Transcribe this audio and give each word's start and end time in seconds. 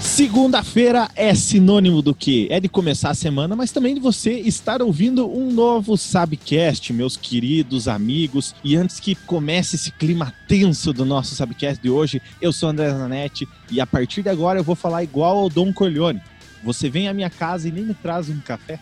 Segunda-feira 0.00 1.10
é 1.14 1.34
sinônimo 1.34 2.00
do 2.00 2.14
que? 2.14 2.48
É 2.50 2.58
de 2.58 2.70
começar 2.70 3.10
a 3.10 3.14
semana, 3.14 3.54
mas 3.54 3.70
também 3.70 3.94
de 3.94 4.00
você 4.00 4.32
estar 4.40 4.80
ouvindo 4.80 5.30
um 5.30 5.52
novo 5.52 5.94
Sabcast, 5.98 6.90
meus 6.94 7.18
queridos 7.18 7.86
amigos. 7.86 8.54
E 8.64 8.76
antes 8.76 8.98
que 8.98 9.14
comece 9.14 9.76
esse 9.76 9.92
clima 9.92 10.32
tenso 10.48 10.94
do 10.94 11.04
nosso 11.04 11.34
Sabcast 11.34 11.82
de 11.82 11.90
hoje, 11.90 12.22
eu 12.40 12.50
sou 12.50 12.70
André 12.70 12.88
Zanetti 12.92 13.46
e 13.70 13.78
a 13.78 13.86
partir 13.86 14.22
de 14.22 14.30
agora 14.30 14.58
eu 14.58 14.64
vou 14.64 14.74
falar 14.74 15.04
igual 15.04 15.36
ao 15.36 15.50
Dom 15.50 15.70
Corleone. 15.70 16.22
Você 16.64 16.88
vem 16.88 17.08
à 17.08 17.12
minha 17.12 17.28
casa 17.28 17.68
e 17.68 17.70
nem 17.70 17.84
me 17.84 17.92
traz 17.92 18.30
um 18.30 18.40
café? 18.40 18.80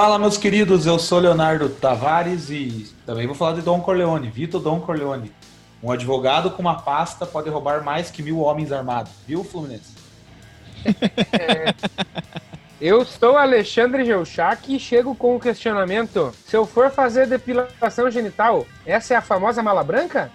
Fala, 0.00 0.16
meus 0.16 0.36
queridos, 0.36 0.86
eu 0.86 0.96
sou 0.96 1.18
Leonardo 1.18 1.68
Tavares 1.68 2.50
e 2.50 2.94
também 3.04 3.26
vou 3.26 3.34
falar 3.34 3.54
de 3.54 3.62
Dom 3.62 3.80
Corleone, 3.80 4.30
Vitor 4.30 4.60
Dom 4.60 4.78
Corleone. 4.78 5.32
Um 5.82 5.90
advogado 5.90 6.52
com 6.52 6.62
uma 6.62 6.80
pasta 6.82 7.26
pode 7.26 7.50
roubar 7.50 7.82
mais 7.82 8.08
que 8.08 8.22
mil 8.22 8.38
homens 8.38 8.70
armados, 8.70 9.10
viu, 9.26 9.42
Fluminense? 9.42 9.96
É, 11.32 11.74
eu 12.80 13.04
sou 13.04 13.36
Alexandre 13.36 14.04
Geuchac 14.04 14.72
e 14.72 14.78
chego 14.78 15.16
com 15.16 15.34
o 15.34 15.40
questionamento: 15.40 16.32
se 16.46 16.56
eu 16.56 16.64
for 16.64 16.92
fazer 16.92 17.26
depilação 17.26 18.08
genital, 18.08 18.68
essa 18.86 19.14
é 19.14 19.16
a 19.16 19.20
famosa 19.20 19.64
mala 19.64 19.82
branca? 19.82 20.30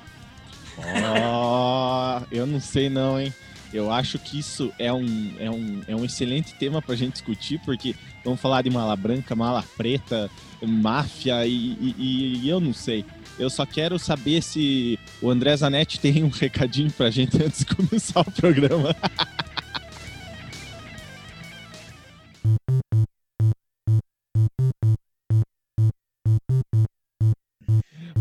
Oh, 0.78 2.22
eu 2.30 2.46
não 2.46 2.60
sei 2.60 2.90
não, 2.90 3.18
hein? 3.18 3.34
Eu 3.74 3.92
acho 3.92 4.20
que 4.20 4.40
isso 4.40 4.72
é 4.78 4.94
um, 4.94 5.34
é 5.40 5.50
um, 5.50 5.82
é 5.88 5.96
um 5.96 6.06
excelente 6.06 6.54
tema 6.54 6.82
para 6.82 6.94
a 6.94 6.98
gente 6.98 7.14
discutir, 7.14 7.60
porque 7.66 7.96
vamos 8.24 8.40
falar 8.40 8.62
de 8.62 8.70
mala 8.70 8.96
branca, 8.96 9.36
mala 9.36 9.64
preta, 9.76 10.30
máfia 10.62 11.46
e, 11.46 11.78
e, 11.98 12.40
e 12.44 12.50
eu 12.50 12.60
não 12.60 12.74
sei. 12.74 13.04
Eu 13.40 13.50
só 13.50 13.66
quero 13.66 13.98
saber 13.98 14.44
se 14.44 15.00
o 15.22 15.30
André 15.30 15.56
Zanetti 15.58 15.98
tem 16.02 16.24
um 16.24 16.30
recadinho 16.30 16.92
pra 16.92 17.10
gente 17.10 17.42
antes 17.44 17.60
de 17.60 17.76
começar 17.76 18.22
o 18.22 18.32
programa. 18.32 18.96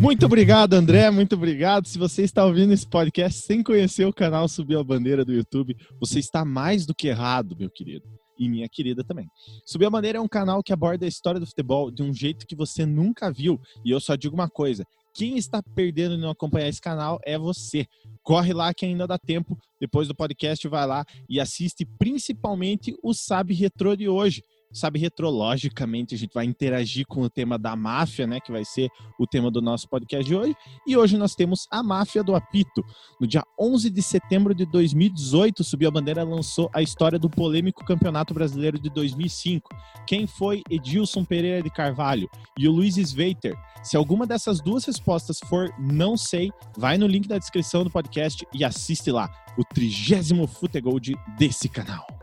Muito 0.02 0.26
obrigado, 0.26 0.74
André. 0.74 1.08
Muito 1.12 1.36
obrigado. 1.36 1.86
Se 1.86 1.96
você 1.96 2.24
está 2.24 2.44
ouvindo 2.44 2.72
esse 2.72 2.84
podcast 2.84 3.40
sem 3.40 3.62
conhecer 3.62 4.04
o 4.04 4.12
canal 4.12 4.48
Subiu 4.48 4.80
a 4.80 4.84
Bandeira 4.84 5.24
do 5.24 5.32
YouTube, 5.32 5.76
você 6.00 6.18
está 6.18 6.44
mais 6.44 6.84
do 6.84 6.92
que 6.92 7.06
errado, 7.06 7.54
meu 7.56 7.70
querido. 7.70 8.04
E 8.36 8.48
minha 8.48 8.68
querida 8.68 9.04
também. 9.04 9.28
Subiu 9.64 9.86
a 9.86 9.90
Bandeira 9.92 10.18
é 10.18 10.20
um 10.20 10.26
canal 10.26 10.60
que 10.60 10.72
aborda 10.72 11.04
a 11.04 11.08
história 11.08 11.38
do 11.38 11.46
futebol 11.46 11.88
de 11.88 12.02
um 12.02 12.12
jeito 12.12 12.48
que 12.48 12.56
você 12.56 12.84
nunca 12.84 13.30
viu. 13.30 13.60
E 13.84 13.92
eu 13.92 14.00
só 14.00 14.16
digo 14.16 14.34
uma 14.34 14.50
coisa: 14.50 14.84
quem 15.14 15.36
está 15.36 15.62
perdendo 15.62 16.16
em 16.16 16.20
não 16.20 16.30
acompanhar 16.30 16.66
esse 16.66 16.80
canal 16.80 17.20
é 17.24 17.38
você. 17.38 17.86
Corre 18.24 18.52
lá 18.52 18.74
que 18.74 18.84
ainda 18.84 19.06
dá 19.06 19.16
tempo. 19.16 19.56
Depois 19.80 20.08
do 20.08 20.16
podcast, 20.16 20.66
vai 20.66 20.84
lá 20.84 21.04
e 21.28 21.38
assiste 21.38 21.86
principalmente 21.96 22.92
o 23.04 23.14
Sabe 23.14 23.54
Retro 23.54 23.96
de 23.96 24.08
hoje 24.08 24.42
sabe, 24.72 24.98
retrologicamente 24.98 26.14
a 26.14 26.18
gente 26.18 26.32
vai 26.32 26.44
interagir 26.44 27.06
com 27.06 27.22
o 27.22 27.30
tema 27.30 27.58
da 27.58 27.76
máfia, 27.76 28.26
né, 28.26 28.40
que 28.40 28.52
vai 28.52 28.64
ser 28.64 28.88
o 29.18 29.26
tema 29.26 29.50
do 29.50 29.60
nosso 29.60 29.88
podcast 29.88 30.24
de 30.24 30.34
hoje. 30.34 30.54
E 30.86 30.96
hoje 30.96 31.16
nós 31.16 31.34
temos 31.34 31.66
a 31.70 31.82
Máfia 31.82 32.22
do 32.22 32.34
Apito. 32.34 32.82
No 33.20 33.26
dia 33.26 33.42
11 33.58 33.90
de 33.90 34.02
setembro 34.02 34.54
de 34.54 34.64
2018, 34.66 35.62
Subiu 35.62 35.88
a 35.88 35.92
Bandeira 35.92 36.24
lançou 36.24 36.70
a 36.74 36.82
história 36.82 37.18
do 37.18 37.28
polêmico 37.28 37.84
Campeonato 37.84 38.32
Brasileiro 38.34 38.78
de 38.78 38.90
2005. 38.90 39.68
Quem 40.06 40.26
foi 40.26 40.62
Edilson 40.70 41.24
Pereira 41.24 41.62
de 41.62 41.70
Carvalho 41.70 42.28
e 42.58 42.66
o 42.68 42.72
Luiz 42.72 42.96
Sveiter? 42.96 43.54
Se 43.82 43.96
alguma 43.96 44.26
dessas 44.26 44.60
duas 44.60 44.84
respostas 44.84 45.38
for 45.48 45.68
não 45.78 46.16
sei, 46.16 46.50
vai 46.76 46.96
no 46.96 47.06
link 47.06 47.26
da 47.26 47.38
descrição 47.38 47.84
do 47.84 47.90
podcast 47.90 48.46
e 48.54 48.64
assiste 48.64 49.10
lá 49.10 49.28
o 49.58 49.64
trigésimo 49.64 50.46
Futegold 50.46 51.14
desse 51.36 51.68
canal. 51.68 52.21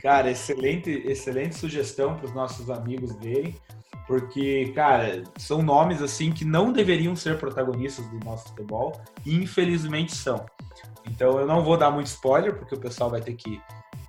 Cara, 0.00 0.30
excelente, 0.30 0.90
excelente 1.06 1.56
sugestão 1.56 2.16
para 2.16 2.26
os 2.26 2.34
nossos 2.34 2.70
amigos 2.70 3.14
verem, 3.16 3.54
porque, 4.06 4.72
cara, 4.74 5.22
são 5.36 5.62
nomes 5.62 6.00
assim 6.00 6.32
que 6.32 6.44
não 6.44 6.72
deveriam 6.72 7.14
ser 7.14 7.38
protagonistas 7.38 8.06
do 8.08 8.18
nosso 8.24 8.48
futebol 8.48 8.98
e 9.26 9.34
infelizmente 9.34 10.14
são. 10.14 10.46
Então 11.06 11.38
eu 11.38 11.46
não 11.46 11.62
vou 11.62 11.76
dar 11.76 11.90
muito 11.90 12.06
spoiler, 12.06 12.56
porque 12.56 12.74
o 12.74 12.80
pessoal 12.80 13.10
vai 13.10 13.20
ter 13.20 13.34
que 13.34 13.60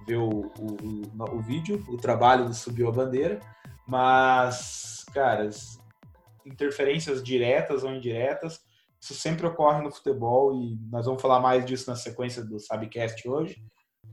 ver 0.08 0.18
o, 0.18 0.52
o, 0.58 1.36
o 1.36 1.42
vídeo, 1.42 1.84
o 1.90 1.98
trabalho 1.98 2.46
do 2.46 2.54
Subiu 2.54 2.88
a 2.88 2.92
Bandeira, 2.92 3.40
mas, 3.86 5.06
cara, 5.14 5.50
interferências 6.46 7.22
diretas 7.22 7.84
ou 7.84 7.94
indiretas, 7.94 8.62
isso 9.00 9.14
sempre 9.14 9.46
ocorre 9.46 9.82
no 9.82 9.92
futebol 9.92 10.56
e 10.56 10.78
nós 10.90 11.06
vamos 11.06 11.22
falar 11.22 11.40
mais 11.40 11.66
disso 11.66 11.90
na 11.90 11.96
sequência 11.96 12.44
do 12.44 12.60
Sabcast 12.60 13.28
hoje. 13.28 13.62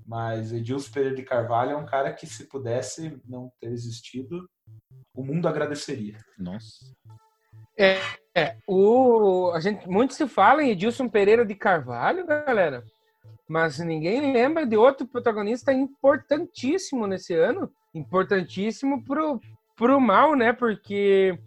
Mas 0.08 0.54
Edilson 0.54 0.90
Pereira 0.90 1.14
de 1.14 1.22
Carvalho 1.22 1.72
é 1.72 1.76
um 1.76 1.84
cara 1.84 2.14
que, 2.14 2.26
se 2.26 2.44
pudesse 2.44 3.20
não 3.26 3.52
ter 3.60 3.70
existido, 3.70 4.48
o 5.14 5.22
mundo 5.22 5.46
agradeceria. 5.46 6.16
Nossa. 6.38 6.86
É, 7.76 7.98
é, 8.34 8.56
o, 8.66 9.52
a 9.54 9.60
gente, 9.60 9.86
muito 9.86 10.14
se 10.14 10.26
fala 10.26 10.62
em 10.62 10.70
Edilson 10.70 11.10
Pereira 11.10 11.44
de 11.44 11.54
Carvalho, 11.54 12.26
galera, 12.26 12.82
mas 13.46 13.78
ninguém 13.80 14.32
lembra 14.32 14.64
de 14.64 14.78
outro 14.78 15.06
protagonista 15.06 15.74
importantíssimo 15.74 17.06
nesse 17.06 17.34
ano. 17.34 17.70
Importantíssimo 17.94 19.04
pro, 19.04 19.38
pro 19.76 20.00
mal, 20.00 20.34
né? 20.34 20.54
Porque 20.54 21.38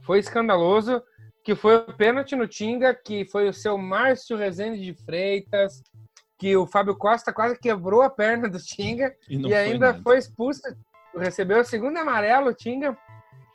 foi 0.00 0.18
escandaloso, 0.18 1.00
que 1.44 1.54
foi 1.54 1.76
o 1.76 1.96
pênalti 1.96 2.34
no 2.34 2.48
Tinga, 2.48 2.92
que 2.92 3.24
foi 3.26 3.48
o 3.48 3.52
seu 3.52 3.78
Márcio 3.78 4.36
Rezende 4.36 4.82
de 4.82 4.92
Freitas, 5.04 5.82
que 6.42 6.56
o 6.56 6.66
Fábio 6.66 6.96
Costa 6.96 7.32
quase 7.32 7.56
quebrou 7.56 8.02
a 8.02 8.10
perna 8.10 8.48
do 8.48 8.58
Tinga 8.58 9.14
e, 9.30 9.36
e 9.46 9.54
ainda 9.54 9.92
foi, 9.94 10.02
foi 10.02 10.18
expulso, 10.18 10.60
recebeu 11.16 11.60
o 11.60 11.64
segundo 11.64 11.96
amarelo, 11.96 12.50
o 12.50 12.52
Tinga. 12.52 12.98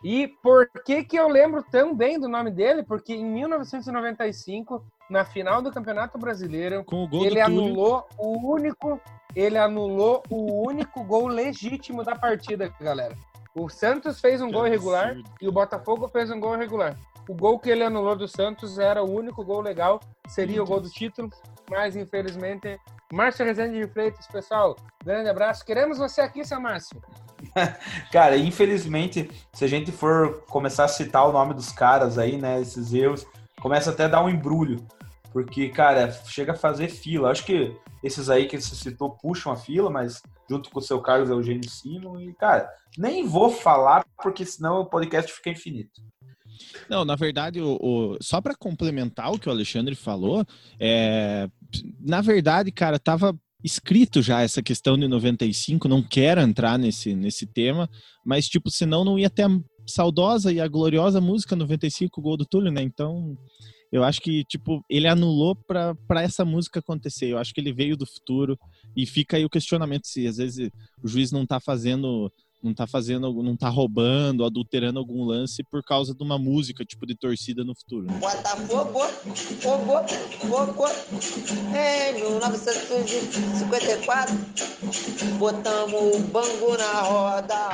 E 0.01 0.29
por 0.41 0.69
que 0.85 1.03
que 1.03 1.17
eu 1.17 1.27
lembro 1.27 1.61
tão 1.69 1.93
bem 1.93 2.17
do 2.17 2.29
nome 2.29 2.49
dele? 2.49 2.83
Porque 2.83 3.13
em 3.13 3.25
1995, 3.25 4.85
na 5.09 5.25
final 5.25 5.61
do 5.61 5.69
Campeonato 5.69 6.17
Brasileiro, 6.17 6.85
ele 7.11 7.41
anulou 7.41 8.07
o 8.17 8.53
único, 8.53 9.01
ele 9.35 9.57
anulou 9.57 10.23
o 10.29 10.65
único 10.65 11.03
gol 11.03 11.27
legítimo 11.27 12.05
da 12.05 12.15
partida, 12.15 12.73
galera. 12.79 13.17
O 13.53 13.67
Santos 13.67 14.21
fez 14.21 14.41
um 14.41 14.47
que 14.47 14.53
gol 14.53 14.65
irregular 14.65 15.09
absurdo. 15.09 15.29
e 15.41 15.47
o 15.49 15.51
Botafogo 15.51 16.07
fez 16.07 16.31
um 16.31 16.39
gol 16.39 16.55
irregular. 16.55 16.95
O 17.27 17.33
gol 17.33 17.59
que 17.59 17.69
ele 17.69 17.83
anulou 17.83 18.15
do 18.15 18.29
Santos 18.29 18.79
era 18.79 19.03
o 19.03 19.13
único 19.13 19.43
gol 19.43 19.59
legal, 19.59 19.99
seria 20.29 20.63
o 20.63 20.65
gol 20.65 20.79
do 20.79 20.89
título 20.89 21.29
mas 21.69 21.95
infelizmente. 21.95 22.79
Márcio 23.11 23.45
Rezende 23.45 23.79
de 23.79 23.87
Freitas, 23.87 24.27
pessoal, 24.27 24.75
grande 25.03 25.29
abraço. 25.29 25.65
Queremos 25.65 25.97
você 25.97 26.19
aqui, 26.19 26.43
seu 26.43 26.59
Márcio. 26.59 27.01
Cara, 28.11 28.35
infelizmente, 28.35 29.29
se 29.53 29.63
a 29.63 29.67
gente 29.67 29.91
for 29.91 30.43
começar 30.47 30.85
a 30.85 30.89
citar 30.89 31.27
o 31.27 31.31
nome 31.31 31.53
dos 31.53 31.71
caras 31.71 32.17
aí, 32.17 32.37
né, 32.37 32.59
esses 32.59 32.93
erros, 32.93 33.25
começa 33.61 33.91
até 33.91 34.05
a 34.05 34.09
dar 34.09 34.23
um 34.23 34.29
embrulho. 34.29 34.85
Porque, 35.31 35.69
cara, 35.69 36.11
chega 36.11 36.53
a 36.53 36.55
fazer 36.55 36.89
fila. 36.89 37.29
Acho 37.29 37.45
que 37.45 37.75
esses 38.03 38.29
aí 38.29 38.47
que 38.47 38.59
você 38.59 38.75
citou 38.75 39.11
puxam 39.11 39.51
a 39.51 39.55
fila, 39.55 39.89
mas 39.89 40.21
junto 40.49 40.69
com 40.71 40.79
o 40.79 40.81
seu 40.81 41.01
Carlos 41.01 41.29
Eugênio 41.29 41.69
Sino. 41.69 42.19
E, 42.19 42.33
cara, 42.33 42.69
nem 42.97 43.27
vou 43.27 43.51
falar, 43.51 44.05
porque 44.21 44.45
senão 44.45 44.81
o 44.81 44.85
podcast 44.85 45.31
fica 45.31 45.51
infinito. 45.51 46.01
Não, 46.89 47.05
na 47.05 47.15
verdade, 47.15 47.61
o, 47.61 47.77
o 47.81 48.17
só 48.21 48.41
para 48.41 48.55
complementar 48.55 49.31
o 49.31 49.39
que 49.39 49.47
o 49.47 49.51
Alexandre 49.51 49.95
falou, 49.95 50.45
é, 50.79 51.49
na 51.99 52.21
verdade, 52.21 52.71
cara, 52.71 52.99
tava 52.99 53.37
escrito 53.63 54.21
já 54.21 54.41
essa 54.41 54.61
questão 54.61 54.97
de 54.97 55.07
95, 55.07 55.87
não 55.87 56.01
quero 56.01 56.41
entrar 56.41 56.77
nesse, 56.77 57.15
nesse 57.15 57.45
tema, 57.45 57.89
mas, 58.25 58.47
tipo, 58.47 58.69
senão 58.69 59.03
não 59.03 59.17
ia 59.17 59.29
ter 59.29 59.43
a 59.43 59.59
saudosa 59.85 60.51
e 60.51 60.59
a 60.59 60.67
gloriosa 60.67 61.19
música 61.19 61.55
95, 61.55 62.21
Gol 62.21 62.37
do 62.37 62.45
Túlio, 62.45 62.71
né? 62.71 62.81
Então, 62.81 63.37
eu 63.91 64.03
acho 64.03 64.21
que, 64.21 64.43
tipo, 64.43 64.83
ele 64.89 65.07
anulou 65.07 65.55
para 65.55 65.95
essa 66.21 66.43
música 66.43 66.79
acontecer. 66.79 67.27
Eu 67.27 67.37
acho 67.37 67.53
que 67.53 67.61
ele 67.61 67.71
veio 67.71 67.95
do 67.95 68.05
futuro 68.05 68.57
e 68.95 69.05
fica 69.05 69.37
aí 69.37 69.45
o 69.45 69.49
questionamento 69.49 70.07
se 70.07 70.27
às 70.27 70.37
vezes 70.37 70.69
o 71.01 71.07
juiz 71.07 71.31
não 71.31 71.45
tá 71.45 71.59
fazendo 71.59 72.31
não 72.61 72.73
tá 72.73 72.85
fazendo, 72.87 73.31
não 73.43 73.55
tá 73.55 73.69
roubando, 73.69 74.43
adulterando 74.43 74.99
algum 74.99 75.23
lance 75.23 75.63
por 75.63 75.83
causa 75.83 76.15
de 76.15 76.23
uma 76.23 76.39
música, 76.39 76.83
tipo 76.83 77.05
de 77.05 77.15
torcida 77.15 77.63
no 77.63 77.75
futuro. 77.75 78.07
Né? 78.07 78.17
Botafogo, 78.19 79.01
fogo, 79.61 79.93
fogo, 80.39 80.85
em 81.69 82.13
1954, 82.13 84.35
botamos 85.37 86.15
o 86.15 86.19
bango 86.27 86.75
na 86.77 87.01
roda. 87.01 87.69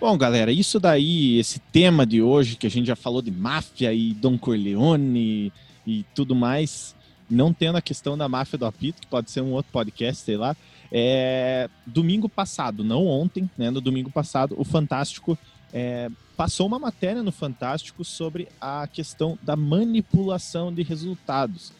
Bom, 0.00 0.16
galera, 0.16 0.50
isso 0.50 0.80
daí, 0.80 1.38
esse 1.38 1.58
tema 1.58 2.06
de 2.06 2.22
hoje, 2.22 2.56
que 2.56 2.66
a 2.66 2.70
gente 2.70 2.86
já 2.86 2.96
falou 2.96 3.20
de 3.20 3.30
máfia 3.30 3.92
e 3.92 4.14
Don 4.14 4.38
Corleone 4.38 5.52
e 5.86 6.06
tudo 6.14 6.34
mais, 6.34 6.96
não 7.30 7.52
tendo 7.52 7.76
a 7.76 7.82
questão 7.82 8.18
da 8.18 8.28
máfia 8.28 8.58
do 8.58 8.66
apito, 8.66 9.00
que 9.00 9.06
pode 9.06 9.30
ser 9.30 9.40
um 9.40 9.52
outro 9.52 9.70
podcast, 9.72 10.24
sei 10.24 10.36
lá, 10.36 10.56
É, 10.92 11.70
domingo 11.86 12.28
passado, 12.28 12.82
não 12.82 13.06
ontem, 13.06 13.48
né, 13.56 13.70
no 13.70 13.80
domingo 13.80 14.10
passado, 14.10 14.56
o 14.58 14.64
Fantástico 14.64 15.38
é, 15.72 16.10
passou 16.36 16.66
uma 16.66 16.80
matéria 16.80 17.22
no 17.22 17.30
Fantástico 17.30 18.04
sobre 18.04 18.48
a 18.60 18.88
questão 18.88 19.38
da 19.40 19.54
manipulação 19.54 20.74
de 20.74 20.82
resultados. 20.82 21.72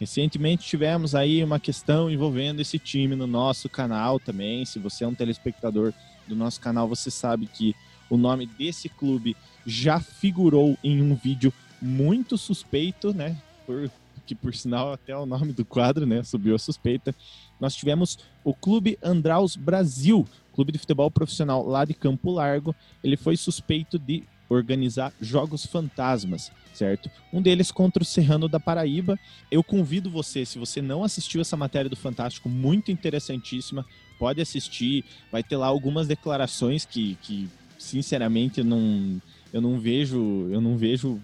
Recentemente 0.00 0.66
tivemos 0.66 1.14
aí 1.14 1.44
uma 1.44 1.60
questão 1.60 2.10
envolvendo 2.10 2.60
esse 2.60 2.76
time 2.76 3.14
no 3.14 3.26
nosso 3.26 3.68
canal 3.68 4.18
também. 4.18 4.64
Se 4.64 4.80
você 4.80 5.04
é 5.04 5.08
um 5.08 5.14
telespectador 5.14 5.92
do 6.26 6.34
nosso 6.34 6.60
canal, 6.60 6.88
você 6.88 7.08
sabe 7.08 7.46
que 7.46 7.72
o 8.10 8.16
nome 8.16 8.46
desse 8.46 8.88
clube 8.88 9.36
já 9.64 10.00
figurou 10.00 10.76
em 10.82 11.00
um 11.00 11.14
vídeo 11.14 11.52
muito 11.80 12.36
suspeito, 12.36 13.14
né? 13.14 13.36
Por, 13.64 13.88
que 14.26 14.34
por 14.34 14.54
sinal 14.54 14.92
até 14.92 15.16
o 15.16 15.24
nome 15.24 15.52
do 15.52 15.64
quadro, 15.64 16.04
né? 16.04 16.22
Subiu 16.22 16.54
a 16.54 16.58
suspeita. 16.58 17.14
Nós 17.60 17.74
tivemos 17.74 18.18
o 18.44 18.52
Clube 18.52 18.98
Andraus 19.02 19.56
Brasil, 19.56 20.26
clube 20.52 20.72
de 20.72 20.78
futebol 20.78 21.10
profissional 21.10 21.66
lá 21.66 21.84
de 21.84 21.94
Campo 21.94 22.30
Largo. 22.30 22.74
Ele 23.02 23.16
foi 23.16 23.36
suspeito 23.36 23.98
de 23.98 24.24
organizar 24.48 25.12
jogos 25.20 25.66
fantasmas, 25.66 26.52
certo? 26.72 27.10
Um 27.32 27.42
deles 27.42 27.72
contra 27.72 28.02
o 28.02 28.06
Serrano 28.06 28.48
da 28.48 28.60
Paraíba. 28.60 29.18
Eu 29.50 29.62
convido 29.62 30.10
você, 30.10 30.44
se 30.44 30.58
você 30.58 30.82
não 30.82 31.02
assistiu 31.02 31.40
essa 31.40 31.56
matéria 31.56 31.90
do 31.90 31.96
Fantástico, 31.96 32.48
muito 32.48 32.90
interessantíssima, 32.90 33.84
pode 34.18 34.40
assistir. 34.40 35.04
Vai 35.30 35.42
ter 35.42 35.56
lá 35.56 35.66
algumas 35.66 36.06
declarações 36.06 36.84
que, 36.84 37.16
que 37.22 37.48
sinceramente, 37.78 38.62
não, 38.62 39.20
eu 39.52 39.60
não 39.60 39.78
vejo, 39.78 40.48
eu 40.50 40.60
não 40.60 40.76
vejo 40.76 41.20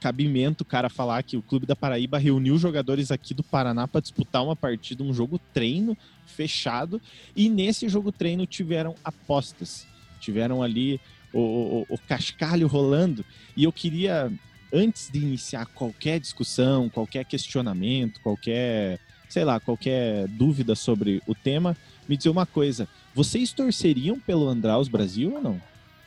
cabimento 0.00 0.62
o 0.62 0.66
cara 0.66 0.88
falar 0.88 1.22
que 1.22 1.36
o 1.36 1.42
Clube 1.42 1.66
da 1.66 1.74
Paraíba 1.74 2.18
reuniu 2.18 2.58
jogadores 2.58 3.10
aqui 3.10 3.34
do 3.34 3.42
Paraná 3.42 3.88
para 3.88 4.00
disputar 4.00 4.42
uma 4.44 4.56
partida, 4.56 5.02
um 5.02 5.12
jogo 5.12 5.40
treino 5.52 5.96
fechado, 6.26 7.00
e 7.34 7.48
nesse 7.48 7.88
jogo 7.88 8.12
treino 8.12 8.46
tiveram 8.46 8.94
apostas. 9.04 9.86
Tiveram 10.20 10.62
ali 10.62 11.00
o, 11.32 11.40
o, 11.40 11.86
o 11.90 11.98
cascalho 11.98 12.66
rolando, 12.66 13.24
e 13.56 13.64
eu 13.64 13.72
queria, 13.72 14.32
antes 14.72 15.10
de 15.10 15.18
iniciar 15.18 15.66
qualquer 15.66 16.20
discussão, 16.20 16.88
qualquer 16.88 17.24
questionamento, 17.24 18.20
qualquer, 18.20 18.98
sei 19.28 19.44
lá, 19.44 19.60
qualquer 19.60 20.28
dúvida 20.28 20.74
sobre 20.74 21.22
o 21.26 21.34
tema, 21.34 21.76
me 22.08 22.16
dizer 22.16 22.30
uma 22.30 22.46
coisa: 22.46 22.88
vocês 23.14 23.52
torceriam 23.52 24.18
pelo 24.18 24.48
Andraus 24.48 24.88
Brasil 24.88 25.34
ou 25.34 25.42
não? 25.42 25.60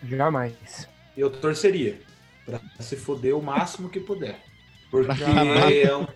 Jamais. 0.03 0.87
Eu 1.17 1.29
torceria 1.29 2.08
para 2.57 2.85
se 2.85 2.95
foder 2.95 3.35
o 3.35 3.41
máximo 3.41 3.89
que 3.89 3.99
puder. 3.99 4.39
Porque 4.89 5.23
é 5.23 5.95
um, 5.95 6.07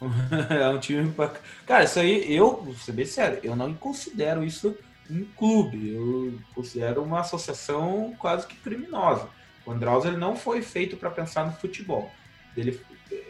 é 0.50 0.68
um 0.68 0.78
time. 0.78 1.12
Pra... 1.12 1.32
Cara, 1.66 1.84
isso 1.84 1.98
aí, 1.98 2.34
eu, 2.34 2.62
vou 2.62 2.74
ser 2.74 2.92
bem 2.92 3.06
sério, 3.06 3.38
eu 3.42 3.54
não 3.54 3.72
considero 3.74 4.44
isso 4.44 4.76
um 5.08 5.24
clube, 5.36 5.94
eu 5.94 6.38
considero 6.54 7.02
uma 7.02 7.20
associação 7.20 8.14
quase 8.18 8.46
que 8.46 8.56
criminosa. 8.56 9.28
O 9.64 9.70
Andraus 9.70 10.04
ele 10.04 10.16
não 10.16 10.36
foi 10.36 10.62
feito 10.62 10.96
para 10.96 11.10
pensar 11.10 11.46
no 11.46 11.52
futebol. 11.52 12.10
Ele, 12.56 12.80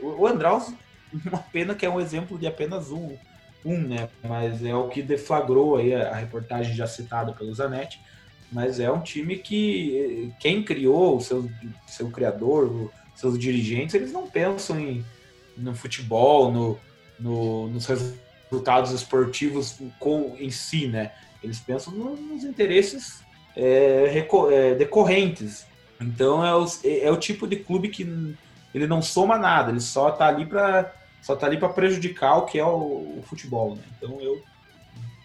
o 0.00 0.26
Andraus, 0.26 0.72
uma 1.12 1.38
pena 1.38 1.74
que 1.74 1.84
é 1.84 1.90
um 1.90 2.00
exemplo 2.00 2.38
de 2.38 2.46
apenas 2.46 2.90
um, 2.90 3.16
um, 3.64 3.78
né? 3.78 4.08
Mas 4.22 4.64
é 4.64 4.74
o 4.74 4.88
que 4.88 5.02
deflagrou 5.02 5.76
aí 5.76 5.94
a, 5.94 6.10
a 6.10 6.14
reportagem 6.16 6.74
já 6.74 6.86
citada 6.86 7.32
pelo 7.32 7.54
Zanetti 7.54 8.00
mas 8.50 8.78
é 8.80 8.90
um 8.90 9.00
time 9.00 9.36
que 9.36 10.32
quem 10.38 10.62
criou 10.62 11.16
o 11.16 11.20
seu, 11.20 11.50
seu 11.86 12.10
criador, 12.10 12.90
seus 13.14 13.38
dirigentes, 13.38 13.94
eles 13.94 14.12
não 14.12 14.26
pensam 14.26 14.78
em, 14.78 15.04
no 15.56 15.74
futebol, 15.74 16.52
no, 16.52 16.78
no, 17.18 17.68
nos 17.68 17.86
resultados 17.86 18.92
esportivos 18.92 19.78
com, 19.98 20.36
em 20.38 20.50
si, 20.50 20.86
né? 20.86 21.12
Eles 21.42 21.58
pensam 21.58 21.92
no, 21.92 22.16
nos 22.16 22.44
interesses 22.44 23.22
é, 23.56 24.24
é, 24.52 24.74
decorrentes. 24.74 25.66
Então 26.00 26.44
é 26.44 26.54
o, 26.54 26.66
é 26.84 27.10
o 27.10 27.16
tipo 27.16 27.46
de 27.46 27.56
clube 27.56 27.88
que 27.88 28.02
ele 28.74 28.86
não 28.86 29.00
soma 29.00 29.38
nada, 29.38 29.70
ele 29.70 29.80
só 29.80 30.10
tá 30.10 30.26
ali 30.26 30.44
para 30.44 30.92
só 31.22 31.34
tá 31.34 31.46
ali 31.46 31.58
para 31.58 31.70
prejudicar 31.70 32.36
o 32.36 32.44
que 32.44 32.56
é 32.56 32.64
o, 32.64 33.18
o 33.18 33.24
futebol, 33.26 33.74
né? 33.74 33.82
Então 33.96 34.20
eu 34.20 34.40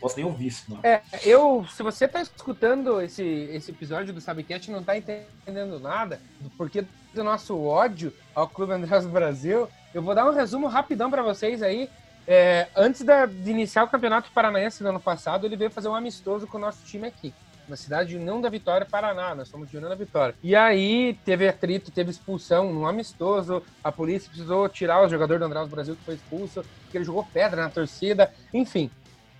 posso 0.01 0.17
nem 0.17 0.25
ouvir 0.25 0.47
isso, 0.47 0.65
não. 0.67 0.79
É, 0.83 1.01
eu, 1.23 1.65
se 1.71 1.83
você 1.83 2.07
tá 2.07 2.21
escutando 2.21 2.99
esse, 2.99 3.23
esse 3.23 3.69
episódio 3.69 4.11
do 4.11 4.19
Sabcast 4.19 4.69
e 4.69 4.73
não 4.73 4.83
tá 4.83 4.97
entendendo 4.97 5.79
nada 5.79 6.19
do 6.39 6.49
porquê 6.49 6.83
do 7.13 7.23
nosso 7.23 7.57
ódio 7.61 8.11
ao 8.33 8.49
Clube 8.49 8.73
Andrés 8.73 9.05
Brasil, 9.05 9.69
eu 9.93 10.01
vou 10.01 10.15
dar 10.15 10.27
um 10.27 10.33
resumo 10.33 10.67
rapidão 10.67 11.09
para 11.11 11.21
vocês 11.21 11.61
aí. 11.61 11.87
É, 12.27 12.67
antes 12.75 13.01
da, 13.01 13.25
de 13.25 13.49
iniciar 13.49 13.83
o 13.83 13.87
Campeonato 13.87 14.31
Paranaense 14.31 14.81
no 14.83 14.89
ano 14.89 14.99
passado, 14.99 15.45
ele 15.45 15.55
veio 15.55 15.69
fazer 15.69 15.87
um 15.87 15.95
amistoso 15.95 16.47
com 16.47 16.57
o 16.57 16.61
nosso 16.61 16.83
time 16.85 17.07
aqui 17.07 17.33
na 17.67 17.77
cidade 17.77 18.09
de 18.09 18.17
União 18.17 18.41
da 18.41 18.49
Vitória, 18.49 18.85
Paraná. 18.85 19.33
Nós 19.33 19.47
somos 19.47 19.69
de 19.69 19.77
União 19.77 19.89
da 19.89 19.95
Vitória. 19.95 20.35
E 20.43 20.55
aí 20.55 21.17
teve 21.25 21.47
atrito, 21.47 21.89
teve 21.89 22.11
expulsão 22.11 22.71
no 22.73 22.85
amistoso. 22.85 23.63
A 23.83 23.91
polícia 23.91 24.29
precisou 24.29 24.67
tirar 24.67 25.01
o 25.01 25.09
jogador 25.09 25.39
do 25.39 25.45
Andraus 25.45 25.69
Brasil 25.69 25.95
que 25.95 26.03
foi 26.03 26.15
expulso, 26.15 26.65
porque 26.83 26.97
ele 26.97 27.05
jogou 27.05 27.25
pedra 27.33 27.61
na 27.61 27.69
torcida. 27.69 28.31
Enfim, 28.53 28.91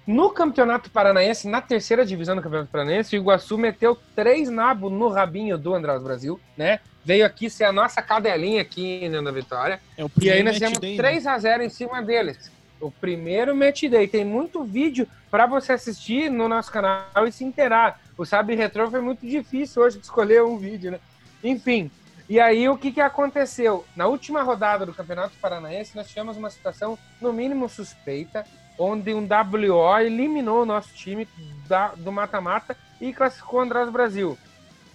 no 0.06 0.32
Campeonato 0.32 0.90
Paranaense, 0.90 1.48
na 1.48 1.62
terceira 1.62 2.06
divisão 2.06 2.36
do 2.36 2.42
Campeonato 2.42 2.72
Paranaense, 2.72 3.16
o 3.16 3.20
Iguaçu 3.20 3.58
meteu 3.58 3.98
três 4.16 4.50
nabos 4.50 4.92
no 4.92 5.10
rabinho 5.10 5.58
do 5.58 5.76
Andraus 5.76 6.02
Brasil, 6.02 6.40
né? 6.58 6.80
Veio 7.06 7.26
aqui 7.26 7.50
ser 7.50 7.66
a 7.66 7.72
nossa 7.72 8.02
cadelinha 8.02 8.62
aqui 8.62 9.08
né, 9.10 9.22
na 9.22 9.32
vitória. 9.32 9.80
É 9.98 10.06
e 10.22 10.30
aí 10.30 10.44
nós 10.44 10.58
temos 10.58 10.78
3 10.80 11.28
a 11.28 11.38
0 11.38 11.64
em 11.64 11.70
cima 11.70 12.02
deles. 12.02 12.52
O 12.80 12.92
primeiro 12.92 13.56
match 13.56 13.84
day. 13.84 14.08
Tem 14.08 14.26
muito 14.26 14.64
vídeo 14.64 15.08
para 15.30 15.46
você 15.46 15.74
assistir 15.74 16.30
no 16.30 16.48
nosso 16.48 16.72
canal 16.72 17.28
e 17.28 17.32
se 17.32 17.44
inteirar. 17.44 18.00
O 18.18 18.26
Sabe 18.26 18.56
Retro 18.56 18.90
foi 18.90 19.02
muito 19.02 19.26
difícil 19.26 19.84
hoje 19.84 19.98
de 19.98 20.04
escolher 20.04 20.44
um 20.44 20.58
vídeo, 20.58 20.92
né? 20.92 21.00
Enfim. 21.44 21.90
E 22.30 22.40
aí 22.40 22.70
o 22.70 22.78
que, 22.78 22.92
que 22.92 23.02
aconteceu? 23.02 23.86
Na 23.96 24.08
última 24.08 24.42
rodada 24.42 24.86
do 24.86 24.94
Campeonato 24.94 25.34
Paranaense, 25.42 25.96
nós 25.96 26.08
tivemos 26.08 26.38
uma 26.38 26.50
situação 26.50 26.98
no 27.20 27.34
mínimo 27.34 27.68
suspeita 27.68 28.46
onde 28.78 29.14
um 29.14 29.28
WO 29.28 30.00
eliminou 30.00 30.64
o 30.64 30.66
nosso 30.66 30.94
time 30.94 31.28
da, 31.68 31.90
do 31.90 32.12
mata-mata 32.12 32.76
e 33.00 33.14
classificou 33.14 33.60
o 33.60 33.64
Andrés 33.64 33.90
Brasil. 33.90 34.38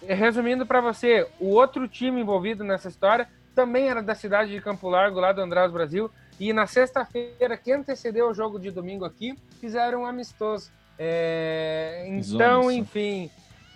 Resumindo 0.07 0.67
para 0.67 0.81
você, 0.81 1.27
o 1.41 1.49
outro 1.49 1.89
time 1.89 2.21
envolvido 2.21 2.63
nessa 2.63 2.89
história 2.89 3.29
também 3.55 3.89
era 3.89 4.03
da 4.03 4.15
cidade 4.15 4.51
de 4.51 4.61
Campo 4.61 4.89
Largo, 4.89 5.19
lá 5.19 5.33
do 5.33 5.41
Andrés 5.41 5.73
Brasil, 5.73 6.11
e 6.39 6.53
na 6.53 6.67
sexta-feira, 6.67 7.57
que 7.57 7.73
antecedeu 7.73 8.29
o 8.29 8.35
jogo 8.35 8.59
de 8.61 8.71
domingo 8.71 9.05
aqui, 9.05 9.35
fizeram 9.59 10.03
um 10.03 10.07
amistoso. 10.07 10.71
É... 10.99 12.05
Então, 12.09 12.71
enfim, 12.71 13.31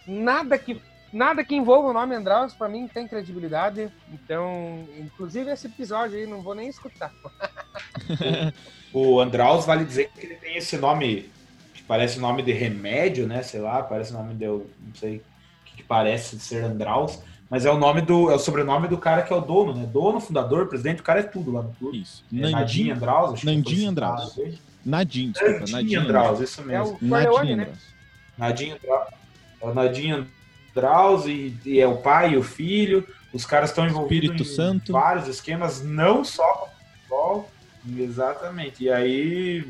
nada 0.07 0.59
que 0.59 0.81
nada 1.13 1.45
que 1.45 1.55
envolva 1.55 1.89
o 1.89 1.93
nome 1.93 2.15
Andraus 2.15 2.55
para 2.55 2.69
mim 2.69 2.89
tem 2.89 3.07
credibilidade. 3.07 3.91
Então, 4.13 4.87
inclusive 4.99 5.51
esse 5.51 5.67
episódio 5.67 6.19
aí 6.19 6.27
não 6.27 6.43
vou 6.43 6.55
nem 6.55 6.69
escutar. 6.69 7.13
o 8.93 9.21
Andraus 9.21 9.65
vale 9.65 9.85
dizer 9.85 10.11
que 10.11 10.27
ele 10.27 10.37
tem 10.37 10.57
esse 10.57 10.77
nome 10.77 11.31
que 11.75 11.83
parece 11.83 12.19
nome 12.19 12.43
de 12.43 12.53
remédio, 12.53 13.27
né? 13.27 13.43
Sei 13.43 13.61
lá, 13.61 13.83
parece 13.83 14.13
nome 14.13 14.35
de 14.35 14.47
não 14.47 14.65
sei 14.95 15.17
o 15.17 15.23
que, 15.65 15.77
que 15.79 15.83
parece 15.83 16.39
ser 16.39 16.65
Andraus, 16.65 17.21
mas 17.49 17.67
é 17.67 17.71
o 17.71 17.79
nome 17.79 18.01
do 18.01 18.31
é 18.31 18.35
o 18.35 18.39
sobrenome 18.39 18.87
do 18.87 18.99
cara 18.99 19.23
que 19.23 19.33
é 19.33 19.37
o 19.37 19.41
dono, 19.41 19.75
né? 19.75 19.87
Dono, 19.87 20.21
fundador, 20.21 20.69
presidente, 20.69 21.01
o 21.01 21.05
cara 21.05 21.21
é 21.21 21.25
tudo 21.25 21.53
lá 21.53 21.63
no 21.63 21.73
clube. 21.75 22.01
Isso. 22.01 22.25
É 22.33 22.51
Nadim 22.51 22.91
Andraus, 22.91 23.35
acho 23.35 23.47
Nadim 23.47 23.87
Andraus. 23.87 24.39
Nadim, 24.85 25.33
desculpa, 25.33 25.71
Nadim 25.71 25.97
Andraus, 25.97 26.41
isso 26.41 26.63
mesmo. 26.63 26.99
É 27.03 27.29
o 27.29 27.35
Nadim 27.35 27.57
né? 27.57 27.73
Nadim 28.39 28.71
Andraus. 28.71 29.09
É 29.61 29.67
o 29.67 29.75
Nadim 29.75 30.11
Andraus 30.13 30.40
e, 31.27 31.57
e, 31.65 31.81
é 31.81 31.87
o 31.87 31.97
pai 31.97 32.33
e 32.33 32.37
o 32.37 32.43
filho. 32.43 33.07
Os 33.33 33.47
caras 33.47 33.71
estão 33.71 33.87
envolvidos 33.87 34.31
Espírito 34.31 34.43
em 34.43 34.57
Santo. 34.57 34.93
vários 34.93 35.29
esquemas, 35.29 35.83
não 35.83 36.25
só 36.25 36.53
com 36.55 36.69
futebol, 36.97 37.51
Exatamente. 37.97 38.85
E 38.85 38.91
aí. 38.91 39.65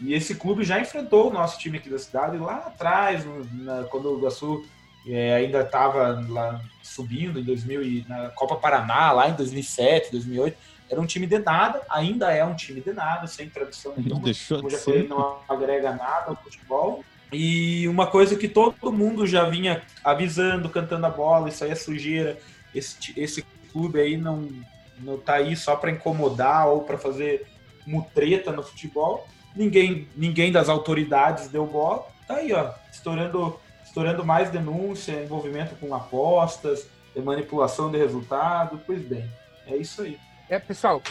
E 0.00 0.14
esse 0.14 0.34
clube 0.36 0.62
já 0.62 0.78
enfrentou 0.78 1.28
o 1.28 1.32
nosso 1.32 1.58
time 1.58 1.78
aqui 1.78 1.90
da 1.90 1.98
cidade 1.98 2.36
lá 2.36 2.58
atrás, 2.58 3.24
na, 3.52 3.82
quando 3.84 4.12
o 4.12 4.18
Iguaçu 4.18 4.64
é, 5.08 5.34
ainda 5.34 5.62
estava 5.62 6.24
lá 6.28 6.60
subindo 6.84 7.40
em 7.40 7.42
2000 7.42 7.82
e, 7.82 8.06
na 8.08 8.28
Copa 8.30 8.54
Paraná, 8.54 9.10
lá 9.10 9.28
em 9.28 9.34
2007, 9.34 10.12
2008. 10.12 10.56
Era 10.88 11.00
um 11.00 11.06
time 11.06 11.26
de 11.26 11.38
nada, 11.38 11.82
ainda 11.90 12.32
é 12.32 12.44
um 12.44 12.54
time 12.54 12.80
de 12.80 12.92
nada, 12.92 13.26
sem 13.26 13.48
tradição 13.50 13.92
nenhuma. 13.96 14.22
Deixou 14.22 14.70
já 14.70 14.78
falei, 14.78 15.08
não 15.08 15.38
agrega 15.48 15.90
nada 15.90 16.26
ao 16.28 16.36
futebol. 16.36 17.04
E 17.32 17.86
uma 17.88 18.06
coisa 18.06 18.36
que 18.36 18.48
todo 18.48 18.92
mundo 18.92 19.26
já 19.26 19.44
vinha 19.44 19.82
avisando, 20.02 20.68
cantando 20.68 21.06
a 21.06 21.10
bola, 21.10 21.48
isso 21.48 21.64
aí 21.64 21.70
é 21.70 21.74
sujeira. 21.74 22.38
Esse, 22.74 23.12
esse 23.16 23.44
clube 23.70 24.00
aí 24.00 24.16
não, 24.16 24.48
não 24.98 25.18
tá 25.18 25.34
aí 25.34 25.56
só 25.56 25.76
para 25.76 25.90
incomodar 25.90 26.68
ou 26.68 26.82
para 26.82 26.96
fazer 26.96 27.46
mutreta 27.86 28.52
no 28.52 28.62
futebol. 28.62 29.26
Ninguém, 29.54 30.08
ninguém 30.16 30.52
das 30.52 30.68
autoridades 30.68 31.48
deu 31.48 31.66
bola. 31.66 32.06
Tá 32.26 32.36
aí, 32.36 32.52
ó, 32.52 32.70
estourando, 32.90 33.58
estourando 33.84 34.24
mais 34.24 34.50
denúncia, 34.50 35.22
envolvimento 35.22 35.74
com 35.76 35.94
apostas, 35.94 36.86
manipulação 37.16 37.90
de 37.90 37.98
resultado. 37.98 38.80
Pois 38.86 39.02
bem, 39.02 39.28
é 39.66 39.76
isso 39.76 40.02
aí. 40.02 40.18
É, 40.48 40.58
pessoal, 40.58 41.02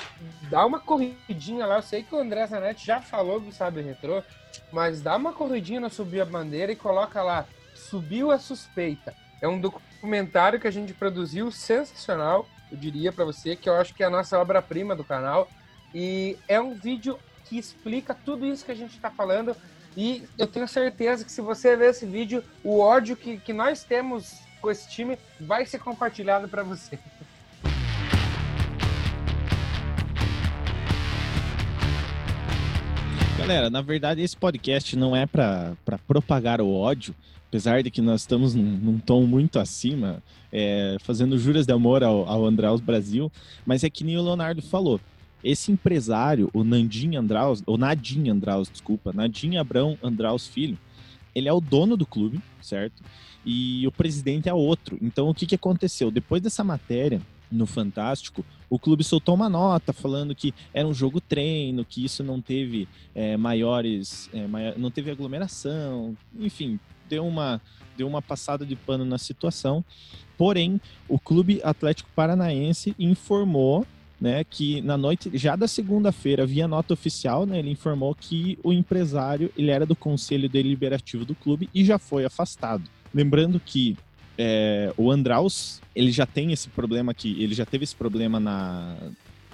dá 0.49 0.65
uma 0.65 0.79
corridinha 0.79 1.65
lá. 1.65 1.75
Eu 1.75 1.83
sei 1.83 2.01
que 2.01 2.15
o 2.15 2.19
André 2.19 2.45
Zanetti 2.47 2.85
já 2.85 2.99
falou 2.99 3.39
do 3.39 3.51
Sabe 3.51 3.81
Retrô, 3.81 4.23
mas 4.71 5.01
dá 5.01 5.15
uma 5.15 5.31
corridinha 5.31 5.79
na 5.79 5.89
Subir 5.89 6.21
a 6.21 6.25
Bandeira 6.25 6.71
e 6.71 6.75
coloca 6.75 7.21
lá, 7.21 7.45
Subiu 7.75 8.31
a 8.31 8.39
Suspeita. 8.39 9.13
É 9.39 9.47
um 9.47 9.61
documentário 9.61 10.59
que 10.59 10.67
a 10.67 10.71
gente 10.71 10.91
produziu 10.91 11.51
sensacional, 11.51 12.47
eu 12.71 12.77
diria 12.77 13.13
para 13.13 13.25
você, 13.25 13.55
que 13.55 13.69
eu 13.69 13.75
acho 13.75 13.93
que 13.93 14.01
é 14.01 14.07
a 14.07 14.09
nossa 14.09 14.39
obra-prima 14.39 14.95
do 14.95 15.03
canal. 15.03 15.47
E 15.93 16.37
é 16.47 16.59
um 16.59 16.73
vídeo 16.73 17.19
que 17.45 17.57
explica 17.57 18.13
tudo 18.13 18.45
isso 18.45 18.65
que 18.65 18.71
a 18.71 18.75
gente 18.75 18.95
está 18.95 19.11
falando. 19.11 19.55
E 19.95 20.27
eu 20.37 20.47
tenho 20.47 20.67
certeza 20.67 21.23
que 21.23 21.31
se 21.31 21.41
você 21.41 21.75
ver 21.75 21.91
esse 21.91 22.05
vídeo, 22.05 22.43
o 22.63 22.79
ódio 22.79 23.15
que, 23.15 23.37
que 23.37 23.53
nós 23.53 23.83
temos 23.83 24.39
com 24.59 24.71
esse 24.71 24.89
time 24.89 25.17
vai 25.39 25.65
ser 25.65 25.79
compartilhado 25.79 26.49
para 26.49 26.63
você. 26.63 26.99
Galera, 33.47 33.69
na 33.69 33.81
verdade 33.81 34.21
esse 34.21 34.35
podcast 34.35 34.93
não 34.97 35.15
é 35.15 35.25
para 35.25 35.73
propagar 36.05 36.59
o 36.59 36.69
ódio, 36.69 37.15
apesar 37.47 37.81
de 37.81 37.89
que 37.89 38.01
nós 38.01 38.19
estamos 38.19 38.53
num, 38.53 38.61
num 38.61 38.99
tom 38.99 39.25
muito 39.25 39.57
acima, 39.57 40.21
é, 40.51 40.97
fazendo 40.99 41.39
juras 41.39 41.65
de 41.65 41.71
amor 41.71 42.03
ao, 42.03 42.27
ao 42.27 42.45
Andraus 42.45 42.81
Brasil, 42.81 43.31
mas 43.65 43.85
é 43.85 43.89
que 43.89 44.03
nem 44.03 44.17
o 44.17 44.21
Leonardo 44.21 44.61
falou. 44.61 44.99
Esse 45.41 45.71
empresário, 45.71 46.49
o 46.53 46.61
Nandim 46.61 47.15
Andraus, 47.15 47.63
ou 47.65 47.77
Nadim 47.77 48.29
Andraus, 48.29 48.69
desculpa, 48.69 49.13
Nadim 49.13 49.55
Abrão 49.55 49.97
Andraus 50.03 50.45
Filho, 50.45 50.77
ele 51.33 51.47
é 51.47 51.53
o 51.53 51.61
dono 51.61 51.95
do 51.95 52.05
clube, 52.05 52.41
certo? 52.61 53.01
E 53.45 53.87
o 53.87 53.93
presidente 53.93 54.49
é 54.49 54.53
outro. 54.53 54.97
Então, 55.01 55.29
o 55.29 55.33
que, 55.33 55.45
que 55.45 55.55
aconteceu? 55.55 56.11
Depois 56.11 56.41
dessa 56.41 56.65
matéria, 56.65 57.21
no 57.49 57.65
Fantástico, 57.65 58.43
o 58.69 58.77
clube 58.77 59.03
soltou 59.03 59.35
uma 59.35 59.49
nota 59.49 59.93
falando 59.93 60.35
que 60.35 60.53
era 60.73 60.87
um 60.87 60.93
jogo 60.93 61.21
treino, 61.21 61.85
que 61.85 62.03
isso 62.03 62.23
não 62.23 62.41
teve 62.41 62.87
é, 63.15 63.37
maiores, 63.37 64.29
é, 64.33 64.45
maior, 64.47 64.77
não 64.77 64.91
teve 64.91 65.11
aglomeração, 65.11 66.15
enfim, 66.37 66.79
deu 67.09 67.25
uma, 67.25 67.61
deu 67.97 68.07
uma 68.07 68.21
passada 68.21 68.65
de 68.65 68.75
pano 68.75 69.05
na 69.05 69.17
situação. 69.17 69.83
Porém, 70.37 70.79
o 71.07 71.17
Clube 71.17 71.61
Atlético 71.63 72.09
Paranaense 72.15 72.93
informou 72.99 73.85
né, 74.19 74.43
que 74.43 74.81
na 74.81 74.97
noite 74.97 75.29
já 75.35 75.55
da 75.55 75.67
segunda-feira, 75.67 76.45
via 76.45 76.67
nota 76.67 76.93
oficial, 76.93 77.45
né, 77.45 77.59
ele 77.59 77.69
informou 77.69 78.15
que 78.15 78.57
o 78.63 78.73
empresário 78.73 79.51
ele 79.55 79.69
era 79.69 79.85
do 79.85 79.95
conselho 79.95 80.49
deliberativo 80.49 81.23
do 81.23 81.35
clube 81.35 81.69
e 81.73 81.85
já 81.85 81.99
foi 81.99 82.25
afastado. 82.25 82.83
Lembrando 83.13 83.59
que 83.59 83.95
é, 84.37 84.93
o 84.97 85.11
Andraus, 85.11 85.81
ele 85.95 86.11
já 86.11 86.25
tem 86.25 86.51
esse 86.51 86.69
problema 86.69 87.11
aqui, 87.11 87.41
ele 87.41 87.55
já 87.55 87.65
teve 87.65 87.83
esse 87.83 87.95
problema 87.95 88.39
na. 88.39 88.95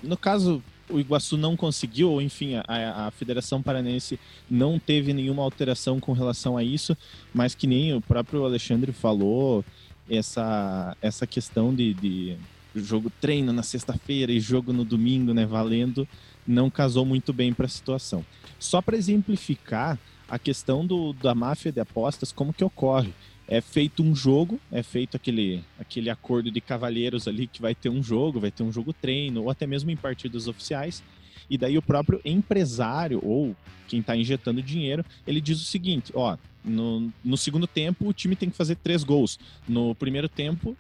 No 0.02 0.18
caso, 0.18 0.62
o 0.90 1.00
Iguaçu 1.00 1.38
não 1.38 1.56
conseguiu, 1.56 2.12
ou 2.12 2.22
enfim, 2.22 2.56
a, 2.56 3.08
a 3.08 3.12
Federação 3.12 3.62
Paranense 3.62 4.20
não 4.50 4.78
teve 4.78 5.14
nenhuma 5.14 5.42
alteração 5.42 6.00
com 6.00 6.12
relação 6.12 6.58
a 6.58 6.64
isso, 6.64 6.98
mas 7.34 7.56
que 7.56 7.66
nem 7.66 7.94
o 7.94 8.02
próprio 8.02 8.44
Alexandre 8.44 8.92
falou, 8.92 9.64
essa, 10.10 10.98
essa 11.02 11.26
questão 11.26 11.74
de, 11.74 11.94
de 11.94 12.38
jogo 12.76 13.12
treino 13.22 13.54
na 13.54 13.64
sexta-feira 13.64 14.32
e 14.32 14.40
jogo 14.40 14.74
no 14.74 14.84
domingo, 14.84 15.34
né, 15.34 15.46
valendo, 15.46 16.08
não 16.46 16.70
casou 16.70 17.06
muito 17.06 17.32
bem 17.34 17.54
para 17.54 17.66
a 17.66 17.70
situação. 17.70 18.26
Só 18.60 18.82
para 18.82 18.98
exemplificar 18.98 20.00
a 20.28 20.40
questão 20.40 20.86
do, 20.86 21.14
da 21.14 21.36
máfia 21.36 21.72
de 21.72 21.80
apostas, 21.80 22.32
como 22.32 22.54
que 22.54 22.64
ocorre? 22.64 23.14
é 23.48 23.62
feito 23.62 24.02
um 24.02 24.16
jogo, 24.16 24.60
é 24.72 24.82
feito 24.82 25.18
aquele, 25.18 25.64
aquele 25.78 26.10
acordo 26.10 26.50
de 26.50 26.62
cavalheiros 26.62 27.28
ali 27.28 27.48
que 27.48 27.62
vai 27.62 27.76
ter 27.76 27.90
um 27.90 28.02
jogo, 28.02 28.40
vai 28.40 28.52
ter 28.52 28.64
um 28.64 28.72
jogo 28.72 28.94
treino, 28.94 29.44
ou 29.44 29.50
até 29.50 29.68
mesmo 29.68 29.92
em 29.92 29.96
partidas 29.96 30.48
oficiais. 30.48 31.04
E 31.50 31.58
daí 31.58 31.78
o 31.78 31.82
próprio 31.82 32.22
empresário 32.24 33.20
ou 33.24 33.56
quem 33.88 34.00
está 34.00 34.16
injetando 34.16 34.62
dinheiro, 34.62 35.06
ele 35.28 35.42
diz 35.42 35.62
o 35.62 35.66
seguinte: 35.66 36.12
ó, 36.16 36.38
no, 36.64 37.12
no 37.24 37.38
segundo 37.38 37.68
tempo 37.68 38.08
o 38.08 38.14
time 38.14 38.36
tem 38.36 38.50
que 38.50 38.56
fazer 38.56 38.76
três 38.78 39.04
gols. 39.04 39.38
No 39.68 39.94
primeiro 39.94 40.30
tempo, 40.30 40.76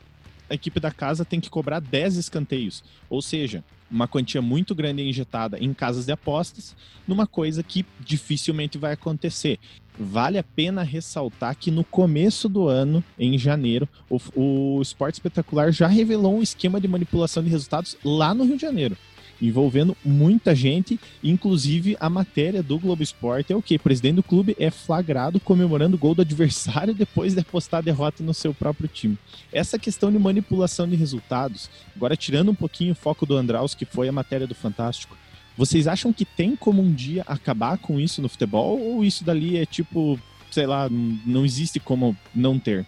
a 0.53 0.55
equipe 0.55 0.79
da 0.79 0.91
casa 0.91 1.25
tem 1.25 1.39
que 1.39 1.49
cobrar 1.49 1.79
10 1.79 2.15
escanteios. 2.15 2.83
Ou 3.09 3.21
seja, 3.21 3.63
uma 3.89 4.07
quantia 4.07 4.41
muito 4.41 4.73
grande 4.73 5.01
injetada 5.01 5.57
em 5.59 5.73
casas 5.73 6.05
de 6.05 6.11
apostas, 6.11 6.75
numa 7.07 7.27
coisa 7.27 7.61
que 7.61 7.85
dificilmente 7.99 8.77
vai 8.77 8.93
acontecer. 8.93 9.59
Vale 9.97 10.37
a 10.37 10.43
pena 10.43 10.81
ressaltar 10.81 11.55
que 11.55 11.69
no 11.69 11.83
começo 11.83 12.49
do 12.49 12.67
ano, 12.67 13.03
em 13.17 13.37
janeiro, 13.37 13.87
o, 14.09 14.19
o 14.35 14.81
Esporte 14.81 15.15
Espetacular 15.15 15.71
já 15.71 15.87
revelou 15.87 16.37
um 16.37 16.41
esquema 16.41 16.79
de 16.79 16.87
manipulação 16.87 17.43
de 17.43 17.49
resultados 17.49 17.97
lá 18.03 18.33
no 18.33 18.43
Rio 18.43 18.55
de 18.55 18.61
Janeiro 18.61 18.97
envolvendo 19.47 19.95
muita 20.03 20.55
gente, 20.55 20.99
inclusive 21.23 21.97
a 21.99 22.09
matéria 22.09 22.63
do 22.63 22.79
Globo 22.79 23.03
Esporte 23.03 23.51
é 23.51 23.55
o 23.55 23.61
que? 23.61 23.77
Presidente 23.77 24.15
do 24.15 24.23
clube 24.23 24.55
é 24.59 24.71
flagrado 24.71 25.39
comemorando 25.39 25.95
o 25.95 25.99
gol 25.99 26.15
do 26.15 26.21
adversário 26.21 26.93
depois 26.95 27.33
de 27.33 27.41
apostar 27.41 27.79
a 27.79 27.83
derrota 27.83 28.23
no 28.23 28.33
seu 28.33 28.53
próprio 28.53 28.87
time. 28.87 29.17
Essa 29.51 29.77
questão 29.77 30.11
de 30.11 30.17
manipulação 30.17 30.87
de 30.87 30.95
resultados, 30.95 31.69
agora 31.95 32.15
tirando 32.15 32.51
um 32.51 32.55
pouquinho 32.55 32.93
o 32.93 32.95
foco 32.95 33.25
do 33.25 33.35
Andraus, 33.35 33.75
que 33.75 33.85
foi 33.85 34.07
a 34.07 34.11
matéria 34.11 34.47
do 34.47 34.55
Fantástico, 34.55 35.17
vocês 35.57 35.87
acham 35.87 36.11
que 36.11 36.25
tem 36.25 36.55
como 36.55 36.81
um 36.81 36.91
dia 36.91 37.23
acabar 37.27 37.77
com 37.77 37.99
isso 37.99 38.21
no 38.21 38.29
futebol 38.29 38.79
ou 38.79 39.03
isso 39.03 39.23
dali 39.23 39.57
é 39.57 39.65
tipo, 39.65 40.19
sei 40.49 40.65
lá, 40.65 40.89
não 40.89 41.45
existe 41.45 41.79
como 41.79 42.17
não 42.33 42.57
ter? 42.57 42.85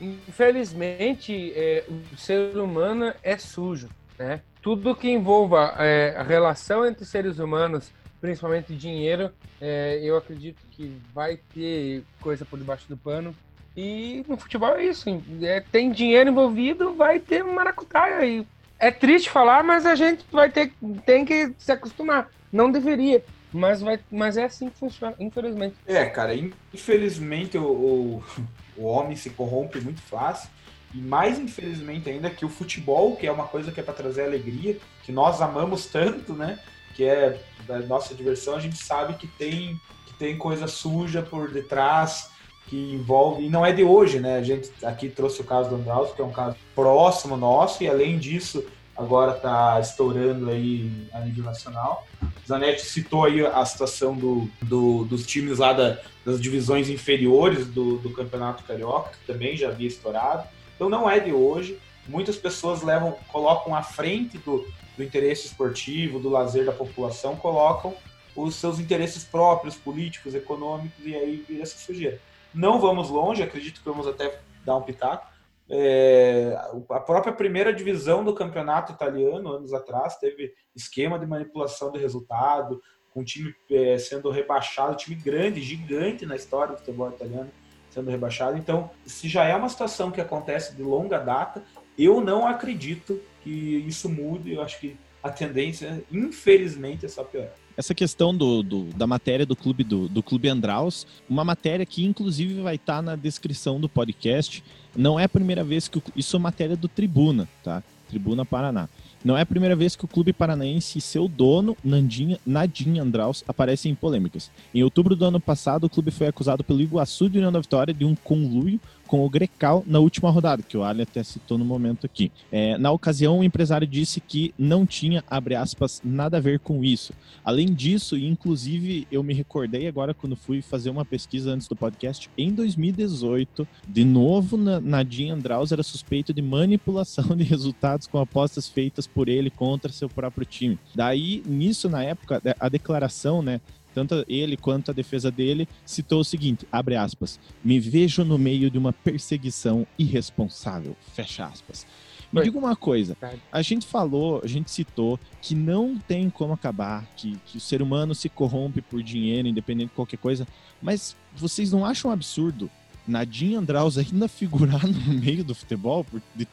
Infelizmente, 0.00 1.52
é, 1.54 1.84
o 1.88 2.16
ser 2.16 2.56
humano 2.56 3.12
é 3.22 3.36
sujo, 3.36 3.88
né? 4.18 4.40
Tudo 4.62 4.94
que 4.94 5.10
envolva 5.10 5.74
é, 5.78 6.14
a 6.16 6.22
relação 6.22 6.86
entre 6.86 7.04
seres 7.04 7.38
humanos, 7.38 7.90
principalmente 8.20 8.74
dinheiro, 8.74 9.30
é, 9.60 10.00
eu 10.02 10.16
acredito 10.16 10.62
que 10.70 11.00
vai 11.14 11.38
ter 11.54 12.04
coisa 12.20 12.44
por 12.44 12.58
debaixo 12.58 12.86
do 12.88 12.96
pano. 12.96 13.34
E 13.76 14.24
no 14.28 14.36
futebol 14.36 14.76
é 14.76 14.84
isso. 14.84 15.08
É, 15.42 15.60
tem 15.60 15.90
dinheiro 15.90 16.30
envolvido, 16.30 16.94
vai 16.94 17.18
ter 17.18 17.42
maracutaia. 17.44 18.26
E 18.26 18.46
é 18.78 18.90
triste 18.90 19.30
falar, 19.30 19.62
mas 19.62 19.86
a 19.86 19.94
gente 19.94 20.24
vai 20.32 20.50
ter 20.50 20.72
tem 21.06 21.24
que 21.24 21.52
se 21.58 21.70
acostumar. 21.70 22.28
Não 22.52 22.70
deveria, 22.70 23.24
mas, 23.52 23.80
vai, 23.80 24.00
mas 24.10 24.36
é 24.36 24.44
assim 24.44 24.68
que 24.68 24.78
funciona, 24.78 25.14
infelizmente. 25.20 25.76
É, 25.86 26.06
cara, 26.06 26.34
infelizmente 26.34 27.56
o, 27.58 27.64
o, 27.64 28.24
o 28.76 28.84
homem 28.84 29.16
se 29.16 29.30
corrompe 29.30 29.80
muito 29.80 30.00
fácil. 30.00 30.50
E 30.94 30.98
mais 30.98 31.38
infelizmente 31.38 32.10
ainda 32.10 32.30
que 32.30 32.44
o 32.44 32.48
futebol, 32.48 33.16
que 33.16 33.26
é 33.26 33.32
uma 33.32 33.46
coisa 33.46 33.70
que 33.70 33.80
é 33.80 33.82
para 33.82 33.94
trazer 33.94 34.24
alegria, 34.24 34.78
que 35.04 35.12
nós 35.12 35.40
amamos 35.40 35.86
tanto, 35.86 36.32
né? 36.32 36.58
Que 36.94 37.04
é 37.04 37.40
da 37.66 37.78
nossa 37.80 38.14
diversão, 38.14 38.54
a 38.54 38.60
gente 38.60 38.76
sabe 38.76 39.14
que 39.14 39.26
tem, 39.26 39.80
que 40.06 40.14
tem 40.14 40.36
coisa 40.36 40.66
suja 40.66 41.22
por 41.22 41.50
detrás, 41.50 42.30
que 42.66 42.94
envolve, 42.94 43.44
e 43.44 43.50
não 43.50 43.64
é 43.64 43.72
de 43.72 43.82
hoje, 43.82 44.20
né? 44.20 44.36
A 44.36 44.42
gente 44.42 44.70
aqui 44.84 45.08
trouxe 45.08 45.40
o 45.40 45.44
caso 45.44 45.70
do 45.70 45.76
Andraus, 45.76 46.12
que 46.12 46.20
é 46.20 46.24
um 46.24 46.32
caso 46.32 46.56
próximo 46.74 47.36
nosso, 47.36 47.82
e 47.82 47.88
além 47.88 48.18
disso, 48.18 48.64
agora 48.96 49.36
está 49.36 49.78
estourando 49.80 50.50
aí 50.50 51.08
a 51.12 51.20
nível 51.20 51.44
nacional. 51.44 52.06
Zanetti 52.46 52.84
citou 52.84 53.24
aí 53.24 53.44
a 53.46 53.64
situação 53.64 54.14
do, 54.14 54.48
do 54.62 55.04
dos 55.04 55.24
times 55.24 55.58
lá 55.58 55.72
da, 55.72 55.98
das 56.24 56.40
divisões 56.40 56.88
inferiores 56.88 57.66
do, 57.66 57.98
do 57.98 58.10
Campeonato 58.10 58.64
Carioca, 58.64 59.10
que 59.10 59.32
também 59.32 59.56
já 59.56 59.68
havia 59.68 59.88
estourado. 59.88 60.48
Então 60.80 60.88
não 60.88 61.10
é 61.10 61.20
de 61.20 61.30
hoje. 61.30 61.78
Muitas 62.08 62.38
pessoas 62.38 62.80
levam, 62.80 63.14
colocam 63.30 63.74
à 63.74 63.82
frente 63.82 64.38
do, 64.38 64.66
do 64.96 65.04
interesse 65.04 65.46
esportivo, 65.46 66.18
do 66.18 66.30
lazer 66.30 66.64
da 66.64 66.72
população, 66.72 67.36
colocam 67.36 67.94
os 68.34 68.54
seus 68.54 68.78
interesses 68.78 69.22
próprios, 69.22 69.76
políticos, 69.76 70.34
econômicos, 70.34 71.04
e 71.04 71.14
aí 71.14 71.44
vira 71.46 71.64
essa 71.64 71.76
sujeira. 71.76 72.18
Não 72.54 72.80
vamos 72.80 73.10
longe, 73.10 73.42
acredito 73.42 73.82
que 73.82 73.86
vamos 73.86 74.06
até 74.06 74.40
dar 74.64 74.76
um 74.76 74.80
pitaco. 74.80 75.30
É, 75.68 76.58
a 76.88 77.00
própria 77.00 77.34
primeira 77.34 77.74
divisão 77.74 78.24
do 78.24 78.32
campeonato 78.32 78.94
italiano, 78.94 79.52
anos 79.52 79.74
atrás, 79.74 80.16
teve 80.16 80.54
esquema 80.74 81.18
de 81.18 81.26
manipulação 81.26 81.92
de 81.92 81.98
resultado, 81.98 82.80
com 83.12 83.20
o 83.20 83.24
time 83.24 83.54
é, 83.70 83.98
sendo 83.98 84.30
rebaixado, 84.30 84.96
time 84.96 85.14
grande, 85.14 85.60
gigante 85.60 86.24
na 86.24 86.36
história 86.36 86.72
do 86.72 86.78
futebol 86.78 87.10
italiano 87.10 87.50
sendo 87.90 88.10
rebaixado. 88.10 88.56
Então, 88.56 88.90
se 89.04 89.28
já 89.28 89.44
é 89.44 89.54
uma 89.54 89.68
situação 89.68 90.10
que 90.10 90.20
acontece 90.20 90.74
de 90.74 90.82
longa 90.82 91.18
data, 91.18 91.62
eu 91.98 92.20
não 92.20 92.46
acredito 92.46 93.20
que 93.42 93.50
isso 93.86 94.08
mude. 94.08 94.54
Eu 94.54 94.62
acho 94.62 94.80
que 94.80 94.96
a 95.22 95.30
tendência, 95.30 96.02
infelizmente, 96.10 97.04
é 97.04 97.08
só 97.08 97.24
piorar 97.24 97.52
essa 97.76 97.94
questão 97.94 98.36
do, 98.36 98.62
do, 98.62 98.84
da 98.92 99.06
matéria 99.06 99.46
do 99.46 99.56
clube 99.56 99.82
do, 99.82 100.06
do 100.06 100.22
Clube 100.22 100.50
Andraus, 100.50 101.06
uma 101.26 101.42
matéria 101.42 101.86
que 101.86 102.04
inclusive 102.04 102.60
vai 102.60 102.74
estar 102.74 102.96
tá 102.96 103.02
na 103.02 103.16
descrição 103.16 103.80
do 103.80 103.88
podcast. 103.88 104.62
Não 104.94 105.18
é 105.18 105.24
a 105.24 105.28
primeira 105.28 105.64
vez 105.64 105.88
que 105.88 105.96
o, 105.96 106.02
isso 106.14 106.36
é 106.36 106.38
matéria 106.38 106.76
do 106.76 106.88
Tribuna, 106.88 107.48
tá? 107.64 107.82
Tribuna 108.06 108.44
Paraná. 108.44 108.86
Não 109.22 109.36
é 109.36 109.42
a 109.42 109.46
primeira 109.46 109.76
vez 109.76 109.94
que 109.94 110.04
o 110.04 110.08
clube 110.08 110.32
paranaense 110.32 110.96
e 110.96 111.00
seu 111.00 111.28
dono, 111.28 111.76
Nandinha, 111.84 112.38
Nadim 112.46 112.98
Andraus, 112.98 113.44
aparecem 113.46 113.92
em 113.92 113.94
polêmicas. 113.94 114.50
Em 114.74 114.82
outubro 114.82 115.14
do 115.14 115.26
ano 115.26 115.38
passado, 115.38 115.84
o 115.84 115.90
clube 115.90 116.10
foi 116.10 116.26
acusado 116.26 116.64
pelo 116.64 116.80
Iguaçu 116.80 117.28
de 117.28 117.36
União 117.36 117.52
da 117.52 117.60
Vitória 117.60 117.92
de 117.92 118.04
um 118.04 118.14
conluio 118.14 118.80
com 119.10 119.26
o 119.26 119.28
Grecal 119.28 119.82
na 119.88 119.98
última 119.98 120.30
rodada, 120.30 120.62
que 120.62 120.76
o 120.76 120.84
Ali 120.84 121.02
até 121.02 121.20
citou 121.24 121.58
no 121.58 121.64
momento 121.64 122.06
aqui. 122.06 122.30
É, 122.52 122.78
na 122.78 122.92
ocasião, 122.92 123.40
o 123.40 123.42
empresário 123.42 123.84
disse 123.84 124.20
que 124.20 124.54
não 124.56 124.86
tinha, 124.86 125.24
abre 125.28 125.56
aspas, 125.56 126.00
nada 126.04 126.36
a 126.36 126.40
ver 126.40 126.60
com 126.60 126.84
isso. 126.84 127.12
Além 127.44 127.74
disso, 127.74 128.16
inclusive, 128.16 129.08
eu 129.10 129.24
me 129.24 129.34
recordei 129.34 129.88
agora 129.88 130.14
quando 130.14 130.36
fui 130.36 130.62
fazer 130.62 130.90
uma 130.90 131.04
pesquisa 131.04 131.50
antes 131.50 131.66
do 131.66 131.74
podcast, 131.74 132.30
em 132.38 132.52
2018, 132.52 133.66
de 133.88 134.04
novo, 134.04 134.56
Nadine 134.56 135.32
Andraus 135.32 135.72
era 135.72 135.82
suspeito 135.82 136.32
de 136.32 136.40
manipulação 136.40 137.36
de 137.36 137.42
resultados 137.42 138.06
com 138.06 138.18
apostas 138.20 138.68
feitas 138.68 139.08
por 139.08 139.28
ele 139.28 139.50
contra 139.50 139.90
seu 139.90 140.08
próprio 140.08 140.46
time. 140.46 140.78
Daí, 140.94 141.42
nisso, 141.44 141.88
na 141.88 142.04
época, 142.04 142.40
a 142.60 142.68
declaração, 142.68 143.42
né, 143.42 143.60
tanto 143.94 144.24
ele 144.28 144.56
quanto 144.56 144.90
a 144.90 144.94
defesa 144.94 145.30
dele, 145.30 145.68
citou 145.84 146.20
o 146.20 146.24
seguinte, 146.24 146.66
abre 146.70 146.96
aspas, 146.96 147.38
me 147.64 147.78
vejo 147.78 148.24
no 148.24 148.38
meio 148.38 148.70
de 148.70 148.78
uma 148.78 148.92
perseguição 148.92 149.86
irresponsável, 149.98 150.96
fecha 151.12 151.44
aspas. 151.44 151.86
Me 152.32 152.42
diga 152.42 152.56
uma 152.56 152.76
coisa, 152.76 153.16
a 153.50 153.60
gente 153.60 153.84
falou, 153.84 154.40
a 154.44 154.46
gente 154.46 154.70
citou 154.70 155.18
que 155.42 155.52
não 155.52 155.98
tem 155.98 156.30
como 156.30 156.52
acabar, 156.52 157.04
que, 157.16 157.36
que 157.44 157.56
o 157.56 157.60
ser 157.60 157.82
humano 157.82 158.14
se 158.14 158.28
corrompe 158.28 158.80
por 158.80 159.02
dinheiro, 159.02 159.48
independente 159.48 159.88
de 159.88 159.96
qualquer 159.96 160.18
coisa, 160.18 160.46
mas 160.80 161.16
vocês 161.34 161.72
não 161.72 161.84
acham 161.84 162.08
absurdo 162.08 162.70
Nadine 163.06 163.56
Andraus 163.56 163.98
ainda 163.98 164.28
figurar 164.28 164.86
no 164.86 165.14
meio 165.14 165.42
do 165.42 165.54
futebol, 165.54 166.06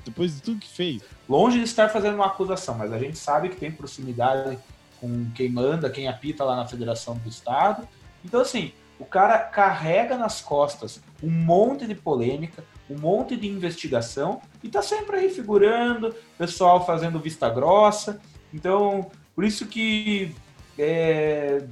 depois 0.03 0.35
de 0.35 0.41
tudo 0.41 0.59
que 0.59 0.67
fez? 0.67 1.01
Longe 1.29 1.59
de 1.59 1.65
estar 1.65 1.89
fazendo 1.89 2.15
uma 2.15 2.25
acusação, 2.25 2.75
mas 2.75 2.91
a 2.91 2.97
gente 2.97 3.17
sabe 3.17 3.49
que 3.49 3.55
tem 3.55 3.71
proximidade 3.71 4.57
com 4.99 5.29
quem 5.35 5.49
manda, 5.49 5.89
quem 5.89 6.07
apita 6.07 6.43
lá 6.43 6.55
na 6.55 6.67
Federação 6.67 7.15
do 7.15 7.29
Estado. 7.29 7.87
Então, 8.23 8.41
assim, 8.41 8.71
o 8.99 9.05
cara 9.05 9.37
carrega 9.39 10.17
nas 10.17 10.41
costas 10.41 11.01
um 11.21 11.29
monte 11.29 11.85
de 11.85 11.95
polêmica, 11.95 12.63
um 12.89 12.97
monte 12.97 13.35
de 13.35 13.47
investigação 13.47 14.41
e 14.63 14.69
tá 14.69 14.81
sempre 14.81 15.17
aí 15.17 15.29
figurando, 15.29 16.15
pessoal 16.37 16.85
fazendo 16.85 17.19
vista 17.19 17.49
grossa. 17.49 18.19
Então, 18.53 19.11
por 19.35 19.43
isso 19.43 19.67
que 19.67 20.33
é 20.79 21.63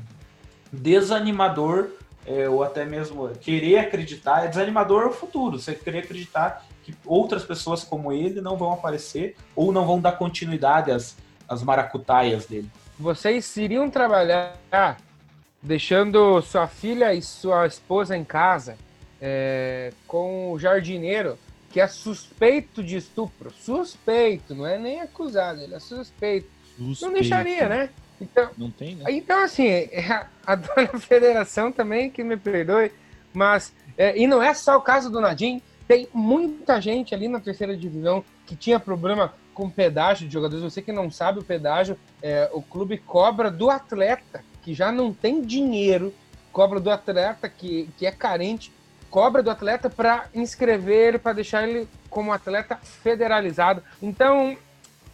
desanimador, 0.71 1.89
é, 2.25 2.49
ou 2.49 2.63
até 2.63 2.85
mesmo 2.85 3.29
querer 3.39 3.79
acreditar, 3.79 4.45
é 4.45 4.47
desanimador 4.47 5.07
o 5.07 5.11
futuro, 5.11 5.59
você 5.59 5.73
querer 5.73 5.99
acreditar 5.99 6.65
que 6.83 6.93
outras 7.05 7.43
pessoas 7.43 7.83
como 7.83 8.11
ele 8.11 8.41
não 8.41 8.57
vão 8.57 8.73
aparecer 8.73 9.35
ou 9.55 9.71
não 9.71 9.85
vão 9.85 9.99
dar 9.99 10.13
continuidade 10.13 10.91
às, 10.91 11.17
às 11.47 11.63
maracutaias 11.63 12.45
dele 12.45 12.69
vocês 12.99 13.55
iriam 13.57 13.89
trabalhar 13.89 14.97
deixando 15.61 16.41
sua 16.41 16.67
filha 16.67 17.13
e 17.13 17.21
sua 17.21 17.65
esposa 17.65 18.15
em 18.15 18.23
casa 18.23 18.77
é, 19.21 19.91
com 20.07 20.51
o 20.51 20.59
jardineiro 20.59 21.37
que 21.71 21.81
é 21.81 21.87
suspeito 21.87 22.81
de 22.81 22.95
estupro. 22.95 23.51
Suspeito, 23.51 24.55
não 24.55 24.65
é 24.65 24.77
nem 24.77 25.01
acusado, 25.01 25.59
ele 25.61 25.75
é 25.75 25.79
suspeito. 25.79 26.47
suspeito. 26.77 27.05
Não 27.05 27.11
deixaria, 27.11 27.67
né? 27.67 27.89
Então, 28.21 28.49
não 28.57 28.71
tem, 28.71 28.95
né? 28.95 29.03
Então, 29.09 29.43
assim, 29.43 29.67
a 30.47 30.55
dona 30.55 30.87
federação 30.99 31.71
também, 31.71 32.09
que 32.09 32.23
me 32.23 32.37
perdoe, 32.37 32.93
mas. 33.33 33.73
É, 33.97 34.17
e 34.17 34.25
não 34.25 34.41
é 34.41 34.53
só 34.53 34.77
o 34.77 34.81
caso 34.81 35.09
do 35.09 35.19
Nadim, 35.19 35.61
tem 35.87 36.07
muita 36.13 36.79
gente 36.81 37.13
ali 37.13 37.27
na 37.27 37.39
terceira 37.39 37.75
divisão 37.75 38.23
que 38.45 38.55
tinha 38.55 38.79
problema 38.79 39.33
com 39.55 39.69
pedágio 39.69 40.27
de 40.27 40.33
jogadores. 40.33 40.63
Você 40.63 40.81
que 40.81 40.91
não 40.91 41.09
sabe 41.09 41.39
o 41.39 41.43
pedágio, 41.43 41.97
é, 42.21 42.47
o 42.53 42.61
clube 42.61 42.99
cobra 42.99 43.49
do 43.49 43.71
atleta 43.71 44.43
que 44.61 44.73
já 44.73 44.91
não 44.91 45.13
tem 45.13 45.41
dinheiro, 45.41 46.13
cobra 46.51 46.79
do 46.79 46.91
atleta 46.91 47.47
que, 47.47 47.89
que 47.97 48.05
é 48.05 48.11
carente, 48.11 48.71
cobra 49.09 49.41
do 49.41 49.49
atleta 49.49 49.89
para 49.89 50.27
inscrever 50.33 51.07
ele, 51.07 51.17
para 51.17 51.33
deixar 51.33 51.67
ele 51.67 51.87
como 52.09 52.33
atleta 52.33 52.75
federalizado. 52.75 53.81
Então 54.01 54.57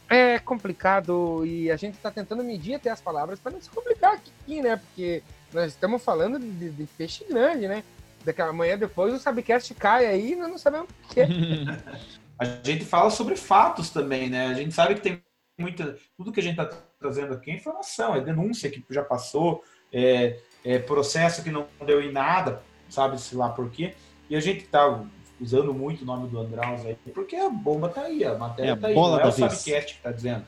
é 0.09 0.39
complicado 0.39 1.45
e 1.45 1.69
a 1.71 1.77
gente 1.77 1.95
está 1.95 2.09
tentando 2.09 2.43
medir 2.43 2.75
até 2.75 2.89
as 2.89 2.99
palavras 2.99 3.39
para 3.39 3.51
não 3.51 3.61
se 3.61 3.69
complicar 3.69 4.13
aqui, 4.13 4.61
né? 4.61 4.75
Porque 4.75 5.21
nós 5.53 5.67
estamos 5.67 6.03
falando 6.03 6.39
de, 6.39 6.69
de 6.69 6.85
peixe 6.97 7.23
grande, 7.29 7.67
né? 7.67 7.83
Daquela 8.25 8.53
manhã 8.53 8.77
depois 8.77 9.13
o 9.13 9.19
Sabcast 9.19 9.73
cai 9.75 10.05
aí 10.05 10.33
e 10.33 10.35
nós 10.35 10.49
não 10.49 10.57
sabemos. 10.57 10.89
a 12.41 12.45
gente 12.63 12.83
fala 12.85 13.11
sobre 13.11 13.35
fatos 13.35 13.91
também, 13.91 14.27
né? 14.27 14.47
A 14.47 14.55
gente 14.55 14.73
sabe 14.73 14.95
que 14.95 15.01
tem 15.01 15.21
muita. 15.59 15.95
Tudo 16.17 16.31
que 16.31 16.39
a 16.39 16.43
gente 16.43 16.59
está 16.59 16.75
trazendo 16.99 17.35
aqui 17.35 17.51
é 17.51 17.53
informação, 17.53 18.15
é 18.15 18.21
denúncia 18.21 18.67
que 18.67 18.83
já 18.89 19.03
passou, 19.03 19.63
é, 19.93 20.39
é 20.65 20.79
processo 20.79 21.43
que 21.43 21.51
não 21.51 21.67
deu 21.85 22.01
em 22.01 22.11
nada, 22.11 22.63
sabe-se 22.89 23.35
lá 23.35 23.49
por 23.49 23.69
quê. 23.69 23.93
E 24.27 24.35
a 24.35 24.39
gente 24.39 24.63
está 24.63 25.03
usando 25.39 25.71
muito 25.71 26.01
o 26.01 26.05
nome 26.05 26.27
do 26.29 26.39
Andraus 26.39 26.83
aí, 26.83 26.97
porque 27.13 27.35
a 27.35 27.47
bomba 27.47 27.89
tá 27.89 28.01
aí, 28.01 28.25
a 28.25 28.33
matéria 28.33 28.71
é 28.71 28.75
tá 28.75 28.87
aí. 28.87 28.95
Não 28.95 29.19
é 29.19 29.27
o 29.27 29.31
Sabcast 29.31 29.93
que 29.93 29.97
está 29.99 30.11
dizendo. 30.11 30.43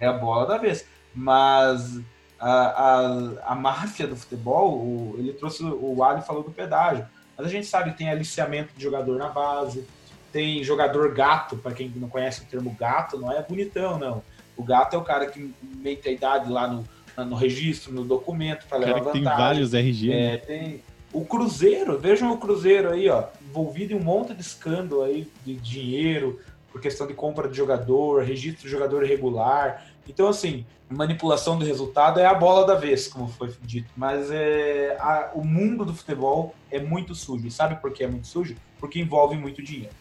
É 0.00 0.08
a 0.08 0.12
bola 0.14 0.44
da 0.44 0.58
vez. 0.58 0.88
Mas 1.14 2.00
a, 2.40 2.50
a, 2.50 3.52
a 3.52 3.54
máfia 3.54 4.08
do 4.08 4.16
futebol, 4.16 4.76
o, 4.76 5.14
ele 5.18 5.32
trouxe, 5.34 5.62
o 5.62 6.02
Ali 6.02 6.20
falou 6.22 6.42
do 6.42 6.50
pedágio. 6.50 7.06
Mas 7.36 7.46
a 7.46 7.50
gente 7.50 7.66
sabe 7.68 7.92
que 7.92 7.98
tem 7.98 8.10
aliciamento 8.10 8.74
de 8.76 8.82
jogador 8.82 9.16
na 9.18 9.28
base, 9.28 9.86
tem 10.32 10.62
jogador 10.62 11.12
gato, 11.12 11.56
para 11.56 11.72
quem 11.72 11.92
não 11.96 12.08
conhece 12.08 12.42
o 12.42 12.44
termo 12.44 12.74
gato, 12.78 13.18
não 13.18 13.32
é 13.32 13.42
bonitão, 13.42 13.98
não. 13.98 14.22
O 14.56 14.62
gato 14.62 14.94
é 14.94 14.98
o 14.98 15.04
cara 15.04 15.26
que 15.26 15.54
mete 15.62 16.08
a 16.08 16.12
idade 16.12 16.50
lá 16.50 16.66
no, 16.66 16.84
no 17.24 17.36
registro, 17.36 17.92
no 17.92 18.04
documento, 18.04 18.66
para 18.66 18.78
levar 18.78 18.98
vantagem. 18.98 19.12
Tem 19.12 19.22
vários 19.22 19.74
RG. 19.74 20.12
É, 20.12 20.32
né? 20.32 20.36
tem 20.38 20.82
o 21.12 21.24
Cruzeiro, 21.24 21.98
vejam 21.98 22.32
o 22.32 22.38
Cruzeiro 22.38 22.90
aí, 22.90 23.08
ó, 23.08 23.24
envolvido 23.48 23.92
em 23.92 23.96
um 23.96 24.02
monte 24.02 24.34
de 24.34 24.42
escândalo 24.42 25.02
aí 25.02 25.30
de 25.44 25.54
dinheiro, 25.54 26.40
por 26.70 26.80
questão 26.80 27.06
de 27.06 27.14
compra 27.14 27.48
de 27.48 27.56
jogador, 27.56 28.22
registro 28.22 28.64
de 28.64 28.68
jogador 28.68 29.04
irregular. 29.04 29.86
Então, 30.06 30.28
assim, 30.28 30.66
manipulação 30.90 31.58
do 31.58 31.64
resultado 31.64 32.20
é 32.20 32.26
a 32.26 32.34
bola 32.34 32.66
da 32.66 32.74
vez, 32.74 33.08
como 33.08 33.28
foi 33.28 33.50
dito. 33.62 33.90
Mas 33.96 34.30
é, 34.30 34.96
a, 35.00 35.30
o 35.34 35.42
mundo 35.42 35.84
do 35.84 35.94
futebol 35.94 36.54
é 36.70 36.78
muito 36.78 37.14
sujo. 37.14 37.46
E 37.46 37.50
sabe 37.50 37.76
por 37.76 37.92
que 37.92 38.04
é 38.04 38.06
muito 38.06 38.26
sujo? 38.26 38.54
Porque 38.78 39.00
envolve 39.00 39.36
muito 39.36 39.62
dinheiro 39.62 39.94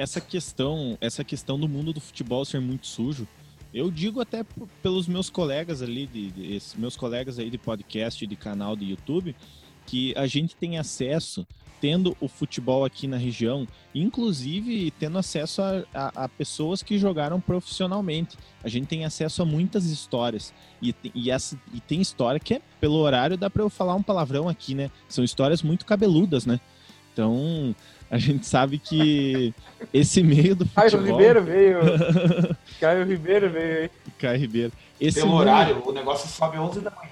essa 0.00 0.18
questão, 0.18 0.96
essa 0.98 1.22
questão 1.22 1.60
do 1.60 1.68
mundo 1.68 1.92
do 1.92 2.00
futebol 2.00 2.42
ser 2.46 2.58
muito 2.58 2.86
sujo, 2.86 3.28
eu 3.72 3.90
digo 3.90 4.18
até 4.18 4.44
pelos 4.82 5.06
meus 5.06 5.28
colegas 5.28 5.82
ali, 5.82 6.06
de, 6.06 6.30
de 6.30 6.62
meus 6.76 6.96
colegas 6.96 7.38
aí 7.38 7.50
de 7.50 7.58
podcast, 7.58 8.26
de 8.26 8.34
canal 8.34 8.74
de 8.74 8.86
YouTube, 8.86 9.36
que 9.86 10.14
a 10.16 10.26
gente 10.26 10.56
tem 10.56 10.78
acesso, 10.78 11.46
tendo 11.82 12.16
o 12.18 12.28
futebol 12.28 12.82
aqui 12.82 13.06
na 13.06 13.18
região, 13.18 13.68
inclusive 13.94 14.90
tendo 14.92 15.18
acesso 15.18 15.60
a, 15.60 15.84
a, 15.92 16.24
a 16.24 16.28
pessoas 16.30 16.82
que 16.82 16.98
jogaram 16.98 17.38
profissionalmente. 17.38 18.38
A 18.64 18.70
gente 18.70 18.86
tem 18.86 19.04
acesso 19.04 19.42
a 19.42 19.44
muitas 19.44 19.84
histórias. 19.84 20.54
E, 20.80 20.94
e, 21.14 21.30
essa, 21.30 21.60
e 21.74 21.80
tem 21.80 22.00
história 22.00 22.40
que 22.40 22.54
é, 22.54 22.62
pelo 22.80 22.96
horário, 22.96 23.36
dá 23.36 23.50
para 23.50 23.62
eu 23.62 23.68
falar 23.68 23.94
um 23.94 24.02
palavrão 24.02 24.48
aqui, 24.48 24.74
né? 24.74 24.90
São 25.08 25.22
histórias 25.22 25.62
muito 25.62 25.84
cabeludas, 25.84 26.46
né? 26.46 26.58
Então, 27.12 27.74
a 28.10 28.18
gente 28.18 28.46
sabe 28.46 28.78
que 28.78 29.54
esse 29.94 30.22
meio 30.22 30.56
do 30.56 30.66
futebol... 30.66 30.90
Caio 30.90 31.04
Ribeiro 31.04 31.44
veio. 31.44 31.78
Caio 32.80 33.06
Ribeiro 33.06 33.50
veio 33.50 33.82
aí. 33.82 33.90
Caio 34.18 34.40
Ribeiro. 34.40 34.72
Esse 35.00 35.20
Pelo 35.20 35.34
horário, 35.34 35.82
o 35.86 35.92
negócio 35.92 36.28
sobe 36.28 36.58
11 36.58 36.80
da 36.80 36.90
manhã. 36.90 37.10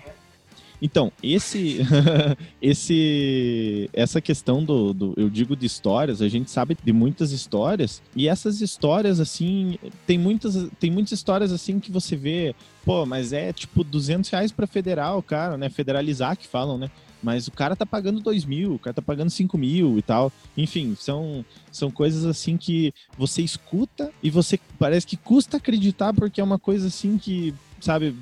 Então, 0.80 1.12
esse, 1.22 1.80
esse, 2.62 3.90
essa 3.92 4.20
questão 4.20 4.62
do, 4.62 4.92
do, 4.92 5.14
eu 5.16 5.28
digo 5.28 5.56
de 5.56 5.66
histórias, 5.66 6.22
a 6.22 6.28
gente 6.28 6.50
sabe 6.50 6.76
de 6.82 6.92
muitas 6.92 7.32
histórias 7.32 8.00
e 8.14 8.28
essas 8.28 8.60
histórias 8.60 9.18
assim, 9.18 9.78
tem 10.06 10.16
muitas, 10.16 10.68
tem 10.78 10.90
muitas 10.90 11.12
histórias 11.12 11.52
assim 11.52 11.80
que 11.80 11.90
você 11.90 12.14
vê, 12.14 12.54
pô, 12.84 13.04
mas 13.04 13.32
é 13.32 13.52
tipo 13.52 13.82
200 13.82 14.30
reais 14.30 14.52
para 14.52 14.66
federal, 14.66 15.20
cara, 15.22 15.56
né? 15.56 15.68
Federalizar 15.68 16.36
que 16.36 16.46
falam, 16.46 16.78
né? 16.78 16.90
Mas 17.22 17.48
o 17.48 17.52
cara 17.52 17.74
tá 17.74 17.84
pagando 17.84 18.20
2 18.20 18.44
mil, 18.44 18.74
o 18.74 18.78
cara 18.78 18.94
tá 18.94 19.02
pagando 19.02 19.30
5 19.30 19.56
mil 19.58 19.98
e 19.98 20.02
tal. 20.02 20.32
Enfim, 20.56 20.96
são, 20.98 21.44
são 21.70 21.90
coisas 21.90 22.24
assim 22.24 22.56
que 22.56 22.92
você 23.16 23.42
escuta 23.42 24.10
e 24.22 24.30
você 24.30 24.58
parece 24.78 25.06
que 25.06 25.16
custa 25.16 25.56
acreditar 25.56 26.12
porque 26.12 26.40
é 26.40 26.44
uma 26.44 26.58
coisa 26.58 26.86
assim 26.88 27.18
que, 27.18 27.54
sabe, 27.80 28.14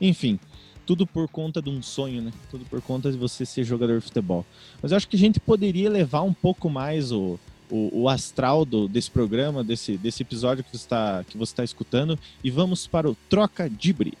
enfim, 0.00 0.38
tudo 0.86 1.06
por 1.06 1.28
conta 1.28 1.60
de 1.60 1.70
um 1.70 1.82
sonho, 1.82 2.22
né? 2.22 2.32
Tudo 2.50 2.64
por 2.66 2.80
conta 2.80 3.10
de 3.10 3.18
você 3.18 3.44
ser 3.44 3.64
jogador 3.64 3.98
de 3.98 4.04
futebol. 4.04 4.44
Mas 4.82 4.92
eu 4.92 4.96
acho 4.96 5.08
que 5.08 5.16
a 5.16 5.18
gente 5.18 5.40
poderia 5.40 5.90
levar 5.90 6.22
um 6.22 6.32
pouco 6.32 6.68
mais 6.68 7.10
o, 7.10 7.38
o, 7.70 8.02
o 8.02 8.08
astral 8.08 8.64
do, 8.64 8.88
desse 8.88 9.10
programa, 9.10 9.64
desse, 9.64 9.96
desse 9.96 10.22
episódio 10.22 10.62
que 10.62 10.70
você 10.70 10.84
está 10.84 11.24
que 11.24 11.36
você 11.36 11.54
tá 11.54 11.64
escutando 11.64 12.18
e 12.42 12.50
vamos 12.50 12.86
para 12.86 13.10
o 13.10 13.16
Troca 13.28 13.68
Dibre. 13.68 14.14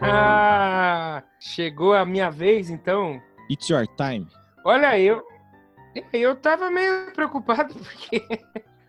Ah, 0.00 1.22
chegou 1.38 1.94
a 1.94 2.04
minha 2.04 2.30
vez, 2.30 2.70
então. 2.70 3.20
It's 3.50 3.68
your 3.68 3.86
time. 3.96 4.26
Olha, 4.64 4.98
eu. 4.98 5.22
Eu 6.12 6.36
tava 6.36 6.70
meio 6.70 7.12
preocupado 7.12 7.74
porque 7.74 8.24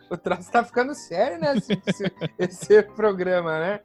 o 0.10 0.17
troço 0.17 0.52
tá 0.52 0.63
ficando 0.63 0.93
sério, 0.93 1.39
né? 1.39 1.58
Esse, 1.58 1.82
esse, 1.88 2.13
esse 2.38 2.84
programa, 2.84 3.60
né? 3.60 3.80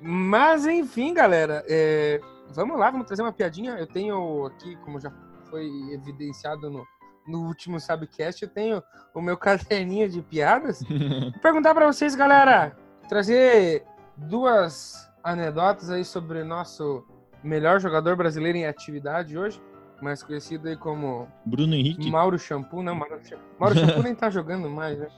Mas 0.00 0.66
enfim, 0.66 1.12
galera, 1.14 1.64
é, 1.68 2.20
vamos 2.54 2.78
lá, 2.78 2.90
vamos 2.90 3.06
trazer 3.06 3.22
uma 3.22 3.32
piadinha. 3.32 3.72
Eu 3.72 3.86
tenho 3.86 4.46
aqui, 4.46 4.74
como 4.76 4.98
já 4.98 5.12
foi 5.48 5.66
evidenciado 5.92 6.70
no, 6.70 6.86
no 7.26 7.46
último 7.46 7.78
Sabcast, 7.78 8.42
eu 8.42 8.48
tenho 8.48 8.82
o 9.14 9.20
meu 9.20 9.36
caderninho 9.38 10.08
de 10.08 10.22
piadas. 10.22 10.82
Vou 10.88 11.40
perguntar 11.40 11.74
para 11.74 11.86
vocês, 11.86 12.14
galera, 12.14 12.76
trazer 13.08 13.84
duas 14.16 15.09
anedotas 15.22 15.90
aí 15.90 16.04
sobre 16.04 16.40
o 16.40 16.44
nosso 16.44 17.04
melhor 17.42 17.80
jogador 17.80 18.16
brasileiro 18.16 18.58
em 18.58 18.66
atividade 18.66 19.36
hoje, 19.38 19.60
mais 20.02 20.22
conhecido 20.22 20.68
aí 20.68 20.76
como 20.76 21.28
Bruno 21.44 21.74
Henrique. 21.74 22.10
Mauro 22.10 22.38
Shampoo, 22.38 22.82
não, 22.82 22.94
Mauro 22.94 23.20
Shampoo, 23.24 23.44
Mauro 23.58 23.74
Shampoo 23.78 24.02
nem 24.02 24.14
tá 24.14 24.28
jogando 24.30 24.68
mais, 24.68 24.98
né? 24.98 25.08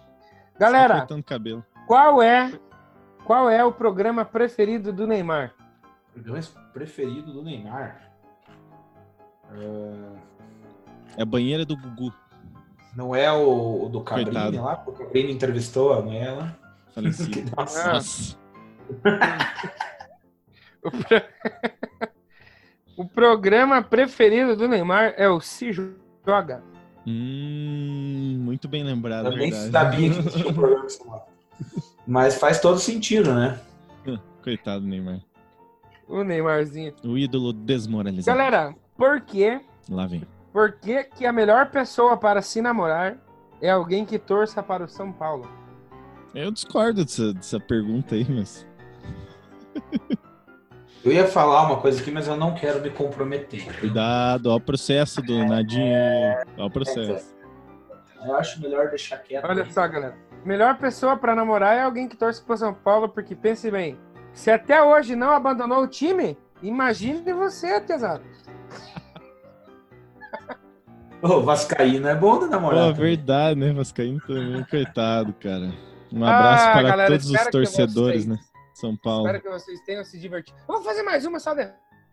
Galera, 0.59 1.07
qual 1.87 2.23
é 2.23 2.53
qual 3.25 3.49
é 3.49 3.65
o 3.65 3.73
programa 3.73 4.25
preferido 4.25 4.93
do 4.93 5.07
Neymar? 5.07 5.55
Programa 6.12 6.41
preferido 6.73 7.33
do 7.33 7.43
Neymar. 7.43 8.03
Ah, 9.51 10.17
É 11.17 11.23
a 11.23 11.25
banheira 11.25 11.65
do 11.65 11.77
Gugu. 11.77 12.12
não 12.97 13.15
é 13.15 13.31
o, 13.33 13.85
o 13.85 13.88
do 13.88 14.01
Cabrini 14.03 14.31
Coitado. 14.31 14.62
lá? 14.62 14.83
O 14.87 14.93
Cabrini 14.93 15.33
entrevistou 15.33 15.93
a 15.93 16.03
mulher 16.03 16.31
lá. 16.33 16.55
Falecido. 16.95 17.51
Nossa. 17.57 17.93
Nossa. 17.93 18.37
O, 20.85 20.90
pro- 20.90 22.09
o 22.97 23.05
programa 23.09 23.83
preferido 23.83 24.57
do 24.57 24.68
Neymar 24.68 25.14
é 25.16 25.29
o 25.29 25.40
Se 25.40 25.71
Joga. 25.73 26.62
Hum, 27.07 28.37
muito 28.40 28.68
bem 28.68 28.85
lembrado, 28.85 29.27
Eu 29.33 29.37
nem 29.37 29.51
sabia 29.53 30.11
que 30.11 30.31
tinha 30.31 30.49
um 30.49 30.55
programa 30.55 30.85
desse 30.85 31.07
lá. 31.07 31.25
Mas 32.07 32.37
faz 32.38 32.61
todo 32.61 32.79
sentido, 32.79 33.35
né? 33.35 33.59
Coitado 34.42 34.81
do 34.83 34.87
Neymar. 34.88 35.21
O 36.09 36.23
Neymarzinho. 36.25 36.95
O 37.05 37.16
ídolo 37.16 37.53
desmoralizado. 37.53 38.37
Galera, 38.37 38.75
por 38.97 39.21
que, 39.21 39.61
Lá 39.88 40.07
vem. 40.07 40.23
por 40.53 40.73
que, 40.73 41.05
que 41.05 41.25
a 41.25 41.33
melhor 41.33 41.71
pessoa 41.71 42.16
para 42.16 42.42
se 42.42 42.61
namorar 42.61 43.16
é 43.61 43.71
alguém 43.71 44.05
que 44.05 44.18
torça 44.18 44.62
para 44.62 44.85
o 44.85 44.88
São 44.88 45.12
Paulo? 45.12 45.49
Eu 46.35 46.51
discordo 46.51 47.05
dessa, 47.05 47.33
dessa 47.33 47.61
pergunta 47.61 48.14
aí, 48.16 48.27
mas. 48.29 48.66
Eu 51.05 51.12
ia 51.12 51.27
falar 51.27 51.67
uma 51.67 51.81
coisa 51.81 52.01
aqui, 52.01 52.11
mas 52.11 52.29
eu 52.29 52.37
não 52.37 52.55
quero 52.55 52.81
me 52.81 52.91
comprometer. 52.91 53.67
Cuidado, 53.81 54.47
ó 54.51 54.57
o 54.57 54.61
processo 54.61 55.21
do 55.21 55.45
Nadinho. 55.45 55.93
Ó 56.57 56.67
o 56.67 56.71
processo. 56.71 57.35
Eu 58.25 58.37
acho 58.37 58.61
melhor 58.62 58.88
deixar 58.88 59.19
quieto. 59.19 59.45
Olha 59.45 59.69
só, 59.71 59.87
galera. 59.88 60.15
Melhor 60.45 60.77
pessoa 60.79 61.17
para 61.17 61.35
namorar 61.35 61.77
é 61.77 61.83
alguém 61.83 62.09
que 62.09 62.17
torce 62.17 62.41
para 62.43 62.55
o 62.55 62.57
São 62.57 62.75
Paulo, 62.75 63.09
porque 63.09 63.35
pense 63.35 63.69
bem, 63.71 63.99
se 64.33 64.51
até 64.51 64.83
hoje 64.83 65.15
não 65.17 65.31
abandonou 65.31 65.83
o 65.83 65.88
time, 65.88 66.37
imagine 66.62 67.33
você, 67.33 67.81
Tesado. 67.81 68.23
Ô, 71.23 71.41
Vascaíno 71.41 72.09
é 72.09 72.15
bom 72.15 72.38
da 72.41 72.47
Pô, 72.47 72.53
namorada. 72.53 72.93
verdade, 72.93 73.59
né? 73.59 73.73
Vascaíno 73.73 74.21
também. 74.21 74.65
Coitado, 74.69 75.33
cara. 75.35 75.73
Um 76.12 76.25
abraço 76.25 76.65
Ah, 76.69 76.73
para 76.73 76.83
galera, 76.83 77.11
todos 77.11 77.31
os 77.31 77.47
torcedores, 77.47 78.27
né? 78.27 78.38
São 78.83 78.97
Paulo. 78.97 79.27
Espero 79.27 79.42
que 79.42 79.49
vocês 79.49 79.81
tenham 79.83 80.05
se 80.05 80.18
divertido. 80.18 80.59
Eu 80.68 80.75
vou 80.75 80.83
fazer 80.83 81.03
mais 81.05 81.25
uma 81.25 81.38
só 81.38 81.55
de 81.55 81.62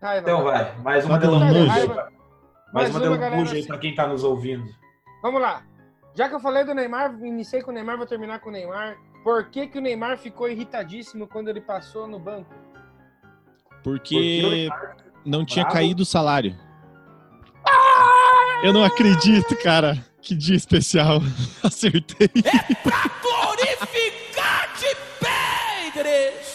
raiva. 0.01 0.21
Então 0.29 0.43
vai, 0.43 0.77
mais 0.79 1.03
uma 1.03 1.15
aí. 1.15 1.19
pra- 1.87 2.09
Mais 2.71 2.73
Mais 2.73 2.89
uma 2.91 2.99
uma, 2.99 3.17
Delambuja 3.17 3.53
aí 3.53 3.59
assim. 3.59 3.67
pra 3.67 3.77
quem 3.79 3.95
tá 3.95 4.05
nos 4.07 4.23
ouvindo. 4.23 4.63
Vamos 5.23 5.41
lá. 5.41 5.63
Já 6.15 6.29
que 6.29 6.35
eu 6.35 6.39
falei 6.39 6.63
do 6.63 6.73
Neymar, 6.75 7.13
iniciei 7.23 7.61
com 7.63 7.71
o 7.71 7.73
Neymar, 7.73 7.97
vou 7.97 8.05
terminar 8.05 8.39
com 8.39 8.49
o 8.49 8.51
Neymar. 8.51 8.95
Por 9.23 9.49
que, 9.49 9.65
que 9.67 9.77
o 9.79 9.81
Neymar 9.81 10.17
ficou 10.19 10.47
irritadíssimo 10.47 11.27
quando 11.27 11.47
ele 11.49 11.59
passou 11.61 12.07
no 12.07 12.19
banco? 12.19 12.53
Porque 13.83 14.15
o 14.15 14.41
Porque 14.43 14.69
não 15.25 15.43
tinha 15.43 15.63
Bravo. 15.65 15.75
caído 15.77 16.03
o 16.03 16.05
salário. 16.05 16.55
Eu 18.63 18.71
não 18.73 18.83
acredito, 18.83 19.55
cara. 19.63 19.97
Que 20.21 20.35
dia 20.35 20.55
especial. 20.55 21.19
Acertei. 21.63 22.29
glorificar-te, 23.21 24.95
Pedres! 25.19 26.48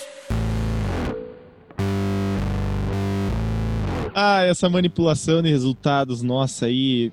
Ah, 4.14 4.42
essa 4.42 4.68
manipulação 4.68 5.42
de 5.42 5.50
resultados, 5.50 6.22
nossa, 6.22 6.66
aí. 6.66 7.12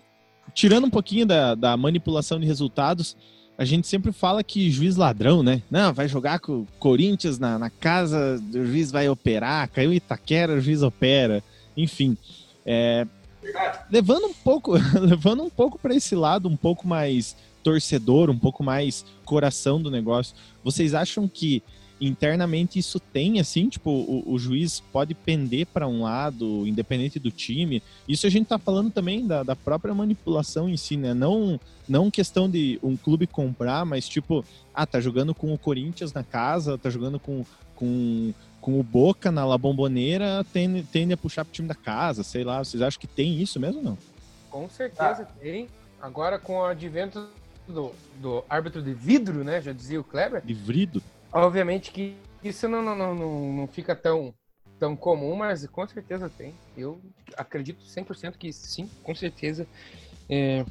Tirando 0.53 0.85
um 0.85 0.89
pouquinho 0.89 1.25
da, 1.25 1.55
da 1.55 1.75
manipulação 1.75 2.39
de 2.39 2.45
resultados, 2.45 3.15
a 3.57 3.65
gente 3.65 3.87
sempre 3.87 4.11
fala 4.11 4.43
que 4.43 4.69
juiz 4.69 4.95
ladrão, 4.95 5.41
né? 5.41 5.61
Não, 5.69 5.93
vai 5.93 6.07
jogar 6.07 6.39
com 6.39 6.61
o 6.61 6.67
Corinthians 6.77 7.39
na, 7.39 7.57
na 7.57 7.69
casa, 7.69 8.41
o 8.53 8.65
juiz 8.65 8.91
vai 8.91 9.07
operar, 9.09 9.69
caiu 9.69 9.93
Itaquera, 9.93 10.53
o 10.53 10.61
juiz 10.61 10.83
opera. 10.83 11.43
Enfim. 11.75 12.17
é, 12.65 13.07
levando 13.89 14.27
um 14.27 14.33
pouco, 14.33 14.73
levando 14.99 15.43
um 15.43 15.49
pouco 15.49 15.79
para 15.79 15.95
esse 15.95 16.15
lado, 16.15 16.47
um 16.49 16.57
pouco 16.57 16.87
mais 16.87 17.35
torcedor, 17.63 18.29
um 18.29 18.37
pouco 18.37 18.63
mais 18.63 19.05
coração 19.25 19.81
do 19.81 19.89
negócio. 19.89 20.35
Vocês 20.63 20.93
acham 20.93 21.27
que 21.27 21.63
internamente 22.01 22.79
isso 22.79 22.99
tem 22.99 23.39
assim, 23.39 23.69
tipo, 23.69 23.91
o, 23.91 24.33
o 24.33 24.39
juiz 24.39 24.79
pode 24.91 25.13
pender 25.13 25.67
para 25.67 25.87
um 25.87 26.01
lado, 26.01 26.65
independente 26.65 27.19
do 27.19 27.29
time. 27.29 27.81
Isso 28.07 28.25
a 28.25 28.29
gente 28.29 28.47
tá 28.47 28.57
falando 28.57 28.89
também 28.89 29.27
da, 29.27 29.43
da 29.43 29.55
própria 29.55 29.93
manipulação 29.93 30.67
em 30.67 30.75
si, 30.75 30.97
né? 30.97 31.13
Não 31.13 31.59
não 31.87 32.09
questão 32.09 32.49
de 32.49 32.79
um 32.81 32.95
clube 32.95 33.27
comprar, 33.27 33.85
mas 33.85 34.07
tipo, 34.07 34.45
ah, 34.73 34.85
tá 34.85 34.99
jogando 34.99 35.35
com 35.35 35.53
o 35.53 35.57
Corinthians 35.57 36.13
na 36.13 36.23
casa, 36.23 36.77
tá 36.77 36.89
jogando 36.89 37.19
com 37.19 37.45
com 37.75 38.33
com 38.59 38.79
o 38.79 38.83
Boca 38.83 39.31
na 39.31 39.43
La 39.43 39.57
Bombonera, 39.57 40.45
tende, 40.53 40.83
tende 40.83 41.13
a 41.13 41.17
puxar 41.17 41.43
pro 41.43 41.53
time 41.53 41.67
da 41.67 41.73
casa, 41.73 42.23
sei 42.23 42.43
lá. 42.43 42.63
Vocês 42.63 42.81
acham 42.81 42.99
que 42.99 43.07
tem 43.07 43.41
isso 43.41 43.59
mesmo 43.59 43.79
ou 43.79 43.83
não? 43.83 43.97
Com 44.49 44.69
certeza 44.69 45.27
tem. 45.39 45.67
Agora 45.99 46.37
com 46.37 46.57
o 46.57 46.65
advento 46.65 47.27
do, 47.67 47.91
do 48.21 48.43
árbitro 48.47 48.81
de 48.81 48.93
vidro, 48.93 49.43
né? 49.43 49.61
Já 49.61 49.71
dizia 49.71 49.99
o 49.99 50.03
Kleber. 50.03 50.43
Livrido? 50.45 51.01
Obviamente 51.31 51.91
que 51.91 52.17
isso 52.43 52.67
não, 52.67 52.81
não, 52.81 52.95
não, 52.95 53.53
não, 53.53 53.67
fica 53.67 53.95
tão, 53.95 54.33
tão 54.79 54.95
comum, 54.95 55.35
mas 55.35 55.65
com 55.67 55.87
certeza 55.87 56.29
tem. 56.29 56.53
Eu 56.75 56.99
acredito 57.37 57.83
100% 57.85 58.37
que 58.37 58.51
sim, 58.51 58.89
com 59.03 59.15
certeza. 59.15 59.67
É, 60.29 60.65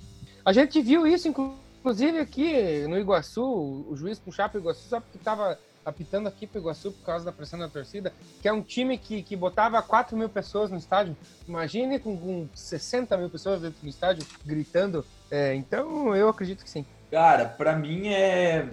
A 0.44 0.52
gente 0.52 0.80
viu 0.82 1.06
isso, 1.06 1.28
inclusive, 1.28 2.18
aqui 2.18 2.86
no 2.88 2.98
Iguaçu, 2.98 3.42
o 3.42 3.96
juiz 3.96 4.18
puxar 4.18 4.48
para 4.48 4.58
o 4.58 4.60
Iguaçu 4.62 4.88
só 4.88 5.00
porque 5.00 5.16
estava 5.18 5.58
apitando 5.84 6.26
aqui 6.26 6.46
para 6.46 6.58
o 6.58 6.62
Iguaçu 6.62 6.92
por 6.92 7.04
causa 7.04 7.24
da 7.24 7.32
pressão 7.32 7.58
da 7.58 7.68
torcida, 7.68 8.12
que 8.42 8.48
é 8.48 8.52
um 8.52 8.62
time 8.62 8.98
que, 8.98 9.22
que 9.22 9.34
botava 9.34 9.80
4 9.80 10.16
mil 10.16 10.28
pessoas 10.28 10.70
no 10.70 10.76
estádio. 10.76 11.16
Imagine 11.48 11.98
com, 11.98 12.16
com 12.16 12.48
60 12.54 13.16
mil 13.16 13.30
pessoas 13.30 13.62
dentro 13.62 13.80
do 13.80 13.88
estádio 13.88 14.26
gritando. 14.44 15.04
É, 15.30 15.54
então, 15.54 16.14
eu 16.14 16.28
acredito 16.28 16.64
que 16.64 16.70
sim. 16.70 16.84
Cara, 17.10 17.46
pra 17.46 17.74
mim 17.74 18.08
é, 18.08 18.68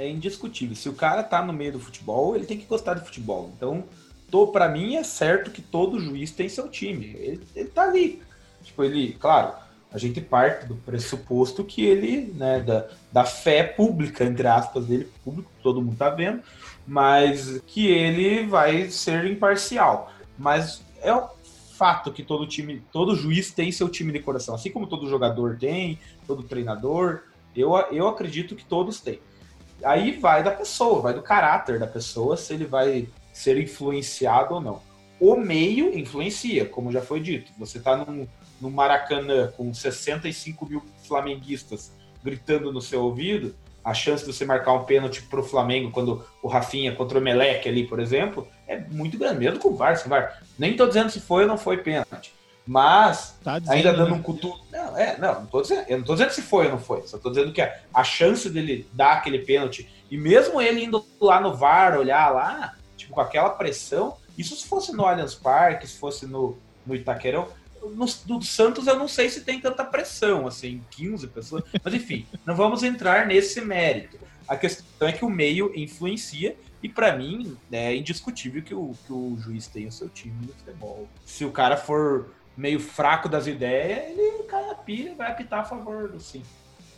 é 0.00 0.08
indiscutível. 0.08 0.74
Se 0.74 0.88
o 0.88 0.94
cara 0.94 1.22
tá 1.22 1.44
no 1.44 1.52
meio 1.52 1.72
do 1.72 1.78
futebol, 1.78 2.34
ele 2.34 2.46
tem 2.46 2.56
que 2.56 2.64
gostar 2.64 2.94
de 2.94 3.04
futebol. 3.04 3.52
Então, 3.54 3.84
tô, 4.30 4.46
pra 4.46 4.66
mim 4.66 4.96
é 4.96 5.02
certo 5.02 5.50
que 5.50 5.60
todo 5.60 6.00
juiz 6.00 6.30
tem 6.30 6.48
seu 6.48 6.68
time. 6.68 7.14
Ele, 7.18 7.46
ele 7.54 7.68
tá 7.68 7.82
ali. 7.82 8.22
Tipo, 8.62 8.82
ele, 8.82 9.12
claro, 9.12 9.52
a 9.92 9.98
gente 9.98 10.18
parte 10.22 10.66
do 10.66 10.74
pressuposto 10.74 11.62
que 11.62 11.84
ele, 11.84 12.32
né, 12.34 12.60
da, 12.60 12.86
da 13.12 13.24
fé 13.24 13.62
pública, 13.62 14.24
entre 14.24 14.46
aspas, 14.46 14.86
dele, 14.86 15.06
público, 15.22 15.50
todo 15.62 15.82
mundo 15.82 15.96
tá 15.96 16.08
vendo, 16.08 16.42
mas 16.86 17.60
que 17.66 17.86
ele 17.88 18.46
vai 18.46 18.88
ser 18.88 19.26
imparcial. 19.26 20.10
Mas 20.38 20.82
é 21.02 21.14
um 21.14 21.28
fato 21.76 22.10
que 22.10 22.22
todo 22.22 22.46
time, 22.46 22.82
todo 22.90 23.14
juiz 23.14 23.50
tem 23.50 23.70
seu 23.70 23.88
time 23.90 24.12
de 24.12 24.20
coração, 24.20 24.54
assim 24.54 24.70
como 24.70 24.86
todo 24.86 25.10
jogador 25.10 25.58
tem, 25.58 25.98
todo 26.26 26.42
treinador, 26.42 27.22
eu, 27.54 27.74
eu 27.90 28.08
acredito 28.08 28.54
que 28.54 28.64
todos 28.64 29.00
têm. 29.00 29.18
Aí 29.84 30.12
vai 30.12 30.42
da 30.42 30.50
pessoa, 30.50 31.00
vai 31.00 31.14
do 31.14 31.22
caráter 31.22 31.78
da 31.78 31.86
pessoa, 31.86 32.36
se 32.36 32.52
ele 32.54 32.64
vai 32.64 33.08
ser 33.32 33.58
influenciado 33.58 34.54
ou 34.54 34.60
não. 34.60 34.82
O 35.18 35.36
meio 35.36 35.96
influencia, 35.96 36.64
como 36.64 36.90
já 36.90 37.02
foi 37.02 37.20
dito. 37.20 37.52
Você 37.58 37.78
tá 37.78 37.96
num, 37.96 38.26
num 38.60 38.70
Maracanã 38.70 39.52
com 39.56 39.72
65 39.72 40.66
mil 40.66 40.82
flamenguistas 41.06 41.92
gritando 42.22 42.72
no 42.72 42.80
seu 42.80 43.02
ouvido, 43.02 43.54
a 43.84 43.94
chance 43.94 44.24
de 44.24 44.32
você 44.32 44.44
marcar 44.44 44.74
um 44.74 44.84
pênalti 44.84 45.22
pro 45.22 45.42
Flamengo 45.42 45.90
quando 45.90 46.24
o 46.42 46.48
Rafinha 46.48 46.94
contra 46.94 47.18
o 47.18 47.22
Meleque 47.22 47.68
ali, 47.68 47.86
por 47.86 47.98
exemplo, 47.98 48.46
é 48.68 48.78
muito 48.78 49.18
grande, 49.18 49.38
mesmo 49.38 49.58
com 49.58 49.70
o 49.70 49.74
VAR, 49.74 49.96
sem 49.96 50.08
VAR. 50.08 50.42
Nem 50.58 50.76
tô 50.76 50.86
dizendo 50.86 51.10
se 51.10 51.20
foi 51.20 51.42
ou 51.42 51.48
não 51.48 51.56
foi 51.56 51.78
pênalti. 51.78 52.34
Mas 52.70 53.36
Tá 53.42 53.58
dizendo, 53.58 53.74
ainda 53.74 53.92
dando 53.92 54.12
né? 54.12 54.16
um 54.16 54.22
cutu. 54.22 54.56
Não, 54.70 54.96
é, 54.96 55.18
não, 55.18 55.40
não 55.40 55.46
tô 55.46 55.60
dizendo, 55.60 55.84
eu 55.88 55.98
não 55.98 56.04
tô 56.04 56.12
dizendo 56.12 56.30
se 56.30 56.40
foi 56.40 56.66
ou 56.66 56.70
não 56.70 56.78
foi. 56.78 57.02
Só 57.04 57.18
tô 57.18 57.28
dizendo 57.28 57.52
que 57.52 57.60
a, 57.60 57.80
a 57.92 58.04
chance 58.04 58.48
dele 58.48 58.86
dar 58.92 59.14
aquele 59.14 59.40
pênalti, 59.40 59.90
e 60.08 60.16
mesmo 60.16 60.62
ele 60.62 60.84
indo 60.84 61.04
lá 61.20 61.40
no 61.40 61.52
VAR, 61.52 61.98
olhar 61.98 62.30
lá, 62.30 62.76
tipo, 62.96 63.12
com 63.12 63.20
aquela 63.20 63.50
pressão, 63.50 64.16
isso 64.38 64.54
se 64.54 64.68
fosse 64.68 64.92
no 64.92 65.04
Allianz 65.04 65.34
Parque, 65.34 65.84
se 65.84 65.98
fosse 65.98 66.26
no, 66.26 66.56
no 66.86 66.94
Itaquerão, 66.94 67.48
no, 67.82 68.06
do 68.06 68.40
Santos 68.44 68.86
eu 68.86 68.96
não 68.96 69.08
sei 69.08 69.28
se 69.28 69.40
tem 69.40 69.60
tanta 69.60 69.84
pressão, 69.84 70.46
assim, 70.46 70.80
15 70.92 71.26
pessoas. 71.26 71.64
Mas 71.82 71.92
enfim, 71.92 72.24
não 72.46 72.54
vamos 72.54 72.84
entrar 72.84 73.26
nesse 73.26 73.60
mérito. 73.60 74.16
A 74.46 74.56
questão 74.56 75.08
é 75.08 75.12
que 75.12 75.24
o 75.24 75.30
meio 75.30 75.72
influencia 75.74 76.56
E 76.82 76.88
para 76.88 77.16
mim, 77.16 77.56
é 77.70 77.94
indiscutível 77.96 78.62
que 78.62 78.74
o, 78.74 78.94
que 79.04 79.12
o 79.12 79.36
juiz 79.38 79.66
tem 79.66 79.88
o 79.88 79.92
seu 79.92 80.08
time 80.08 80.46
de 80.46 80.52
futebol. 80.52 81.08
Se 81.26 81.44
o 81.44 81.50
cara 81.50 81.76
for 81.76 82.30
meio 82.56 82.78
fraco 82.80 83.28
das 83.28 83.46
ideias, 83.46 84.10
ele 84.10 84.42
cai 84.44 84.66
na 84.66 84.76
e 84.88 85.14
vai 85.16 85.30
apitar 85.30 85.60
a 85.60 85.64
favor 85.64 86.08
do 86.08 86.18
sim. 86.20 86.42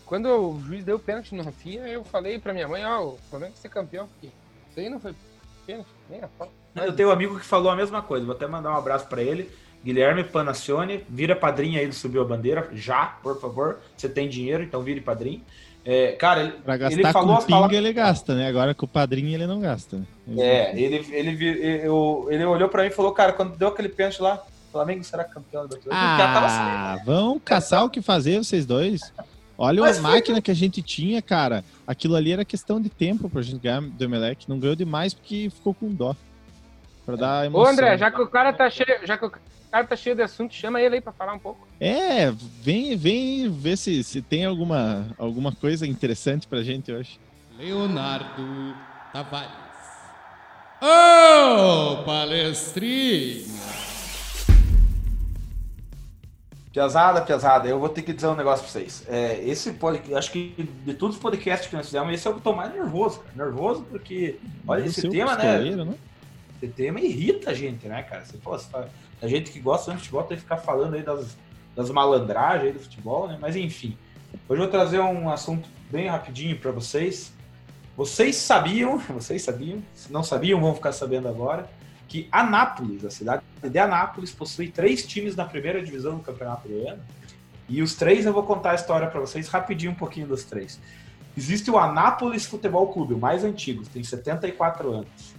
Quando 0.07 0.27
o 0.29 0.61
juiz 0.61 0.85
deu 0.85 0.99
pênalti 0.99 1.35
no 1.35 1.43
Rafinha, 1.43 1.87
eu 1.89 2.05
falei 2.05 2.39
pra 2.39 2.53
minha 2.53 2.69
mãe, 2.69 2.85
ó, 2.85 3.03
o 3.05 3.19
Flamengo 3.31 3.53
vai 3.53 3.61
ser 3.63 3.69
campeão. 3.69 4.09
Isso 4.23 4.33
aí 4.81 4.89
não 4.91 5.01
foi 5.01 5.15
pênalti, 5.67 5.89
nem 6.11 6.23
a 6.23 6.29
pau. 6.29 6.51
Eu 6.75 6.93
tenho 6.95 7.09
um 7.09 7.13
amigo 7.13 7.39
que 7.39 7.45
falou 7.47 7.71
a 7.71 7.77
mesma 7.77 8.03
coisa, 8.03 8.25
vou 8.27 8.35
até 8.35 8.47
mandar 8.47 8.73
um 8.73 8.77
abraço 8.77 9.07
para 9.07 9.23
ele. 9.23 9.51
Guilherme 9.85 10.23
Panacione, 10.23 11.05
vira 11.09 11.35
padrinho 11.35 11.79
aí 11.79 11.87
do 11.89 11.95
Subiu 11.95 12.23
a 12.23 12.25
Bandeira, 12.25 12.69
já, 12.73 13.07
por 13.23 13.41
favor. 13.41 13.81
Você 13.97 14.09
tem 14.09 14.29
dinheiro, 14.29 14.63
então 14.63 14.81
vire 14.83 15.01
padrinho. 15.01 15.43
É, 15.85 16.13
cara, 16.13 16.43
ele, 16.43 16.53
Pra 16.53 16.77
gastar 16.77 17.01
ele 17.01 17.13
falou 17.13 17.37
com 17.37 17.43
pinga 17.43 17.51
palavras. 17.57 17.77
ele 17.79 17.93
gasta, 17.93 18.35
né? 18.37 18.47
Agora 18.47 18.75
com 18.75 18.87
o 18.87 18.89
padrinho 18.89 19.35
ele 19.35 19.47
não 19.47 19.59
gasta. 19.61 19.97
né? 19.97 20.07
É, 20.39 20.79
ele, 20.81 21.05
ele, 21.11 21.35
vi- 21.35 21.61
eu- 21.85 22.29
ele 22.31 22.45
olhou 22.45 22.69
pra 22.69 22.83
mim 22.83 22.89
e 22.89 22.93
falou, 22.93 23.11
cara, 23.13 23.33
quando 23.33 23.57
deu 23.57 23.67
aquele 23.69 23.89
pênalti 23.89 24.23
lá, 24.23 24.41
Flamengo 24.73 25.05
será 25.05 25.23
campeão 25.25 25.67
da 25.69 25.77
Ah, 25.91 26.97
né? 26.97 27.03
vão 27.05 27.39
caçar 27.39 27.85
o 27.85 27.91
que 27.91 28.01
fazer 28.03 28.39
vocês 28.43 28.65
dois. 28.67 29.13
Olha 29.59 29.83
Mas 29.83 29.99
a 29.99 30.03
foi- 30.03 30.11
máquina 30.13 30.41
que 30.41 30.51
a 30.51 30.55
gente 30.55 30.81
tinha, 30.83 31.21
cara. 31.23 31.63
Aquilo 31.87 32.17
ali 32.17 32.33
era 32.33 32.45
questão 32.45 32.81
de 32.81 32.89
tempo 32.89 33.29
pra 33.29 33.43
gente 33.43 33.61
ganhar 33.61 33.81
do 33.83 34.03
Emelec. 34.03 34.49
Não 34.49 34.59
ganhou 34.59 34.75
demais 34.75 35.13
porque 35.15 35.51
ficou 35.55 35.75
com 35.75 35.89
dó. 35.93 36.17
Pra 37.05 37.17
dar 37.17 37.43
Ô, 37.43 37.45
emoção. 37.45 37.73
André, 37.73 37.99
já 37.99 38.11
que 38.11 38.21
o 38.23 38.27
cara 38.27 38.53
tá 38.53 38.71
cheio, 38.71 39.07
já 39.07 39.19
que 39.19 39.27
o 39.27 39.33
cara 39.71 39.85
tá 39.87 39.95
cheio 39.95 40.17
de 40.17 40.23
assunto, 40.23 40.55
chama 40.55 40.81
ele 40.81 40.95
aí 40.97 41.01
pra 41.01 41.13
falar 41.13 41.35
um 41.35 41.39
pouco. 41.39 41.67
É, 41.79 42.31
vem, 42.61 42.97
vem 42.97 43.51
ver 43.51 43.77
se, 43.77 44.03
se 44.03 44.23
tem 44.23 44.45
alguma, 44.47 45.07
alguma 45.19 45.53
coisa 45.53 45.87
interessante 45.87 46.47
pra 46.47 46.63
gente 46.63 46.91
hoje. 46.91 47.21
Leonardo 47.59 48.75
Tavares. 49.13 49.51
Ô, 50.81 52.03
palestrinha! 52.05 53.92
Piazada, 56.73 57.21
piazada, 57.21 57.69
eu 57.69 57.79
vou 57.79 57.89
ter 57.91 58.01
que 58.01 58.15
dizer 58.15 58.29
um 58.29 58.35
negócio 58.35 58.65
pra 58.65 58.73
vocês. 58.73 59.05
É, 59.07 59.43
esse 59.45 59.73
podcast, 59.73 60.15
acho 60.15 60.33
que 60.33 60.55
de 60.87 60.95
todos 60.95 61.17
os 61.17 61.23
podcasts 61.23 61.69
que 61.69 61.77
nós 61.77 61.85
fizemos, 61.85 62.15
esse 62.15 62.27
é 62.27 62.31
o 62.31 62.35
que 62.35 62.39
eu 62.41 62.45
tô 62.45 62.55
mais 62.55 62.73
nervoso, 62.73 63.21
cara. 63.21 63.45
Nervoso 63.45 63.83
porque, 63.91 64.39
olha, 64.67 64.85
esse 64.87 65.03
tema, 65.11 65.37
né? 65.37 65.59
né? 65.85 65.95
Esse 66.63 66.73
tema 66.73 66.99
irrita 67.01 67.51
a 67.51 67.55
gente, 67.55 67.87
né, 67.87 68.03
cara? 68.03 68.25
Você, 68.25 68.39
pô, 68.39 68.59
fala- 68.59 68.89
a 69.21 69.29
gente 69.29 69.51
que 69.51 69.61
gosta 69.61 69.91
de 69.93 69.99
futebol 69.99 70.23
tem 70.23 70.37
que 70.39 70.43
ficar 70.45 70.57
falando 70.57 70.95
aí 70.95 71.03
das, 71.03 71.37
das 71.77 71.91
malandragens 71.91 72.69
aí 72.69 72.73
do 72.73 72.81
futebol, 72.81 73.29
né? 73.29 73.37
Mas 73.39 73.55
enfim, 73.55 73.97
hoje 74.49 74.61
eu 74.63 74.65
vou 74.65 74.69
trazer 74.69 74.99
um 74.99 75.29
assunto 75.29 75.69
bem 75.91 76.09
rapidinho 76.09 76.59
pra 76.59 76.71
vocês. 76.71 77.35
Vocês 77.95 78.37
sabiam, 78.37 78.97
vocês 79.11 79.43
sabiam, 79.43 79.83
se 79.95 80.11
não 80.11 80.23
sabiam, 80.23 80.59
vão 80.59 80.75
ficar 80.75 80.93
sabendo 80.93 81.29
agora, 81.29 81.69
que 82.13 82.29
Anápolis, 82.31 83.07
a 83.07 83.11
cidade 83.11 83.43
de 83.63 83.79
Anápolis, 83.79 84.31
possui 84.31 84.69
três 84.69 85.07
times 85.07 85.35
na 85.35 85.47
primeira 85.47 85.83
divisão 85.83 86.19
do 86.19 86.23
Campeonato 86.23 86.69
Goiano. 86.69 87.01
E 87.67 87.81
os 87.81 87.95
três 87.95 88.27
eu 88.27 88.35
vou 88.35 88.43
contar 88.43 88.73
a 88.73 88.75
história 88.75 89.09
pra 89.09 89.19
vocês 89.19 89.49
rapidinho 89.49 89.93
um 89.93 89.95
pouquinho 89.95 90.27
dos 90.27 90.45
três. 90.45 90.79
Existe 91.35 91.71
o 91.71 91.79
Anápolis 91.79 92.45
Futebol 92.45 92.93
Clube, 92.93 93.15
o 93.15 93.19
mais 93.19 93.45
antigo, 93.45 93.83
tem 93.89 94.05
74 94.05 94.93
anos. 94.93 95.35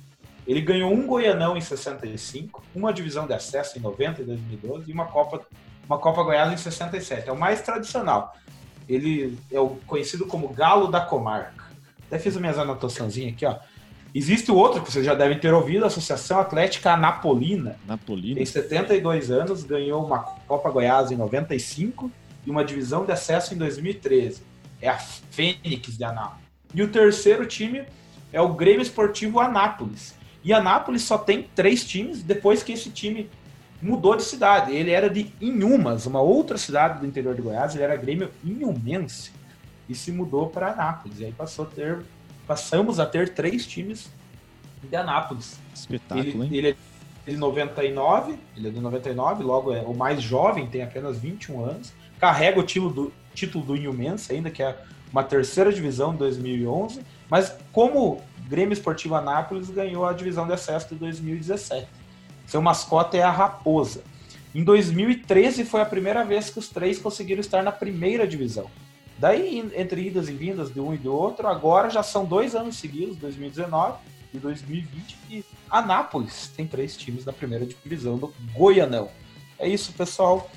Ele 0.47 0.62
ganhou 0.62 0.91
um 0.91 1.05
Goianão 1.05 1.55
em 1.55 1.62
65, 1.62 2.63
uma 2.73 2.91
divisão 2.91 3.27
de 3.27 3.33
acesso 3.33 3.77
em 3.77 3.81
90 3.81 4.23
e 4.23 4.25
2012 4.25 4.89
e 4.89 4.93
uma 4.93 5.05
Copa, 5.05 5.45
uma 5.86 5.99
Copa 5.99 6.23
Goiás 6.23 6.51
em 6.51 6.57
67. 6.57 7.29
É 7.29 7.31
o 7.31 7.38
mais 7.38 7.62
tradicional. 7.62 8.36
Ele 8.89 9.38
é 9.51 9.59
o 9.59 9.75
conhecido 9.86 10.25
como 10.25 10.49
Galo 10.49 10.88
da 10.88 11.01
Comarca. 11.01 11.65
Até 12.07 12.17
fiz 12.17 12.33
as 12.33 12.41
minhas 12.41 12.57
anotaçãozinhas 12.57 13.33
aqui, 13.33 13.45
ó. 13.45 13.59
Existe 14.15 14.52
o 14.52 14.56
outro 14.56 14.82
que 14.82 14.91
vocês 14.91 15.04
já 15.04 15.15
devem 15.15 15.39
ter 15.39 15.54
ouvido, 15.54 15.84
a 15.84 15.88
Associação 15.88 16.39
Atlética 16.39 16.93
Anapolina. 16.93 17.78
Napolina. 17.88 18.36
Tem 18.36 18.45
72 18.45 19.32
anos, 19.32 19.63
ganhou 19.63 20.06
uma 20.06 20.19
Copa 20.19 20.69
Goiás 20.69 21.12
em 21.12 21.15
95 21.15 22.12
e 22.45 22.52
uma 22.52 22.63
divisão 22.63 23.06
de 23.06 23.12
acesso 23.12 23.56
em 23.56 23.58
2013. 23.58 24.43
É 24.80 24.89
a 24.89 24.97
Fênix 24.97 25.97
de 25.97 26.04
Anápolis. 26.04 26.43
E 26.76 26.84
o 26.84 26.88
terceiro 26.89 27.45
time 27.47 27.84
é 28.32 28.39
o 28.39 28.49
Grêmio 28.54 28.82
Esportivo 28.82 29.39
Anápolis. 29.39 30.13
E 30.43 30.54
Anápolis 30.54 31.04
só 31.04 31.17
tem 31.17 31.47
três 31.56 31.84
times 31.84 32.21
depois 32.21 32.62
que 32.62 32.73
esse 32.73 32.89
time 32.89 33.30
mudou 33.82 34.15
de 34.15 34.23
cidade. 34.23 34.76
Ele 34.76 34.91
era 34.91 35.10
de 35.10 35.32
Inhumas, 35.41 36.06
uma 36.06 36.21
outra 36.21 36.58
cidade 36.58 36.99
do 36.99 37.06
interior 37.08 37.34
de 37.34 37.41
Goiás, 37.41 37.73
ele 37.73 37.84
era 37.84 37.95
Grêmio 37.95 38.30
Inhumense. 38.43 39.32
E 39.89 39.95
se 39.95 40.12
mudou 40.12 40.49
para 40.49 40.71
Anápolis. 40.71 41.19
E 41.19 41.26
aí 41.26 41.32
passou 41.32 41.65
a 41.65 41.67
ter, 41.67 41.99
passamos 42.54 43.00
a 43.00 43.06
ter 43.06 43.34
três 43.34 43.66
times 43.66 44.12
de 44.84 44.96
Anápolis. 44.96 45.60
Espetáculo, 45.74 46.44
Ele, 46.44 46.44
hein? 46.44 46.50
ele 46.52 46.78
é 47.26 47.32
de 47.32 47.36
99, 47.36 48.38
ele 48.56 48.68
é 48.68 48.72
de 48.72 48.80
99, 48.80 49.44
logo 49.44 49.74
é 49.74 49.82
o 49.82 49.96
mais 49.96 50.22
jovem, 50.22 50.68
tem 50.68 50.84
apenas 50.84 51.18
21 51.18 51.66
anos. 51.66 51.92
Carrega 52.20 52.60
o 52.60 52.63
título 52.63 52.94
do, 52.94 53.13
título 53.34 53.66
do 53.66 53.76
Inhumense 53.76 54.32
ainda, 54.32 54.52
que 54.52 54.62
é 54.62 54.78
uma 55.12 55.24
terceira 55.24 55.74
divisão 55.74 56.12
de 56.12 56.20
2011. 56.20 57.02
Mas 57.28 57.56
como 57.72 58.22
Grêmio 58.48 58.74
Esportivo 58.74 59.16
Anápolis 59.16 59.72
ganhou 59.72 60.06
a 60.06 60.13
divisão 60.13 60.46
de 60.46 60.54
acesso 60.54 60.89
de 60.89 60.96
2017. 60.96 61.88
Seu 62.46 62.62
mascote 62.62 63.18
é 63.18 63.24
a 63.24 63.32
Raposa. 63.32 64.04
Em 64.54 64.63
2013 64.63 65.66
foi 65.66 65.82
a 65.82 65.86
primeira 65.86 66.24
vez 66.24 66.52
que 66.52 66.60
os 66.60 66.70
três 66.70 67.00
conseguiram 67.00 67.42
estar 67.42 67.63
na 67.63 67.72
primeira 67.72 68.28
divisão. 68.28 68.70
Daí, 69.17 69.71
entre 69.76 70.08
idas 70.08 70.28
e 70.28 70.34
vindas 70.34 70.73
de 70.73 70.80
um 70.80 70.93
e 70.93 70.97
do 70.97 71.13
outro, 71.13 71.47
agora 71.47 71.89
já 71.89 72.04
são 72.04 72.26
dois 72.26 72.56
anos 72.56 72.76
seguidos, 72.78 73.15
2019 73.17 73.97
e 74.34 74.38
2020, 74.38 75.17
que 75.28 75.45
Anápolis 75.69 76.52
tem 76.56 76.65
três 76.65 76.97
times 76.97 77.23
na 77.23 77.32
primeira 77.32 77.65
divisão 77.65 78.17
do 78.17 78.34
Goianão. 78.54 79.10
É 79.60 79.67
isso, 79.67 79.93
pessoal. 79.93 80.49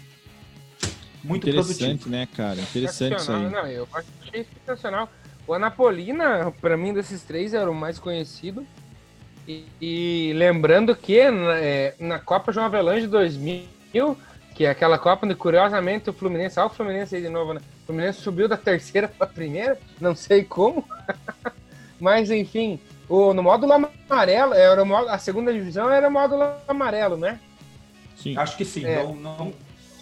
Muito 1.22 1.48
Interessante, 1.48 1.78
produtivo. 1.78 2.10
né, 2.10 2.28
cara? 2.34 2.60
Interessante 2.60 3.16
isso 3.16 3.32
aí. 3.32 3.50
Não, 3.50 3.66
eu 3.66 3.86
achei 3.92 4.46
sensacional. 4.64 5.08
O 5.46 5.52
Anapolina, 5.52 6.52
pra 6.60 6.76
mim, 6.76 6.94
desses 6.94 7.22
três, 7.22 7.52
era 7.52 7.70
o 7.70 7.74
mais 7.74 7.98
conhecido. 7.98 8.66
E, 9.46 9.64
e 9.80 10.32
lembrando 10.34 10.94
que 10.96 11.30
na, 11.30 11.58
é, 11.58 11.94
na 12.00 12.18
Copa 12.18 12.52
João 12.52 12.66
Avelange 12.66 13.06
2000, 13.06 14.16
que 14.54 14.64
é 14.64 14.70
aquela 14.70 14.98
Copa 14.98 15.26
onde, 15.26 15.34
curiosamente, 15.34 16.10
o 16.10 16.12
Fluminense, 16.12 16.58
olha 16.58 16.66
o 16.66 16.70
Fluminense 16.74 17.14
aí 17.14 17.22
de 17.22 17.28
novo, 17.28 17.54
né? 17.54 17.60
O 17.86 17.92
Fluminense 17.92 18.20
subiu 18.20 18.48
da 18.48 18.56
terceira 18.56 19.06
pra 19.06 19.28
primeira, 19.28 19.78
não 20.00 20.12
sei 20.16 20.42
como. 20.42 20.84
Mas, 22.00 22.32
enfim, 22.32 22.80
o, 23.08 23.32
no 23.32 23.44
módulo 23.44 23.72
amarelo, 23.72 24.52
era 24.54 24.82
o 24.82 24.84
módulo, 24.84 25.10
a 25.10 25.18
segunda 25.18 25.52
divisão 25.52 25.88
era 25.88 26.08
o 26.08 26.10
módulo 26.10 26.42
amarelo, 26.66 27.16
né? 27.16 27.38
Sim. 28.16 28.36
Acho 28.36 28.56
que 28.56 28.64
sim. 28.64 28.84
É. 28.84 29.04
Não, 29.04 29.14
não- 29.14 29.54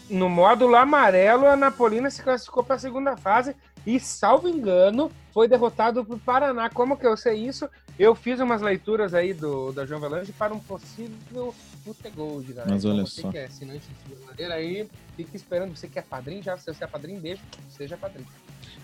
no 0.09 0.29
módulo 0.31 0.77
amarelo, 0.77 1.47
a 1.47 1.57
Napolina 1.57 2.11
se 2.11 2.23
classificou 2.23 2.65
para 2.65 2.77
a 2.77 2.79
segunda 2.79 3.17
fase 3.19 3.55
e, 3.87 4.01
salvo 4.01 4.49
engano, 4.49 5.11
foi 5.33 5.47
derrotado 5.47 6.03
por 6.05 6.19
Paraná. 6.19 6.71
Como 6.71 6.97
que 6.97 7.07
eu 7.07 7.17
sei 7.19 7.47
isso? 7.47 7.69
Eu 7.99 8.15
fiz 8.15 8.41
umas 8.41 8.63
leituras 8.63 9.13
aí 9.15 9.35
do, 9.35 9.73
da 9.73 9.85
João 9.85 10.01
Velange 10.01 10.33
para 10.33 10.55
um 10.55 10.59
possível 10.59 11.55
Futegold, 11.85 12.53
galera. 12.53 12.71
Mas 12.71 12.85
olha 12.85 12.95
então, 12.95 13.07
você 13.07 13.21
só. 13.21 13.31
que 13.31 13.39
é 13.39 13.45
assinante 13.45 13.87
de 14.09 14.15
bandeira 14.17 14.55
aí, 14.55 14.89
fique 15.17 15.37
esperando. 15.37 15.77
Você 15.77 15.87
que 15.87 15.99
é 15.99 16.03
padrinho, 16.03 16.43
já 16.43 16.57
se 16.57 16.73
você 16.73 16.85
é 16.85 16.87
padrinho, 16.87 17.21
beijo, 17.21 17.43
seja 17.69 17.97
padrinho. 17.97 18.27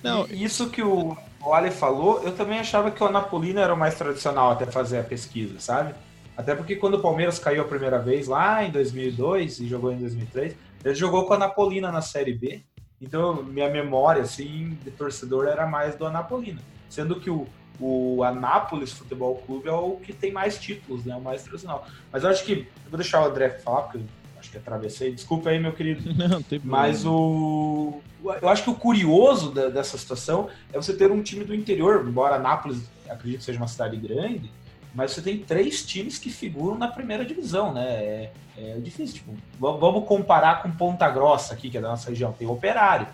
Não, 0.02 0.26
Isso 0.26 0.70
que 0.70 0.82
o 0.82 1.16
o 1.42 1.54
Ali 1.54 1.70
falou, 1.70 2.22
eu 2.22 2.32
também 2.32 2.58
achava 2.58 2.90
que 2.90 3.02
o 3.02 3.06
Anapolina 3.06 3.62
era 3.62 3.72
o 3.72 3.76
mais 3.76 3.94
tradicional 3.94 4.50
até 4.50 4.66
fazer 4.66 4.98
a 4.98 5.02
pesquisa, 5.02 5.58
sabe? 5.58 5.94
Até 6.36 6.54
porque 6.54 6.76
quando 6.76 6.94
o 6.94 7.02
Palmeiras 7.02 7.38
caiu 7.38 7.62
a 7.62 7.66
primeira 7.66 7.98
vez 7.98 8.28
lá 8.28 8.64
em 8.64 8.70
2002 8.70 9.60
e 9.60 9.68
jogou 9.68 9.92
em 9.92 9.98
2003, 9.98 10.54
ele 10.84 10.94
jogou 10.94 11.26
com 11.26 11.32
a 11.32 11.36
Anapolina 11.36 11.90
na 11.90 12.02
Série 12.02 12.34
B. 12.34 12.62
Então, 13.00 13.42
minha 13.42 13.70
memória, 13.70 14.22
assim, 14.22 14.78
de 14.84 14.90
torcedor 14.90 15.46
era 15.46 15.66
mais 15.66 15.94
do 15.96 16.06
Anapolina. 16.06 16.60
Sendo 16.88 17.18
que 17.18 17.30
o, 17.30 17.46
o 17.80 18.22
Anápolis 18.22 18.92
Futebol 18.92 19.36
Clube 19.46 19.68
é 19.68 19.72
o 19.72 19.96
que 19.96 20.12
tem 20.12 20.30
mais 20.32 20.58
títulos, 20.58 21.04
né? 21.04 21.16
O 21.16 21.20
mais 21.20 21.42
tradicional. 21.42 21.86
Mas 22.12 22.24
eu 22.24 22.30
acho 22.30 22.44
que... 22.44 22.52
Eu 22.84 22.90
vou 22.90 22.98
deixar 22.98 23.22
o 23.22 23.26
André 23.30 23.50
falar, 23.50 23.82
porque 23.82 23.98
eu 23.98 24.04
acho 24.38 24.50
que 24.50 24.58
atravessei. 24.58 25.12
Desculpa 25.12 25.50
aí, 25.50 25.58
meu 25.58 25.72
querido. 25.72 26.02
não, 26.14 26.42
tem 26.42 26.58
problema. 26.58 26.82
Mas 26.86 27.04
o. 27.06 28.00
Eu 28.42 28.48
acho 28.48 28.64
que 28.64 28.70
o 28.70 28.74
curioso 28.74 29.50
da- 29.52 29.68
dessa 29.68 29.96
situação 29.96 30.48
é 30.72 30.76
você 30.76 30.94
ter 30.94 31.10
um 31.10 31.22
time 31.22 31.44
do 31.44 31.54
interior, 31.54 32.04
embora 32.06 32.36
Anápolis 32.36 32.82
acredito 33.08 33.40
que 33.40 33.44
seja 33.44 33.58
uma 33.58 33.68
cidade 33.68 33.96
grande, 33.96 34.50
mas 34.94 35.12
você 35.12 35.22
tem 35.22 35.38
três 35.38 35.84
times 35.84 36.18
que 36.18 36.30
figuram 36.30 36.76
na 36.76 36.88
primeira 36.88 37.24
divisão, 37.24 37.72
né? 37.72 37.86
É, 37.86 38.32
é 38.56 38.78
difícil, 38.78 39.16
tipo, 39.16 39.34
vamos 39.58 40.06
comparar 40.06 40.62
com 40.62 40.70
Ponta 40.70 41.08
Grossa 41.08 41.54
aqui, 41.54 41.70
que 41.70 41.78
é 41.78 41.80
da 41.80 41.88
nossa 41.88 42.10
região, 42.10 42.32
tem 42.32 42.46
Operário, 42.48 43.06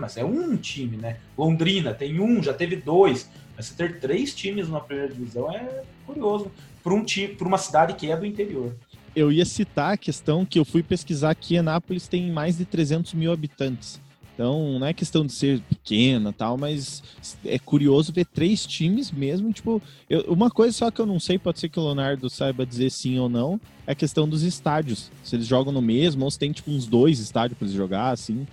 mas 0.00 0.16
é 0.16 0.24
um 0.24 0.56
time, 0.56 0.96
né? 0.96 1.16
Londrina 1.36 1.92
tem 1.92 2.20
um, 2.20 2.42
já 2.42 2.54
teve 2.54 2.76
dois, 2.76 3.28
mas 3.58 3.66
você 3.66 3.74
ter 3.74 3.98
três 3.98 4.32
times 4.32 4.68
na 4.68 4.78
primeira 4.78 5.12
divisão 5.12 5.52
é 5.52 5.82
curioso 6.06 6.48
para 6.82 6.94
um 6.94 7.04
time, 7.04 7.34
para 7.34 7.48
uma 7.48 7.58
cidade 7.58 7.94
que 7.94 8.08
é 8.08 8.16
do 8.16 8.24
interior. 8.24 8.72
eu 9.16 9.32
ia 9.32 9.44
citar 9.44 9.94
a 9.94 9.96
questão 9.96 10.44
que 10.46 10.60
eu 10.60 10.64
fui 10.64 10.80
pesquisar 10.80 11.34
que 11.34 11.56
Anápolis 11.58 12.06
tem 12.06 12.30
mais 12.30 12.56
de 12.56 12.64
300 12.64 13.14
mil 13.14 13.32
habitantes. 13.32 14.00
Então, 14.32 14.78
não 14.78 14.86
é 14.86 14.92
questão 14.92 15.26
de 15.26 15.32
ser 15.32 15.60
pequena 15.62 16.32
tal, 16.32 16.56
mas 16.56 17.02
é 17.44 17.58
curioso 17.58 18.12
ver 18.12 18.24
três 18.26 18.64
times 18.64 19.10
mesmo. 19.10 19.52
Tipo, 19.52 19.82
eu- 20.08 20.20
uma 20.28 20.48
coisa 20.48 20.72
só 20.78 20.88
que 20.92 21.00
eu 21.00 21.06
não 21.06 21.18
sei, 21.18 21.36
pode 21.36 21.58
ser 21.58 21.68
que 21.68 21.80
o 21.80 21.82
Leonardo 21.84 22.30
saiba 22.30 22.64
dizer 22.64 22.88
sim 22.90 23.18
ou 23.18 23.28
não, 23.28 23.60
é 23.84 23.90
a 23.90 23.94
questão 23.96 24.28
dos 24.28 24.44
estádios. 24.44 25.10
Se 25.24 25.34
eles 25.34 25.48
jogam 25.48 25.72
no 25.72 25.82
mesmo, 25.82 26.24
ou 26.24 26.30
se 26.30 26.38
tem 26.38 26.52
tipo 26.52 26.70
uns 26.70 26.86
dois 26.86 27.18
estádios 27.18 27.58
pra 27.58 27.66
eles 27.66 27.76
jogar, 27.76 28.10
assim. 28.12 28.46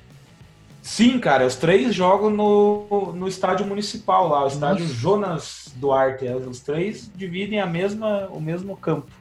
Sim, 0.86 1.20
cara, 1.20 1.48
os 1.48 1.56
três 1.56 1.96
jogam 1.96 2.30
no, 2.30 3.12
no 3.12 3.28
estádio 3.28 3.66
municipal 3.66 4.28
lá, 4.28 4.44
o 4.44 4.48
estádio 4.48 4.86
Jonas 4.88 5.74
Duarte. 5.78 6.28
Os 6.28 6.60
três 6.60 7.12
dividem 7.16 7.60
a 7.60 7.66
mesma, 7.66 8.28
o 8.28 8.40
mesmo 8.40 8.78
campo. 8.78 9.12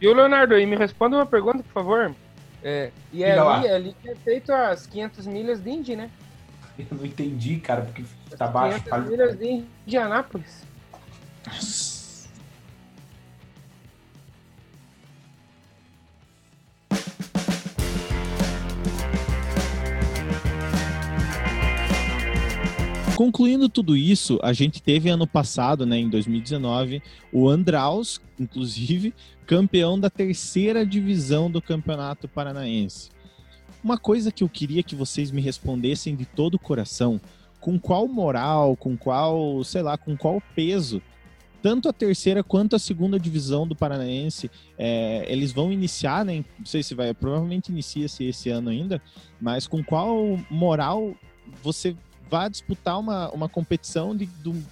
E 0.00 0.06
o 0.06 0.14
Leonardo, 0.14 0.54
aí 0.54 0.64
me 0.64 0.76
responda 0.76 1.16
uma 1.16 1.26
pergunta, 1.26 1.64
por 1.64 1.72
favor. 1.72 2.14
É, 2.62 2.92
e 3.12 3.24
é 3.24 3.36
ali, 3.36 3.66
é 3.66 3.74
ali 3.74 3.96
que 4.00 4.08
é 4.08 4.14
feito 4.14 4.52
as 4.52 4.86
500 4.86 5.26
milhas 5.26 5.60
de 5.60 5.68
Indy, 5.68 5.96
né? 5.96 6.10
Eu 6.78 6.86
não 6.92 7.04
entendi, 7.04 7.56
cara, 7.56 7.82
porque 7.82 8.04
tá 8.36 8.46
baixo. 8.46 8.80
500 8.84 9.10
milhas 9.10 9.36
de 9.36 9.64
Indianápolis. 9.84 10.62
Concluindo 23.18 23.68
tudo 23.68 23.96
isso, 23.96 24.38
a 24.44 24.52
gente 24.52 24.80
teve 24.80 25.08
ano 25.08 25.26
passado, 25.26 25.84
né, 25.84 25.98
em 25.98 26.08
2019, 26.08 27.02
o 27.32 27.48
Andraus, 27.48 28.20
inclusive, 28.38 29.12
campeão 29.44 29.98
da 29.98 30.08
terceira 30.08 30.86
divisão 30.86 31.50
do 31.50 31.60
Campeonato 31.60 32.28
Paranaense. 32.28 33.10
Uma 33.82 33.98
coisa 33.98 34.30
que 34.30 34.44
eu 34.44 34.48
queria 34.48 34.84
que 34.84 34.94
vocês 34.94 35.32
me 35.32 35.40
respondessem 35.40 36.14
de 36.14 36.24
todo 36.24 36.54
o 36.54 36.58
coração, 36.60 37.20
com 37.58 37.76
qual 37.76 38.06
moral, 38.06 38.76
com 38.76 38.96
qual, 38.96 39.64
sei 39.64 39.82
lá, 39.82 39.98
com 39.98 40.16
qual 40.16 40.40
peso, 40.54 41.02
tanto 41.60 41.88
a 41.88 41.92
terceira 41.92 42.44
quanto 42.44 42.76
a 42.76 42.78
segunda 42.78 43.18
divisão 43.18 43.66
do 43.66 43.74
Paranaense, 43.74 44.48
é, 44.78 45.24
eles 45.26 45.50
vão 45.50 45.72
iniciar, 45.72 46.24
né? 46.24 46.44
Não 46.56 46.66
sei 46.66 46.84
se 46.84 46.94
vai, 46.94 47.12
provavelmente 47.12 47.72
inicia-se 47.72 48.22
esse 48.26 48.48
ano 48.48 48.70
ainda, 48.70 49.02
mas 49.40 49.66
com 49.66 49.82
qual 49.82 50.38
moral 50.48 51.16
você 51.64 51.96
vai 52.30 52.48
disputar 52.50 52.98
uma, 52.98 53.30
uma 53.30 53.48
competição 53.48 54.16
de, 54.16 54.26
de 54.26 54.48
um- 54.48 54.62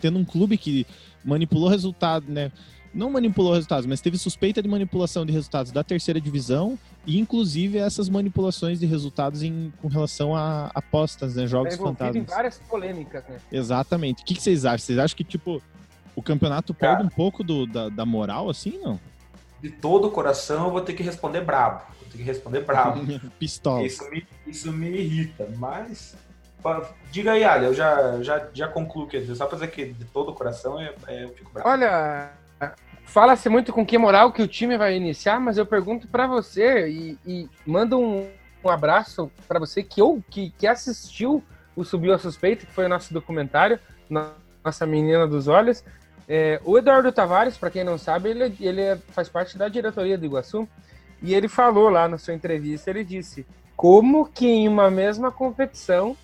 tendo 0.00 0.18
um 0.18 0.24
clube 0.24 0.56
que 0.56 0.86
manipulou 1.24 1.68
resultado, 1.68 2.26
né? 2.30 2.50
Não 2.94 3.10
manipulou 3.10 3.52
resultados, 3.52 3.84
mas 3.84 4.00
teve 4.00 4.16
suspeita 4.16 4.62
de 4.62 4.68
manipulação 4.68 5.26
de 5.26 5.32
resultados 5.32 5.70
da 5.70 5.84
terceira 5.84 6.18
divisão 6.18 6.78
e 7.06 7.18
inclusive 7.18 7.76
essas 7.76 8.08
manipulações 8.08 8.80
de 8.80 8.86
resultados 8.86 9.42
em, 9.42 9.70
com 9.82 9.88
relação 9.88 10.34
a 10.34 10.70
apostas, 10.74 11.34
né? 11.34 11.46
Jogos 11.46 11.74
em 11.74 11.78
fantasmas. 11.78 12.26
várias 12.26 12.58
polêmicas, 12.58 13.22
né? 13.28 13.38
Exatamente. 13.52 14.22
O 14.22 14.24
que, 14.24 14.34
que 14.34 14.42
vocês 14.42 14.64
acham? 14.64 14.78
Vocês 14.78 14.98
acham 14.98 15.14
que, 15.16 15.24
tipo, 15.24 15.60
o 16.14 16.22
campeonato 16.22 16.72
Cara. 16.72 16.96
perde 16.96 17.12
um 17.12 17.14
pouco 17.14 17.44
do- 17.44 17.66
da, 17.66 17.90
da 17.90 18.06
moral, 18.06 18.48
assim, 18.48 18.78
não? 18.82 18.98
De 19.60 19.68
todo 19.70 20.06
o 20.08 20.10
coração, 20.10 20.66
eu 20.66 20.70
vou 20.70 20.80
ter 20.80 20.94
que 20.94 21.02
responder 21.02 21.42
brabo. 21.42 21.82
Vou 22.00 22.08
ter 22.10 22.18
que 22.18 22.24
responder 22.24 22.60
brabo. 22.64 23.00
Pistola. 23.38 23.84
Isso 23.84 24.08
me, 24.10 24.26
isso 24.46 24.72
me 24.72 24.88
irrita, 24.90 25.46
mas. 25.58 26.16
Diga 27.10 27.32
aí, 27.32 27.44
Ali, 27.44 27.66
eu 27.66 27.74
já, 27.74 28.20
já, 28.22 28.48
já 28.52 28.68
concluo, 28.68 29.08
dizer, 29.08 29.34
só 29.34 29.46
pra 29.46 29.54
dizer 29.56 29.68
que 29.70 29.92
de 29.92 30.04
todo 30.06 30.30
o 30.30 30.34
coração 30.34 30.80
é, 30.80 30.92
é- 31.06 31.24
eu 31.24 31.28
fico 31.30 31.50
bravo. 31.52 31.68
Olha, 31.68 32.30
fala-se 33.04 33.48
muito 33.48 33.72
com 33.72 33.86
que 33.86 33.96
moral 33.96 34.32
que 34.32 34.42
o 34.42 34.48
time 34.48 34.76
vai 34.76 34.96
iniciar, 34.96 35.38
mas 35.40 35.56
eu 35.58 35.64
pergunto 35.66 36.08
pra 36.08 36.26
você 36.26 36.88
e, 36.88 37.18
e 37.24 37.48
mando 37.64 37.98
um, 37.98 38.28
um 38.64 38.68
abraço 38.68 39.30
pra 39.46 39.58
você 39.60 39.82
que, 39.82 40.00
eu, 40.00 40.22
que, 40.28 40.50
que 40.58 40.66
assistiu 40.66 41.42
o 41.76 41.84
Subiu 41.84 42.12
a 42.12 42.18
Suspeita, 42.18 42.66
que 42.66 42.72
foi 42.72 42.86
o 42.86 42.88
nosso 42.88 43.12
documentário, 43.14 43.78
no- 44.10 44.30
nossa 44.64 44.84
menina 44.86 45.26
dos 45.26 45.46
olhos. 45.46 45.84
É, 46.28 46.60
o 46.64 46.76
Eduardo 46.76 47.12
Tavares, 47.12 47.56
pra 47.56 47.70
quem 47.70 47.84
não 47.84 47.96
sabe, 47.96 48.30
ele, 48.30 48.56
ele 48.60 48.80
é- 48.80 48.96
faz 49.10 49.28
parte 49.28 49.56
da 49.56 49.68
diretoria 49.68 50.18
do 50.18 50.24
Iguaçu 50.26 50.68
e 51.22 51.32
ele 51.32 51.46
falou 51.48 51.88
lá 51.88 52.08
na 52.08 52.18
sua 52.18 52.34
entrevista, 52.34 52.90
ele 52.90 53.04
disse 53.04 53.46
como 53.76 54.26
que 54.26 54.46
em 54.48 54.66
uma 54.68 54.90
mesma 54.90 55.30
competição 55.30 56.16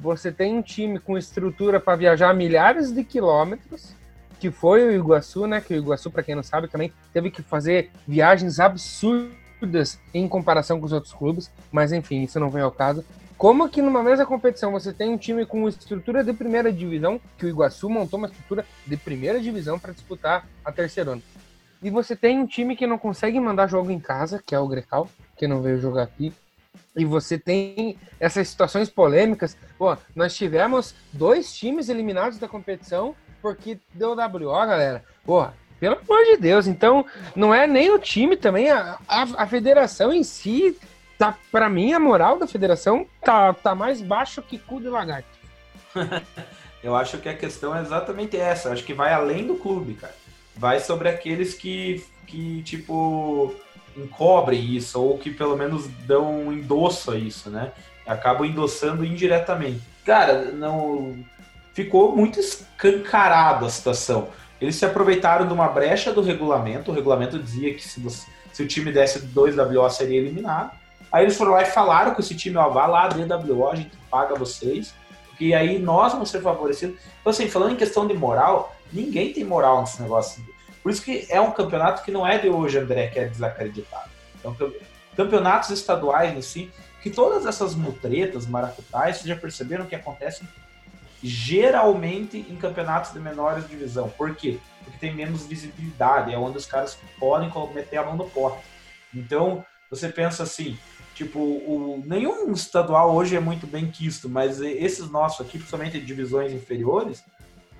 você 0.00 0.32
tem 0.32 0.56
um 0.56 0.62
time 0.62 0.98
com 0.98 1.18
estrutura 1.18 1.78
para 1.78 1.96
viajar 1.96 2.34
milhares 2.34 2.90
de 2.92 3.04
quilômetros 3.04 3.94
que 4.40 4.50
foi 4.50 4.82
o 4.82 4.92
Iguaçu, 4.92 5.46
né? 5.46 5.60
Que 5.60 5.74
o 5.74 5.76
Iguaçu, 5.76 6.10
para 6.10 6.22
quem 6.22 6.34
não 6.34 6.42
sabe, 6.42 6.66
também 6.66 6.90
teve 7.12 7.30
que 7.30 7.42
fazer 7.42 7.90
viagens 8.08 8.58
absurdas 8.58 10.00
em 10.14 10.26
comparação 10.26 10.80
com 10.80 10.86
os 10.86 10.92
outros 10.92 11.12
clubes, 11.12 11.50
mas 11.70 11.92
enfim, 11.92 12.22
isso 12.22 12.40
não 12.40 12.48
vem 12.48 12.62
ao 12.62 12.72
caso. 12.72 13.04
Como 13.36 13.68
que 13.68 13.82
numa 13.82 14.02
mesma 14.02 14.24
competição 14.24 14.72
você 14.72 14.92
tem 14.92 15.10
um 15.10 15.18
time 15.18 15.44
com 15.44 15.68
estrutura 15.68 16.24
de 16.24 16.32
primeira 16.32 16.72
divisão, 16.72 17.20
que 17.36 17.44
o 17.44 17.48
Iguaçu 17.48 17.88
montou 17.90 18.18
uma 18.18 18.28
estrutura 18.28 18.64
de 18.86 18.96
primeira 18.96 19.38
divisão 19.38 19.78
para 19.78 19.92
disputar 19.92 20.48
a 20.64 20.72
terceira 20.72 21.12
ano. 21.12 21.22
E 21.82 21.90
você 21.90 22.16
tem 22.16 22.38
um 22.38 22.46
time 22.46 22.76
que 22.76 22.86
não 22.86 22.98
consegue 22.98 23.38
mandar 23.38 23.66
jogo 23.66 23.90
em 23.90 24.00
casa, 24.00 24.42
que 24.44 24.54
é 24.54 24.58
o 24.58 24.68
Grecal, 24.68 25.08
que 25.36 25.46
não 25.46 25.62
veio 25.62 25.80
jogar 25.80 26.02
aqui. 26.02 26.32
E 26.96 27.04
você 27.04 27.38
tem 27.38 27.96
essas 28.18 28.48
situações 28.48 28.90
polêmicas. 28.90 29.56
Pô, 29.78 29.96
nós 30.14 30.34
tivemos 30.34 30.94
dois 31.12 31.52
times 31.52 31.88
eliminados 31.88 32.38
da 32.38 32.48
competição 32.48 33.14
porque 33.40 33.78
deu 33.94 34.10
WO, 34.10 34.66
galera. 34.66 35.04
Pô, 35.24 35.46
pelo 35.78 35.98
amor 35.98 36.24
de 36.24 36.36
Deus. 36.36 36.66
Então, 36.66 37.04
não 37.34 37.54
é 37.54 37.66
nem 37.66 37.90
o 37.90 37.98
time 37.98 38.36
também, 38.36 38.70
a, 38.70 38.98
a, 39.08 39.22
a 39.42 39.46
federação 39.46 40.12
em 40.12 40.22
si, 40.22 40.78
tá, 41.18 41.36
para 41.50 41.68
mim, 41.70 41.92
a 41.92 41.98
moral 41.98 42.38
da 42.38 42.46
federação 42.46 43.06
tá, 43.22 43.52
tá 43.54 43.74
mais 43.74 44.02
baixo 44.02 44.42
que 44.42 44.58
cu 44.58 44.80
de 44.80 44.88
lagarto. 44.88 45.28
Eu 46.82 46.96
acho 46.96 47.18
que 47.18 47.28
a 47.28 47.36
questão 47.36 47.76
é 47.76 47.80
exatamente 47.82 48.36
essa. 48.36 48.70
Acho 48.70 48.84
que 48.84 48.94
vai 48.94 49.12
além 49.12 49.46
do 49.46 49.54
clube, 49.54 49.94
cara. 49.94 50.14
Vai 50.56 50.80
sobre 50.80 51.08
aqueles 51.08 51.52
que, 51.52 52.04
que 52.26 52.62
tipo, 52.62 53.54
encobrem 53.96 54.74
isso, 54.74 55.00
ou 55.00 55.18
que 55.18 55.30
pelo 55.30 55.56
menos 55.56 55.86
dão 56.06 56.46
um 56.46 56.52
endosso 56.52 57.10
a 57.10 57.16
isso, 57.16 57.50
né? 57.50 57.72
Acabam 58.06 58.46
endossando 58.46 59.04
indiretamente. 59.04 59.80
Cara, 60.04 60.52
não. 60.52 61.16
Ficou 61.72 62.16
muito 62.16 62.40
escancarado 62.40 63.64
a 63.64 63.70
situação. 63.70 64.28
Eles 64.60 64.76
se 64.76 64.84
aproveitaram 64.84 65.46
de 65.46 65.52
uma 65.52 65.68
brecha 65.68 66.12
do 66.12 66.20
regulamento. 66.20 66.90
O 66.90 66.94
regulamento 66.94 67.38
dizia 67.38 67.72
que 67.72 67.82
se, 67.86 68.02
se 68.52 68.62
o 68.62 68.66
time 68.66 68.92
desse 68.92 69.20
2 69.20 69.56
WO 69.56 69.88
seria 69.88 70.18
eliminado. 70.18 70.72
Aí 71.10 71.24
eles 71.24 71.36
foram 71.36 71.52
lá 71.52 71.62
e 71.62 71.66
falaram 71.66 72.14
com 72.14 72.20
esse 72.20 72.34
time, 72.34 72.56
ó, 72.56 72.68
vá 72.68 72.86
lá, 72.86 73.08
DWO, 73.08 73.68
a 73.68 73.76
gente 73.76 73.90
paga 74.10 74.34
vocês. 74.34 74.94
Porque 75.28 75.54
aí 75.54 75.78
nós 75.78 76.12
vamos 76.12 76.28
ser 76.28 76.42
favorecidos. 76.42 76.96
Então, 77.20 77.30
assim, 77.30 77.48
falando 77.48 77.72
em 77.72 77.76
questão 77.76 78.06
de 78.06 78.14
moral, 78.14 78.76
ninguém 78.92 79.32
tem 79.32 79.42
moral 79.42 79.80
nesse 79.80 80.02
negócio. 80.02 80.42
Por 80.82 80.90
isso 80.90 81.02
que 81.02 81.26
é 81.28 81.40
um 81.40 81.50
campeonato 81.52 82.02
que 82.02 82.10
não 82.10 82.26
é 82.26 82.38
de 82.38 82.48
hoje, 82.48 82.78
André, 82.78 83.08
que 83.08 83.18
é 83.18 83.26
desacreditado. 83.26 84.10
Então, 84.38 84.54
cam- 84.54 84.72
campeonatos 85.16 85.70
estaduais 85.70 86.36
em 86.36 86.40
si, 86.42 86.70
que 87.02 87.10
todas 87.10 87.46
essas 87.46 87.74
mutretas, 87.74 88.46
maracutais, 88.46 89.16
vocês 89.16 89.26
já 89.28 89.36
perceberam 89.36 89.86
que 89.86 89.94
acontecem 89.94 90.48
geralmente 91.22 92.38
em 92.38 92.56
campeonatos 92.56 93.12
de 93.12 93.20
menores 93.20 93.68
divisão. 93.68 94.08
Por 94.08 94.34
quê? 94.34 94.58
Porque 94.84 94.98
tem 94.98 95.14
menos 95.14 95.46
visibilidade, 95.46 96.32
é 96.32 96.38
onde 96.38 96.56
os 96.56 96.66
caras 96.66 96.98
podem 97.18 97.50
meter 97.74 97.98
a 97.98 98.04
mão 98.04 98.16
no 98.16 98.28
pote. 98.28 98.62
Então, 99.14 99.64
você 99.90 100.08
pensa 100.08 100.44
assim, 100.44 100.78
tipo, 101.14 101.38
o, 101.38 102.02
nenhum 102.06 102.50
estadual 102.52 103.14
hoje 103.14 103.36
é 103.36 103.40
muito 103.40 103.66
bem 103.66 103.90
quisto, 103.90 104.28
mas 104.28 104.60
esses 104.60 105.10
nossos 105.10 105.44
aqui, 105.44 105.58
principalmente 105.58 106.00
divisões 106.00 106.52
inferiores, 106.52 107.22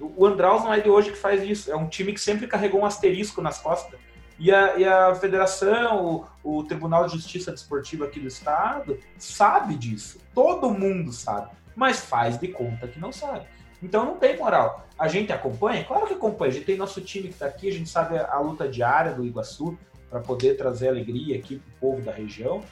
o 0.00 0.26
Andraus 0.26 0.64
não 0.64 0.72
é 0.72 0.80
de 0.80 0.88
hoje 0.88 1.10
que 1.10 1.18
faz 1.18 1.42
isso. 1.42 1.70
É 1.70 1.76
um 1.76 1.88
time 1.88 2.12
que 2.12 2.20
sempre 2.20 2.46
carregou 2.46 2.80
um 2.80 2.86
asterisco 2.86 3.42
nas 3.42 3.58
costas. 3.58 3.98
E 4.38 4.50
a, 4.50 4.76
e 4.78 4.84
a 4.84 5.14
federação, 5.14 6.26
o, 6.42 6.58
o 6.58 6.64
Tribunal 6.64 7.06
de 7.06 7.12
Justiça 7.12 7.52
Desportiva 7.52 8.06
aqui 8.06 8.18
do 8.18 8.26
estado, 8.26 8.98
sabe 9.18 9.74
disso. 9.74 10.18
Todo 10.34 10.70
mundo 10.70 11.12
sabe. 11.12 11.50
Mas 11.76 12.00
faz 12.00 12.38
de 12.38 12.48
conta 12.48 12.88
que 12.88 12.98
não 12.98 13.12
sabe. 13.12 13.46
Então 13.82 14.04
não 14.04 14.16
tem 14.16 14.38
moral. 14.38 14.86
A 14.98 15.08
gente 15.08 15.32
acompanha? 15.32 15.84
Claro 15.84 16.06
que 16.06 16.14
acompanha. 16.14 16.50
A 16.50 16.54
gente 16.54 16.66
tem 16.66 16.76
nosso 16.76 17.00
time 17.00 17.28
que 17.28 17.34
está 17.34 17.46
aqui, 17.46 17.68
a 17.68 17.72
gente 17.72 17.88
sabe 17.88 18.16
a, 18.16 18.32
a 18.32 18.40
luta 18.40 18.68
diária 18.68 19.12
do 19.12 19.24
Iguaçu 19.24 19.78
para 20.08 20.20
poder 20.20 20.56
trazer 20.56 20.88
alegria 20.88 21.36
aqui 21.36 21.58
para 21.58 21.88
o 21.88 21.92
povo 21.92 22.02
da 22.02 22.12
região. 22.12 22.62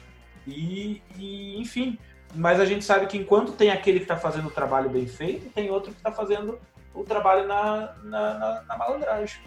E, 0.47 1.01
e, 1.17 1.59
enfim, 1.59 1.97
mas 2.35 2.59
a 2.59 2.65
gente 2.65 2.83
sabe 2.83 3.07
que 3.07 3.17
enquanto 3.17 3.51
tem 3.51 3.71
aquele 3.71 3.99
que 3.99 4.05
está 4.05 4.17
fazendo 4.17 4.47
o 4.47 4.51
trabalho 4.51 4.89
bem 4.89 5.07
feito, 5.07 5.49
tem 5.51 5.69
outro 5.69 5.91
que 5.91 5.97
está 5.97 6.11
fazendo 6.11 6.59
o 6.99 7.03
trabalho 7.03 7.47
na, 7.47 7.93
na, 8.03 8.33
na, 8.33 8.63
na 8.67 8.77
malandragem. 8.77 9.41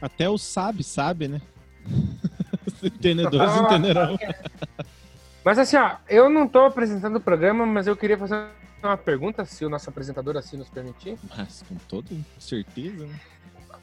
Até 0.00 0.28
o 0.28 0.38
sabe, 0.38 0.82
sabe, 0.82 1.28
né? 1.28 1.40
Os 2.66 2.82
entendedores 2.82 3.54
entenderão. 3.56 4.18
Mas 5.44 5.58
assim, 5.58 5.76
ó, 5.76 5.96
eu 6.08 6.30
não 6.30 6.48
tô 6.48 6.60
apresentando 6.60 7.16
o 7.16 7.20
programa, 7.20 7.66
mas 7.66 7.86
eu 7.86 7.96
queria 7.96 8.16
fazer 8.16 8.46
uma 8.82 8.96
pergunta, 8.96 9.44
se 9.44 9.64
o 9.64 9.68
nosso 9.68 9.88
apresentador 9.90 10.36
assim 10.36 10.56
nos 10.56 10.70
permitir. 10.70 11.18
Mas 11.36 11.62
com 11.68 11.74
toda 11.88 12.10
certeza, 12.38 13.06
né? 13.06 13.20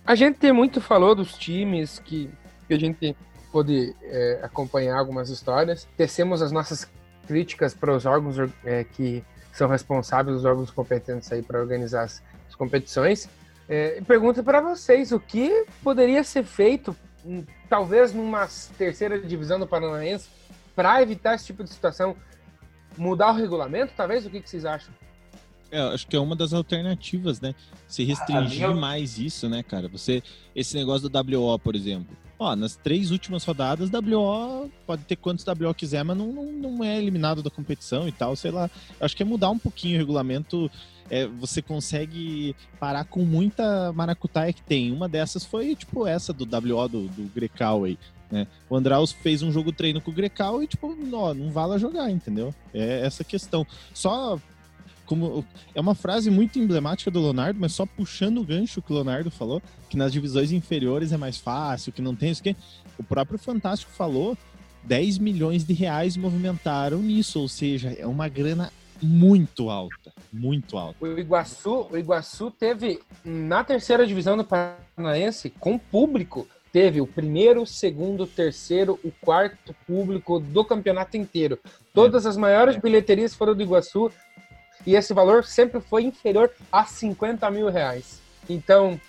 A 0.03 0.15
gente 0.15 0.51
muito 0.51 0.81
falou 0.81 1.13
dos 1.13 1.37
times 1.37 1.99
que, 1.99 2.29
que 2.67 2.73
a 2.73 2.79
gente 2.79 3.15
pôde 3.51 3.95
é, 4.01 4.39
acompanhar 4.41 4.97
algumas 4.97 5.29
histórias. 5.29 5.87
Tecemos 5.95 6.41
as 6.41 6.51
nossas 6.51 6.89
críticas 7.27 7.75
para 7.75 7.95
os 7.95 8.05
órgãos 8.07 8.37
é, 8.65 8.83
que 8.83 9.23
são 9.51 9.67
responsáveis, 9.67 10.37
os 10.37 10.45
órgãos 10.45 10.71
competentes 10.71 11.31
aí 11.31 11.41
para 11.41 11.59
organizar 11.59 12.03
as, 12.03 12.23
as 12.30 12.30
competições. 12.61 13.27
É, 13.67 13.97
e 13.97 14.01
pergunto 14.03 14.43
para 14.43 14.61
vocês 14.61 15.11
o 15.11 15.19
que 15.19 15.65
poderia 15.83 16.23
ser 16.23 16.43
feito, 16.43 16.95
hum, 17.25 17.43
talvez 17.67 18.13
numa 18.13 18.47
terceira 18.77 19.19
divisão 19.19 19.59
do 19.59 19.65
Paranaense, 19.65 20.29
para 20.75 21.01
evitar 21.01 21.33
esse 21.33 21.47
tipo 21.47 21.63
de 21.63 21.71
situação. 21.71 22.15
Mudar 22.97 23.31
o 23.31 23.35
regulamento, 23.35 23.93
talvez? 23.95 24.25
O 24.25 24.29
que, 24.29 24.41
que 24.41 24.49
vocês 24.49 24.65
acham? 24.65 24.93
É, 25.71 25.79
acho 25.79 26.05
que 26.05 26.15
é 26.15 26.19
uma 26.19 26.35
das 26.35 26.53
alternativas, 26.53 27.39
né? 27.39 27.55
Se 27.87 28.03
restringir 28.03 28.67
minha- 28.67 28.79
mais 28.79 29.17
isso, 29.17 29.47
né, 29.47 29.63
cara? 29.63 29.87
Você, 29.87 30.21
esse 30.53 30.75
negócio 30.75 31.07
do 31.07 31.17
WO, 31.17 31.57
por 31.57 31.73
exemplo. 31.75 32.15
Ó, 32.37 32.53
nas 32.55 32.75
três 32.75 33.09
últimas 33.09 33.45
rodadas, 33.45 33.89
WO 33.89 34.69
pode 34.85 35.03
ter 35.05 35.15
quantos 35.15 35.45
WO 35.45 35.73
quiser, 35.73 36.03
mas 36.03 36.17
não, 36.17 36.27
não, 36.33 36.51
não 36.51 36.83
é 36.83 36.97
eliminado 36.97 37.41
da 37.41 37.49
competição 37.49 38.07
e 38.07 38.11
tal, 38.11 38.35
sei 38.35 38.51
lá. 38.51 38.69
Acho 38.99 39.15
que 39.15 39.23
é 39.23 39.25
mudar 39.25 39.49
um 39.49 39.57
pouquinho 39.59 39.95
o 39.95 39.99
regulamento. 39.99 40.69
É, 41.09 41.25
você 41.27 41.61
consegue 41.61 42.55
parar 42.79 43.05
com 43.05 43.23
muita 43.23 43.91
maracutaia 43.93 44.53
que 44.53 44.61
tem. 44.61 44.91
Uma 44.91 45.09
dessas 45.09 45.43
foi, 45.43 45.75
tipo, 45.75 46.07
essa 46.07 46.31
do 46.31 46.45
WO 46.45 46.87
do, 46.87 47.07
do 47.07 47.31
Grecal 47.33 47.83
aí. 47.83 47.97
Né? 48.31 48.47
O 48.69 48.75
Andraus 48.75 49.11
fez 49.11 49.41
um 49.41 49.51
jogo 49.51 49.71
treino 49.71 49.99
com 49.99 50.11
o 50.11 50.13
Grecal 50.13 50.63
e, 50.63 50.67
tipo, 50.67 50.95
ó, 51.13 51.33
não 51.33 51.51
vala 51.51 51.77
jogar, 51.77 52.09
entendeu? 52.09 52.53
É 52.73 53.05
essa 53.05 53.23
questão. 53.23 53.67
Só 53.93 54.39
como 55.05 55.45
é 55.75 55.81
uma 55.81 55.93
frase 55.93 56.31
muito 56.31 56.57
emblemática 56.57 57.11
do 57.11 57.21
Leonardo, 57.21 57.59
mas 57.59 57.73
só 57.73 57.85
puxando 57.85 58.37
o 58.37 58.45
gancho 58.45 58.81
que 58.81 58.93
o 58.93 58.95
Leonardo 58.95 59.29
falou, 59.29 59.61
que 59.89 59.97
nas 59.97 60.13
divisões 60.13 60.53
inferiores 60.53 61.11
é 61.11 61.17
mais 61.17 61.35
fácil, 61.35 61.91
que 61.91 62.01
não 62.01 62.15
tem 62.15 62.31
isso 62.31 62.41
que 62.41 62.55
o 62.97 63.03
próprio 63.03 63.37
Fantástico 63.37 63.91
falou, 63.91 64.37
10 64.85 65.17
milhões 65.17 65.65
de 65.65 65.73
reais 65.73 66.15
movimentaram 66.15 66.99
nisso, 66.99 67.41
ou 67.41 67.49
seja, 67.49 67.93
é 67.99 68.07
uma 68.07 68.29
grana 68.29 68.71
muito 69.01 69.69
alta, 69.69 70.13
muito 70.31 70.77
alta. 70.77 70.97
O 71.03 71.19
Iguaçu, 71.19 71.87
o 71.91 71.97
Iguaçu 71.97 72.51
teve 72.51 72.99
na 73.23 73.63
terceira 73.63 74.05
divisão 74.05 74.37
do 74.37 74.43
Paranaense 74.43 75.49
com 75.49 75.77
público, 75.77 76.47
teve 76.71 77.01
o 77.01 77.07
primeiro, 77.07 77.63
o 77.63 77.67
segundo, 77.67 78.23
o 78.23 78.27
terceiro, 78.27 78.99
o 79.03 79.11
quarto 79.11 79.75
público 79.85 80.39
do 80.39 80.63
campeonato 80.63 81.17
inteiro. 81.17 81.59
Todas 81.93 82.25
as 82.25 82.37
maiores 82.37 82.77
bilheterias 82.77 83.33
foram 83.33 83.55
do 83.55 83.63
Iguaçu 83.63 84.11
e 84.85 84.95
esse 84.95 85.13
valor 85.13 85.43
sempre 85.43 85.79
foi 85.79 86.03
inferior 86.03 86.51
a 86.71 86.85
50 86.85 87.49
mil 87.51 87.69
reais. 87.69 88.21
Então, 88.49 88.99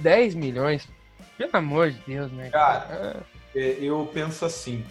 10 0.00 0.34
milhões, 0.34 0.88
pelo 1.36 1.50
amor 1.52 1.90
de 1.90 1.98
Deus, 2.06 2.32
né? 2.32 2.50
Cara, 2.50 3.16
É, 3.54 3.76
eu 3.80 4.08
penso 4.14 4.46
assim, 4.46 4.82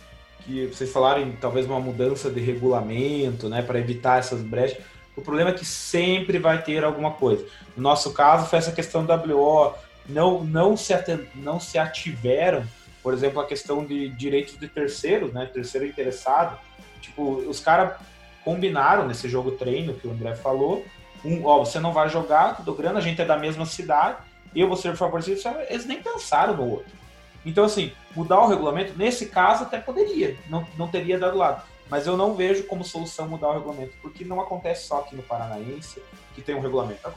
que 0.46 0.68
vocês 0.68 0.92
falaram 0.92 1.22
em 1.22 1.32
talvez 1.34 1.66
uma 1.66 1.80
mudança 1.80 2.30
de 2.30 2.40
regulamento, 2.40 3.50
né, 3.50 3.62
para 3.62 3.80
evitar 3.80 4.20
essas 4.20 4.42
brechas. 4.42 4.84
O 5.16 5.22
problema 5.22 5.50
é 5.50 5.54
que 5.54 5.66
sempre 5.66 6.40
vai 6.40 6.62
ter 6.62 6.84
alguma 6.84 7.12
coisa. 7.12 7.46
No 7.76 7.84
nosso 7.84 8.14
caso, 8.14 8.48
foi 8.48 8.60
essa 8.60 8.72
questão 8.72 9.06
do 9.06 9.14
WO. 9.14 9.74
Não, 10.08 10.44
não, 10.44 10.76
se, 10.76 10.94
não 11.36 11.60
se 11.60 11.78
ativeram, 11.78 12.64
por 13.04 13.14
exemplo, 13.14 13.40
a 13.40 13.46
questão 13.46 13.86
de 13.86 14.10
direitos 14.10 14.58
de 14.58 14.68
terceiros, 14.68 15.34
né, 15.34 15.46
terceiro 15.46 15.86
interessado. 15.86 16.58
Tipo, 17.02 17.36
os 17.38 17.60
caras 17.60 18.00
combinaram 18.44 19.08
nesse 19.08 19.30
jogo 19.30 19.52
treino 19.52 19.94
que 19.94 20.08
o 20.08 20.12
André 20.12 20.36
falou. 20.36 20.86
Um, 21.24 21.46
ó, 21.46 21.60
você 21.60 21.80
não 21.80 21.94
vai 21.94 22.10
jogar, 22.10 22.58
tudo 22.58 22.74
grana, 22.74 23.00
a 23.00 23.02
gente 23.02 23.22
é 23.22 23.26
da 23.26 23.38
mesma 23.38 23.66
cidade, 23.66 24.18
eu 24.56 24.68
vou 24.68 24.76
ser 24.76 24.96
favorecido. 24.96 25.40
Eles 25.70 25.86
nem 25.86 26.02
pensaram 26.02 26.56
no 26.56 26.68
outro. 26.68 27.01
Então, 27.46 27.64
assim, 27.64 27.92
mudar 28.16 28.40
o 28.42 28.48
regulamento, 28.48 28.94
nesse 28.98 29.28
caso, 29.28 29.64
até 29.64 29.80
poderia, 29.80 30.38
não, 30.50 30.66
não 30.78 30.88
teria 30.88 31.18
dado 31.18 31.38
lado. 31.38 31.64
Mas 31.90 32.08
eu 32.08 32.16
não 32.16 32.36
vejo 32.36 32.64
como 32.64 32.84
solução 32.84 33.28
mudar 33.28 33.50
o 33.50 33.54
regulamento, 33.54 33.94
porque 34.02 34.24
não 34.24 34.40
acontece 34.40 34.88
só 34.88 35.00
aqui 35.00 35.16
no 35.16 35.24
Paranaense, 35.24 36.02
que 36.34 36.42
tem 36.42 36.56
um 36.56 36.62
regulamento. 36.62 37.12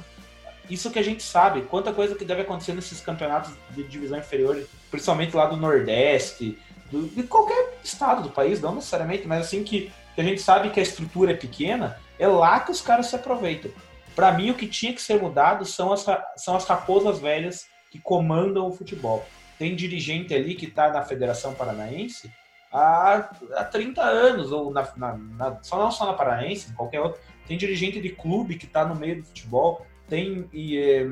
Isso 0.69 0.91
que 0.91 0.99
a 0.99 1.03
gente 1.03 1.23
sabe, 1.23 1.63
quanta 1.63 1.93
coisa 1.93 2.15
que 2.15 2.25
deve 2.25 2.41
acontecer 2.43 2.73
nesses 2.73 3.01
campeonatos 3.01 3.53
de 3.71 3.85
divisão 3.85 4.19
inferior, 4.19 4.67
principalmente 4.91 5.37
lá 5.37 5.47
do 5.47 5.57
Nordeste, 5.57 6.59
do- 6.91 7.07
de 7.09 7.23
qualquer 7.25 7.79
estado 7.85 8.23
do 8.23 8.31
país, 8.31 8.61
não 8.61 8.75
necessariamente, 8.75 9.29
mas 9.29 9.47
assim 9.47 9.63
que, 9.63 9.93
que 10.15 10.21
a 10.21 10.25
gente 10.25 10.41
sabe 10.41 10.71
que 10.71 10.81
a 10.81 10.83
estrutura 10.83 11.33
é 11.33 11.37
pequena, 11.37 12.01
é 12.19 12.27
lá 12.27 12.59
que 12.61 12.71
os 12.73 12.81
caras 12.81 13.07
se 13.07 13.17
aproveitam. 13.17 13.71
Para 14.17 14.33
mim, 14.33 14.51
o 14.51 14.55
que 14.55 14.67
tinha 14.67 14.93
que 14.95 15.03
ser 15.03 15.21
mudado 15.21 15.65
são 15.67 15.93
as, 15.93 16.07
são 16.37 16.57
as 16.57 16.65
raposas 16.65 17.19
velhas 17.19 17.67
que 17.91 17.99
comandam 17.99 18.67
o 18.67 18.73
futebol 18.73 19.25
tem 19.65 19.75
dirigente 19.75 20.35
ali 20.35 20.55
que 20.55 20.67
está 20.67 20.91
na 20.93 21.01
Federação 21.01 21.55
Paranaense 21.55 22.31
há, 22.71 23.31
há 23.55 23.65
30 23.65 24.03
anos, 24.03 24.53
ou 24.53 24.71
na, 24.71 24.87
na- 24.95 25.17
na- 25.17 25.59
só 25.63 25.79
não 25.79 25.91
só 25.91 26.05
na 26.05 26.13
Paranaense, 26.13 26.71
qualquer 26.75 27.01
outro. 27.01 27.19
Tem 27.49 27.57
dirigente 27.57 27.99
de 27.99 28.11
clube 28.11 28.57
que 28.57 28.67
está 28.67 28.85
no 28.85 28.95
meio 28.95 29.23
do 29.23 29.25
futebol, 29.27 29.87
tem 30.07 30.47
e, 30.53 30.77
eh, 30.79 31.07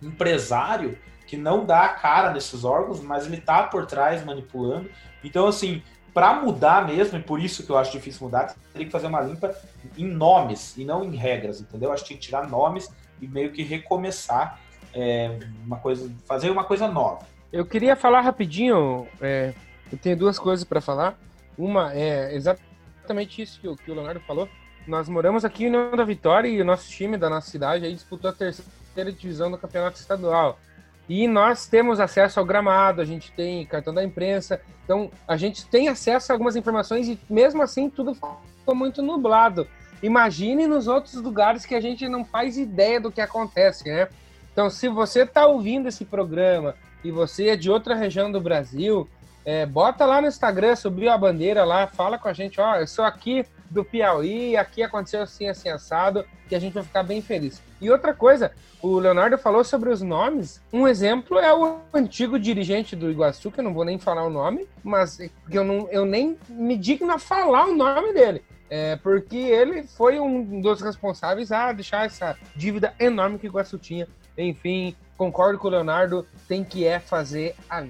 empresário 0.00 0.96
que 1.26 1.36
não 1.36 1.64
dá 1.64 1.86
a 1.86 1.88
cara 1.88 2.30
nesses 2.32 2.64
órgãos, 2.64 3.00
mas 3.00 3.26
ele 3.26 3.38
está 3.38 3.64
por 3.64 3.84
trás 3.84 4.24
manipulando. 4.24 4.88
Então, 5.24 5.48
assim, 5.48 5.82
para 6.14 6.34
mudar 6.34 6.86
mesmo, 6.86 7.18
e 7.18 7.22
por 7.22 7.40
isso 7.40 7.64
que 7.66 7.70
eu 7.70 7.78
acho 7.78 7.90
difícil 7.90 8.26
mudar, 8.26 8.54
teria 8.72 8.86
que 8.86 8.92
fazer 8.92 9.08
uma 9.08 9.20
limpa 9.22 9.52
em 9.98 10.04
nomes 10.06 10.76
e 10.76 10.84
não 10.84 11.02
em 11.02 11.16
regras, 11.16 11.60
entendeu? 11.60 11.90
Acho 11.90 12.02
que 12.04 12.08
tinha 12.10 12.18
que 12.20 12.26
tirar 12.26 12.48
nomes 12.48 12.88
e 13.20 13.26
meio 13.26 13.50
que 13.50 13.64
recomeçar 13.64 14.60
eh, 14.94 15.36
uma 15.66 15.78
coisa, 15.78 16.08
fazer 16.26 16.48
uma 16.48 16.62
coisa 16.62 16.86
nova. 16.86 17.31
Eu 17.52 17.66
queria 17.66 17.94
falar 17.94 18.22
rapidinho, 18.22 19.06
é, 19.20 19.52
eu 19.92 19.98
tenho 19.98 20.16
duas 20.16 20.38
coisas 20.38 20.64
para 20.64 20.80
falar. 20.80 21.18
Uma 21.58 21.92
é 21.92 22.34
exatamente 22.34 23.42
isso 23.42 23.60
que 23.60 23.68
o, 23.68 23.76
que 23.76 23.90
o 23.90 23.94
Leonardo 23.94 24.20
falou. 24.20 24.48
Nós 24.86 25.06
moramos 25.06 25.44
aqui 25.44 25.64
em 25.64 25.66
União 25.66 25.94
da 25.94 26.02
Vitória 26.02 26.48
e 26.48 26.62
o 26.62 26.64
nosso 26.64 26.88
time 26.88 27.18
da 27.18 27.28
nossa 27.28 27.50
cidade 27.50 27.84
aí 27.84 27.92
disputou 27.92 28.30
a 28.30 28.32
terceira 28.32 29.12
divisão 29.12 29.50
do 29.50 29.58
campeonato 29.58 30.00
estadual. 30.00 30.58
E 31.06 31.28
nós 31.28 31.66
temos 31.66 32.00
acesso 32.00 32.40
ao 32.40 32.46
gramado, 32.46 33.02
a 33.02 33.04
gente 33.04 33.30
tem 33.32 33.66
cartão 33.66 33.92
da 33.92 34.02
imprensa, 34.02 34.58
então 34.82 35.10
a 35.28 35.36
gente 35.36 35.66
tem 35.66 35.88
acesso 35.88 36.32
a 36.32 36.34
algumas 36.34 36.56
informações 36.56 37.06
e 37.06 37.20
mesmo 37.28 37.62
assim 37.62 37.90
tudo 37.90 38.14
ficou 38.14 38.74
muito 38.74 39.02
nublado. 39.02 39.68
Imagine 40.02 40.66
nos 40.66 40.88
outros 40.88 41.14
lugares 41.16 41.66
que 41.66 41.74
a 41.74 41.80
gente 41.82 42.08
não 42.08 42.24
faz 42.24 42.56
ideia 42.56 42.98
do 42.98 43.12
que 43.12 43.20
acontece, 43.20 43.84
né? 43.86 44.08
Então, 44.52 44.70
se 44.70 44.88
você 44.88 45.22
está 45.22 45.46
ouvindo 45.46 45.88
esse 45.88 46.04
programa 46.04 46.74
e 47.04 47.10
você 47.10 47.48
é 47.48 47.56
de 47.56 47.70
outra 47.70 47.94
região 47.94 48.30
do 48.30 48.40
Brasil, 48.40 49.08
é, 49.44 49.66
bota 49.66 50.06
lá 50.06 50.20
no 50.20 50.28
Instagram, 50.28 50.76
subiu 50.76 51.10
a 51.10 51.18
bandeira 51.18 51.64
lá, 51.64 51.86
fala 51.86 52.18
com 52.18 52.28
a 52.28 52.32
gente, 52.32 52.60
ó, 52.60 52.76
eu 52.76 52.86
sou 52.86 53.04
aqui 53.04 53.44
do 53.68 53.84
Piauí, 53.84 54.56
aqui 54.56 54.82
aconteceu 54.82 55.22
assim, 55.22 55.48
assim, 55.48 55.68
assado, 55.68 56.24
que 56.48 56.54
a 56.54 56.58
gente 56.58 56.74
vai 56.74 56.82
ficar 56.82 57.02
bem 57.02 57.20
feliz. 57.20 57.60
E 57.80 57.90
outra 57.90 58.14
coisa, 58.14 58.52
o 58.80 58.98
Leonardo 58.98 59.38
falou 59.38 59.64
sobre 59.64 59.90
os 59.90 60.02
nomes, 60.02 60.60
um 60.72 60.86
exemplo 60.86 61.38
é 61.38 61.52
o 61.52 61.78
antigo 61.92 62.38
dirigente 62.38 62.94
do 62.94 63.10
Iguaçu, 63.10 63.50
que 63.50 63.60
eu 63.60 63.64
não 63.64 63.74
vou 63.74 63.84
nem 63.84 63.98
falar 63.98 64.24
o 64.24 64.30
nome, 64.30 64.68
mas 64.84 65.16
que 65.16 65.58
eu, 65.58 65.64
não, 65.64 65.88
eu 65.90 66.04
nem 66.04 66.36
me 66.48 66.76
digno 66.76 67.10
a 67.12 67.18
falar 67.18 67.66
o 67.66 67.74
nome 67.74 68.12
dele. 68.12 68.42
É, 68.68 68.96
porque 68.96 69.36
ele 69.36 69.82
foi 69.82 70.18
um 70.18 70.60
dos 70.60 70.80
responsáveis 70.80 71.52
a 71.52 71.72
deixar 71.72 72.06
essa 72.06 72.38
dívida 72.56 72.94
enorme 72.98 73.38
que 73.38 73.46
o 73.46 73.50
Iguaçu 73.50 73.78
tinha. 73.78 74.08
Enfim, 74.36 74.94
concordo 75.16 75.58
com 75.58 75.68
o 75.68 75.70
Leonardo, 75.70 76.26
tem 76.48 76.64
que 76.64 76.84
é 76.84 76.98
fazer 76.98 77.54
a 77.68 77.84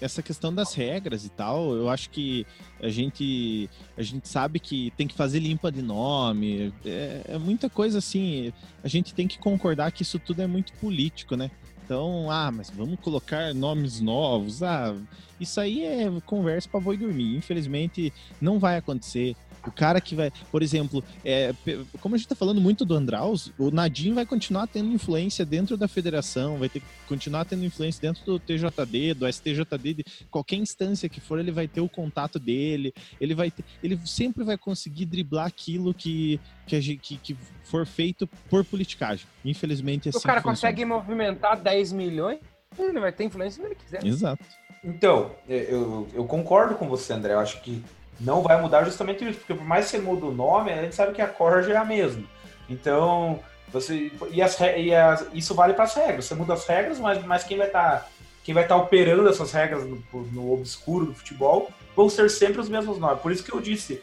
essa 0.00 0.22
questão 0.22 0.54
das 0.54 0.74
regras 0.74 1.24
e 1.24 1.30
tal, 1.30 1.74
eu 1.74 1.88
acho 1.88 2.10
que 2.10 2.46
a 2.82 2.88
gente 2.88 3.70
a 3.96 4.02
gente 4.02 4.28
sabe 4.28 4.60
que 4.60 4.92
tem 4.96 5.08
que 5.08 5.14
fazer 5.14 5.38
limpa 5.38 5.72
de 5.72 5.80
nome, 5.80 6.72
é, 6.84 7.22
é 7.28 7.38
muita 7.38 7.70
coisa 7.70 7.98
assim. 7.98 8.52
A 8.84 8.88
gente 8.88 9.14
tem 9.14 9.26
que 9.26 9.38
concordar 9.38 9.90
que 9.92 10.02
isso 10.02 10.18
tudo 10.18 10.42
é 10.42 10.46
muito 10.46 10.72
político, 10.74 11.34
né? 11.34 11.50
Então, 11.84 12.30
ah, 12.30 12.50
mas 12.50 12.68
vamos 12.68 12.98
colocar 13.00 13.54
nomes 13.54 14.00
novos. 14.00 14.62
Ah, 14.62 14.94
isso 15.40 15.60
aí 15.60 15.84
é 15.84 16.08
conversa 16.26 16.68
para 16.68 16.80
boi 16.80 16.96
dormir. 16.96 17.36
Infelizmente, 17.36 18.12
não 18.40 18.58
vai 18.58 18.76
acontecer. 18.76 19.36
O 19.66 19.72
cara 19.72 20.00
que 20.00 20.14
vai, 20.14 20.32
por 20.50 20.62
exemplo, 20.62 21.02
é, 21.24 21.52
como 22.00 22.14
a 22.14 22.18
gente 22.18 22.28
tá 22.28 22.34
falando 22.34 22.60
muito 22.60 22.84
do 22.84 22.94
Andraus, 22.94 23.52
o 23.58 23.70
Nadim 23.70 24.14
vai 24.14 24.24
continuar 24.24 24.66
tendo 24.66 24.92
influência 24.92 25.44
dentro 25.44 25.76
da 25.76 25.88
federação, 25.88 26.58
vai 26.58 26.68
ter 26.68 26.80
que 26.80 26.86
continuar 27.06 27.44
tendo 27.44 27.64
influência 27.64 28.00
dentro 28.00 28.24
do 28.24 28.38
TJD, 28.38 29.14
do 29.14 29.30
STJD, 29.30 29.94
de 29.94 30.04
qualquer 30.30 30.56
instância 30.56 31.08
que 31.08 31.20
for, 31.20 31.38
ele 31.38 31.50
vai 31.50 31.66
ter 31.66 31.80
o 31.80 31.88
contato 31.88 32.38
dele, 32.38 32.94
ele 33.20 33.34
vai 33.34 33.50
ter, 33.50 33.64
ele 33.82 33.98
sempre 34.04 34.44
vai 34.44 34.56
conseguir 34.56 35.06
driblar 35.06 35.46
aquilo 35.46 35.92
que, 35.92 36.40
que, 36.66 36.96
que, 36.96 37.16
que 37.16 37.36
for 37.64 37.86
feito 37.86 38.28
por 38.48 38.64
politicagem. 38.64 39.26
Infelizmente, 39.44 40.08
é 40.08 40.10
assim 40.10 40.18
o 40.18 40.22
cara 40.22 40.40
consegue 40.40 40.84
movimentar 40.84 41.60
10 41.60 41.92
milhões, 41.92 42.38
ele 42.78 43.00
vai 43.00 43.12
ter 43.12 43.24
influência 43.24 43.62
se 43.62 43.68
ele 43.68 43.74
quiser. 43.74 44.04
Exato. 44.04 44.44
Então, 44.84 45.32
eu, 45.48 46.06
eu 46.14 46.24
concordo 46.24 46.76
com 46.76 46.88
você, 46.88 47.12
André. 47.12 47.32
Eu 47.32 47.40
acho 47.40 47.60
que 47.60 47.82
não 48.20 48.42
vai 48.42 48.60
mudar 48.60 48.84
justamente 48.84 49.24
isso, 49.28 49.38
porque 49.38 49.54
por 49.54 49.64
mais 49.66 49.84
que 49.86 49.90
você 49.92 49.98
mude 49.98 50.24
o 50.24 50.32
nome, 50.32 50.72
a 50.72 50.82
gente 50.82 50.94
sabe 50.94 51.12
que 51.12 51.22
a 51.22 51.26
corja 51.26 51.72
é 51.72 51.76
a 51.76 51.84
mesma. 51.84 52.24
Então, 52.68 53.40
você. 53.68 54.10
E, 54.30 54.40
as, 54.42 54.58
e 54.60 54.94
as- 54.94 55.26
isso 55.34 55.54
vale 55.54 55.74
para 55.74 55.84
as 55.84 55.94
regras. 55.94 56.24
Você 56.24 56.34
muda 56.34 56.54
as 56.54 56.66
regras, 56.66 56.98
mas, 56.98 57.22
mas 57.24 57.44
quem 57.44 57.58
vai 57.58 57.66
estar. 57.66 58.08
quem 58.42 58.54
vai 58.54 58.62
estar 58.64 58.76
operando 58.76 59.28
essas 59.28 59.52
regras 59.52 59.84
no, 59.84 60.02
no 60.32 60.52
obscuro 60.52 61.06
do 61.06 61.14
futebol 61.14 61.70
vão 61.94 62.08
ser 62.08 62.28
sempre 62.30 62.60
os 62.60 62.68
mesmos 62.68 62.98
nomes. 62.98 63.20
Por 63.20 63.32
isso 63.32 63.42
que 63.44 63.52
eu 63.52 63.60
disse, 63.60 64.02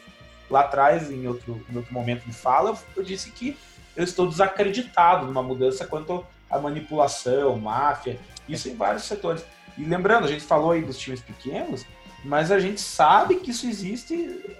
lá 0.50 0.60
atrás, 0.60 1.10
em 1.10 1.26
outro, 1.26 1.60
em 1.70 1.76
outro 1.76 1.92
momento 1.92 2.24
de 2.24 2.32
fala, 2.32 2.76
eu 2.96 3.02
disse 3.02 3.30
que 3.30 3.56
eu 3.96 4.02
estou 4.04 4.26
desacreditado 4.28 5.26
numa 5.26 5.42
mudança 5.42 5.86
quanto 5.86 6.24
à 6.50 6.58
manipulação, 6.58 7.56
máfia, 7.56 8.18
isso 8.48 8.68
em 8.68 8.74
vários 8.74 9.04
setores. 9.04 9.44
E 9.78 9.84
lembrando, 9.84 10.24
a 10.24 10.28
gente 10.28 10.44
falou 10.44 10.72
aí 10.72 10.82
dos 10.82 10.98
times 10.98 11.20
pequenos, 11.20 11.84
mas 12.24 12.50
a 12.50 12.58
gente 12.58 12.80
sabe 12.80 13.36
que 13.36 13.50
isso 13.50 13.66
existe 13.66 14.14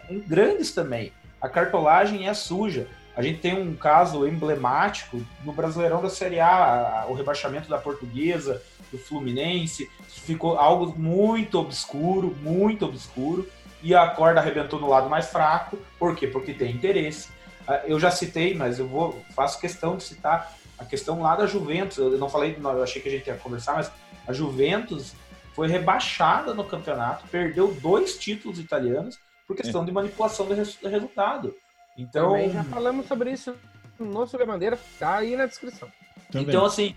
em 0.09 0.21
grandes 0.21 0.73
também. 0.73 1.13
A 1.41 1.49
cartolagem 1.49 2.29
é 2.29 2.35
suja. 2.35 2.87
A 3.17 3.23
gente 3.23 3.41
tem 3.41 3.57
um 3.57 3.75
caso 3.75 4.27
emblemático 4.27 5.21
no 5.45 5.53
Brasileirão 5.53 6.03
da 6.03 6.11
Série 6.11 6.41
A, 6.41 7.07
o 7.09 7.15
rebaixamento 7.15 7.69
da 7.69 7.79
Portuguesa, 7.79 8.61
do 8.91 8.99
Fluminense, 8.99 9.89
ficou 10.09 10.59
algo 10.59 10.95
muito 10.99 11.59
obscuro, 11.59 12.37
muito 12.43 12.85
obscuro, 12.85 13.49
e 13.83 13.95
a 13.95 14.09
corda 14.09 14.41
arrebentou 14.41 14.81
no 14.81 14.89
lado 14.89 15.09
mais 15.09 15.27
fraco. 15.27 15.79
Por 15.99 16.17
quê? 16.17 16.27
Porque 16.27 16.53
tem 16.53 16.73
interesse. 16.73 17.29
Ah, 17.67 17.83
eu 17.87 18.01
já 18.01 18.11
citei, 18.11 18.55
mas 18.55 18.79
eu 18.79 18.87
vou 18.87 19.23
faço 19.35 19.61
questão 19.61 19.97
de 19.97 20.05
citar 20.05 20.55
a 20.79 20.85
questão 20.85 21.23
lá 21.23 21.37
da 21.37 21.47
Juventus. 21.47 21.99
Eu 21.99 22.19
não 22.19 22.29
falei, 22.29 22.57
eu 22.61 22.83
achei 22.83 23.01
que 23.01 23.09
a 23.09 23.13
gente 23.13 23.27
ia 23.27 23.37
conversar, 23.37 23.75
mas 23.75 23.91
a 24.27 24.33
Juventus 24.33 25.15
foi 25.55 25.69
rebaixada 25.69 26.53
no 26.53 26.65
campeonato, 26.65 27.27
perdeu 27.29 27.73
dois 27.81 28.19
títulos 28.19 28.59
italianos 28.59 29.19
por 29.47 29.57
questão 29.57 29.83
é. 29.83 29.85
de 29.85 29.93
manipulação 29.93 30.47
do, 30.47 30.55
resultado. 30.55 31.55
Então, 31.97 32.33
Também 32.33 32.51
já 32.51 32.65
falamos 32.65 33.07
sobre 33.07 33.31
isso 33.31 33.55
no 33.99 34.27
Sobre 34.27 34.45
a 34.45 34.47
Bandeira, 34.47 34.79
tá 34.99 35.17
aí 35.19 35.37
na 35.37 35.47
descrição. 35.47 35.89
Também. 36.31 36.49
Então, 36.49 36.65
assim, 36.65 36.97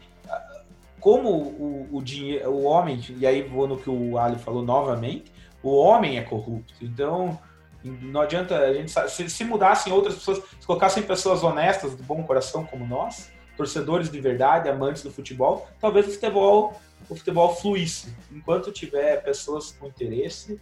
como 0.99 1.29
o, 1.29 1.87
o, 1.91 2.01
dinheiro, 2.01 2.49
o 2.49 2.63
homem, 2.63 2.99
e 3.09 3.27
aí 3.27 3.43
vou 3.43 3.67
no 3.67 3.77
que 3.77 3.89
o 3.89 4.17
Ali 4.17 4.39
falou 4.39 4.63
novamente, 4.63 5.31
o 5.61 5.75
homem 5.75 6.17
é 6.17 6.23
corrupto. 6.23 6.73
Então, 6.81 7.39
não 7.83 8.21
adianta 8.21 8.57
a 8.57 8.73
gente 8.73 8.91
se, 8.91 9.29
se 9.29 9.43
mudassem 9.43 9.93
outras 9.93 10.15
pessoas, 10.15 10.43
se 10.59 10.65
colocassem 10.65 11.03
pessoas 11.03 11.43
honestas, 11.43 11.95
de 11.95 12.01
bom 12.01 12.23
coração 12.23 12.65
como 12.65 12.87
nós, 12.87 13.31
torcedores 13.57 14.09
de 14.09 14.21
verdade, 14.21 14.69
amantes 14.69 15.03
do 15.03 15.11
futebol, 15.11 15.67
talvez 15.81 16.07
o 16.07 16.11
futebol 16.11 16.79
o 17.09 17.15
futebol 17.15 17.55
fluísse. 17.55 18.13
Enquanto 18.31 18.71
tiver 18.71 19.23
pessoas 19.23 19.71
com 19.71 19.87
interesse, 19.87 20.59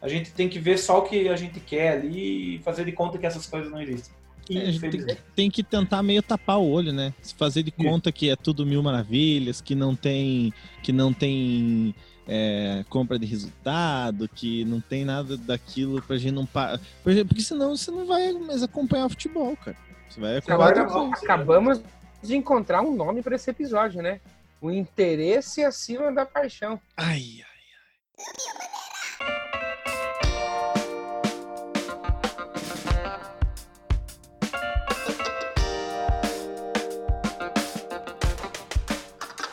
a 0.00 0.08
gente 0.08 0.30
tem 0.30 0.48
que 0.48 0.58
ver 0.58 0.78
só 0.78 0.98
o 0.98 1.02
que 1.02 1.28
a 1.28 1.36
gente 1.36 1.60
quer 1.60 1.92
ali 1.92 2.56
e 2.56 2.58
fazer 2.58 2.84
de 2.84 2.92
conta 2.92 3.18
que 3.18 3.26
essas 3.26 3.46
coisas 3.46 3.70
não 3.70 3.80
existem. 3.80 4.14
É, 4.48 4.78
tem, 4.78 5.16
tem, 5.34 5.50
que 5.50 5.62
tentar 5.62 6.04
meio 6.04 6.22
tapar 6.22 6.58
o 6.58 6.70
olho, 6.70 6.92
né? 6.92 7.12
Se 7.20 7.34
fazer 7.34 7.64
de 7.64 7.72
conta 7.72 8.12
que 8.12 8.30
é 8.30 8.36
tudo 8.36 8.64
mil 8.64 8.80
maravilhas, 8.80 9.60
que 9.60 9.74
não 9.74 9.96
tem, 9.96 10.52
que 10.84 10.92
não 10.92 11.12
tem 11.12 11.92
é, 12.28 12.84
compra 12.88 13.18
de 13.18 13.26
resultado, 13.26 14.28
que 14.28 14.64
não 14.64 14.80
tem 14.80 15.04
nada 15.04 15.36
daquilo 15.36 16.00
pra 16.00 16.16
gente 16.16 16.34
não 16.34 16.46
parar. 16.46 16.80
Porque 17.02 17.40
senão 17.40 17.76
você 17.76 17.90
não 17.90 18.06
vai 18.06 18.32
mais 18.34 18.62
acompanhar 18.62 19.06
o 19.06 19.10
futebol, 19.10 19.56
cara. 19.56 19.76
Você 20.08 20.20
vai 20.20 20.36
Agora, 20.36 20.82
acabamos 21.22 21.82
de 22.26 22.36
encontrar 22.36 22.82
um 22.82 22.94
nome 22.94 23.22
para 23.22 23.36
esse 23.36 23.50
episódio, 23.50 24.02
né? 24.02 24.20
O 24.60 24.70
interesse 24.70 25.64
acima 25.64 26.12
da 26.12 26.26
paixão. 26.26 26.80
Ai, 26.96 27.22
ai, 27.38 27.46
ai. 28.18 28.66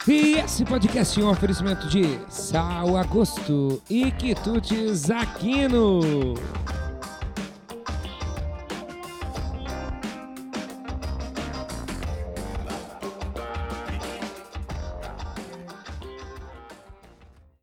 E 0.06 0.34
esse 0.34 0.66
podcast 0.66 1.20
é 1.20 1.24
um 1.24 1.30
oferecimento 1.30 1.88
de 1.88 2.20
Sal 2.30 2.98
Agosto 2.98 3.82
e 3.90 4.12
Quitutes 4.12 5.10
Aquino. 5.10 6.34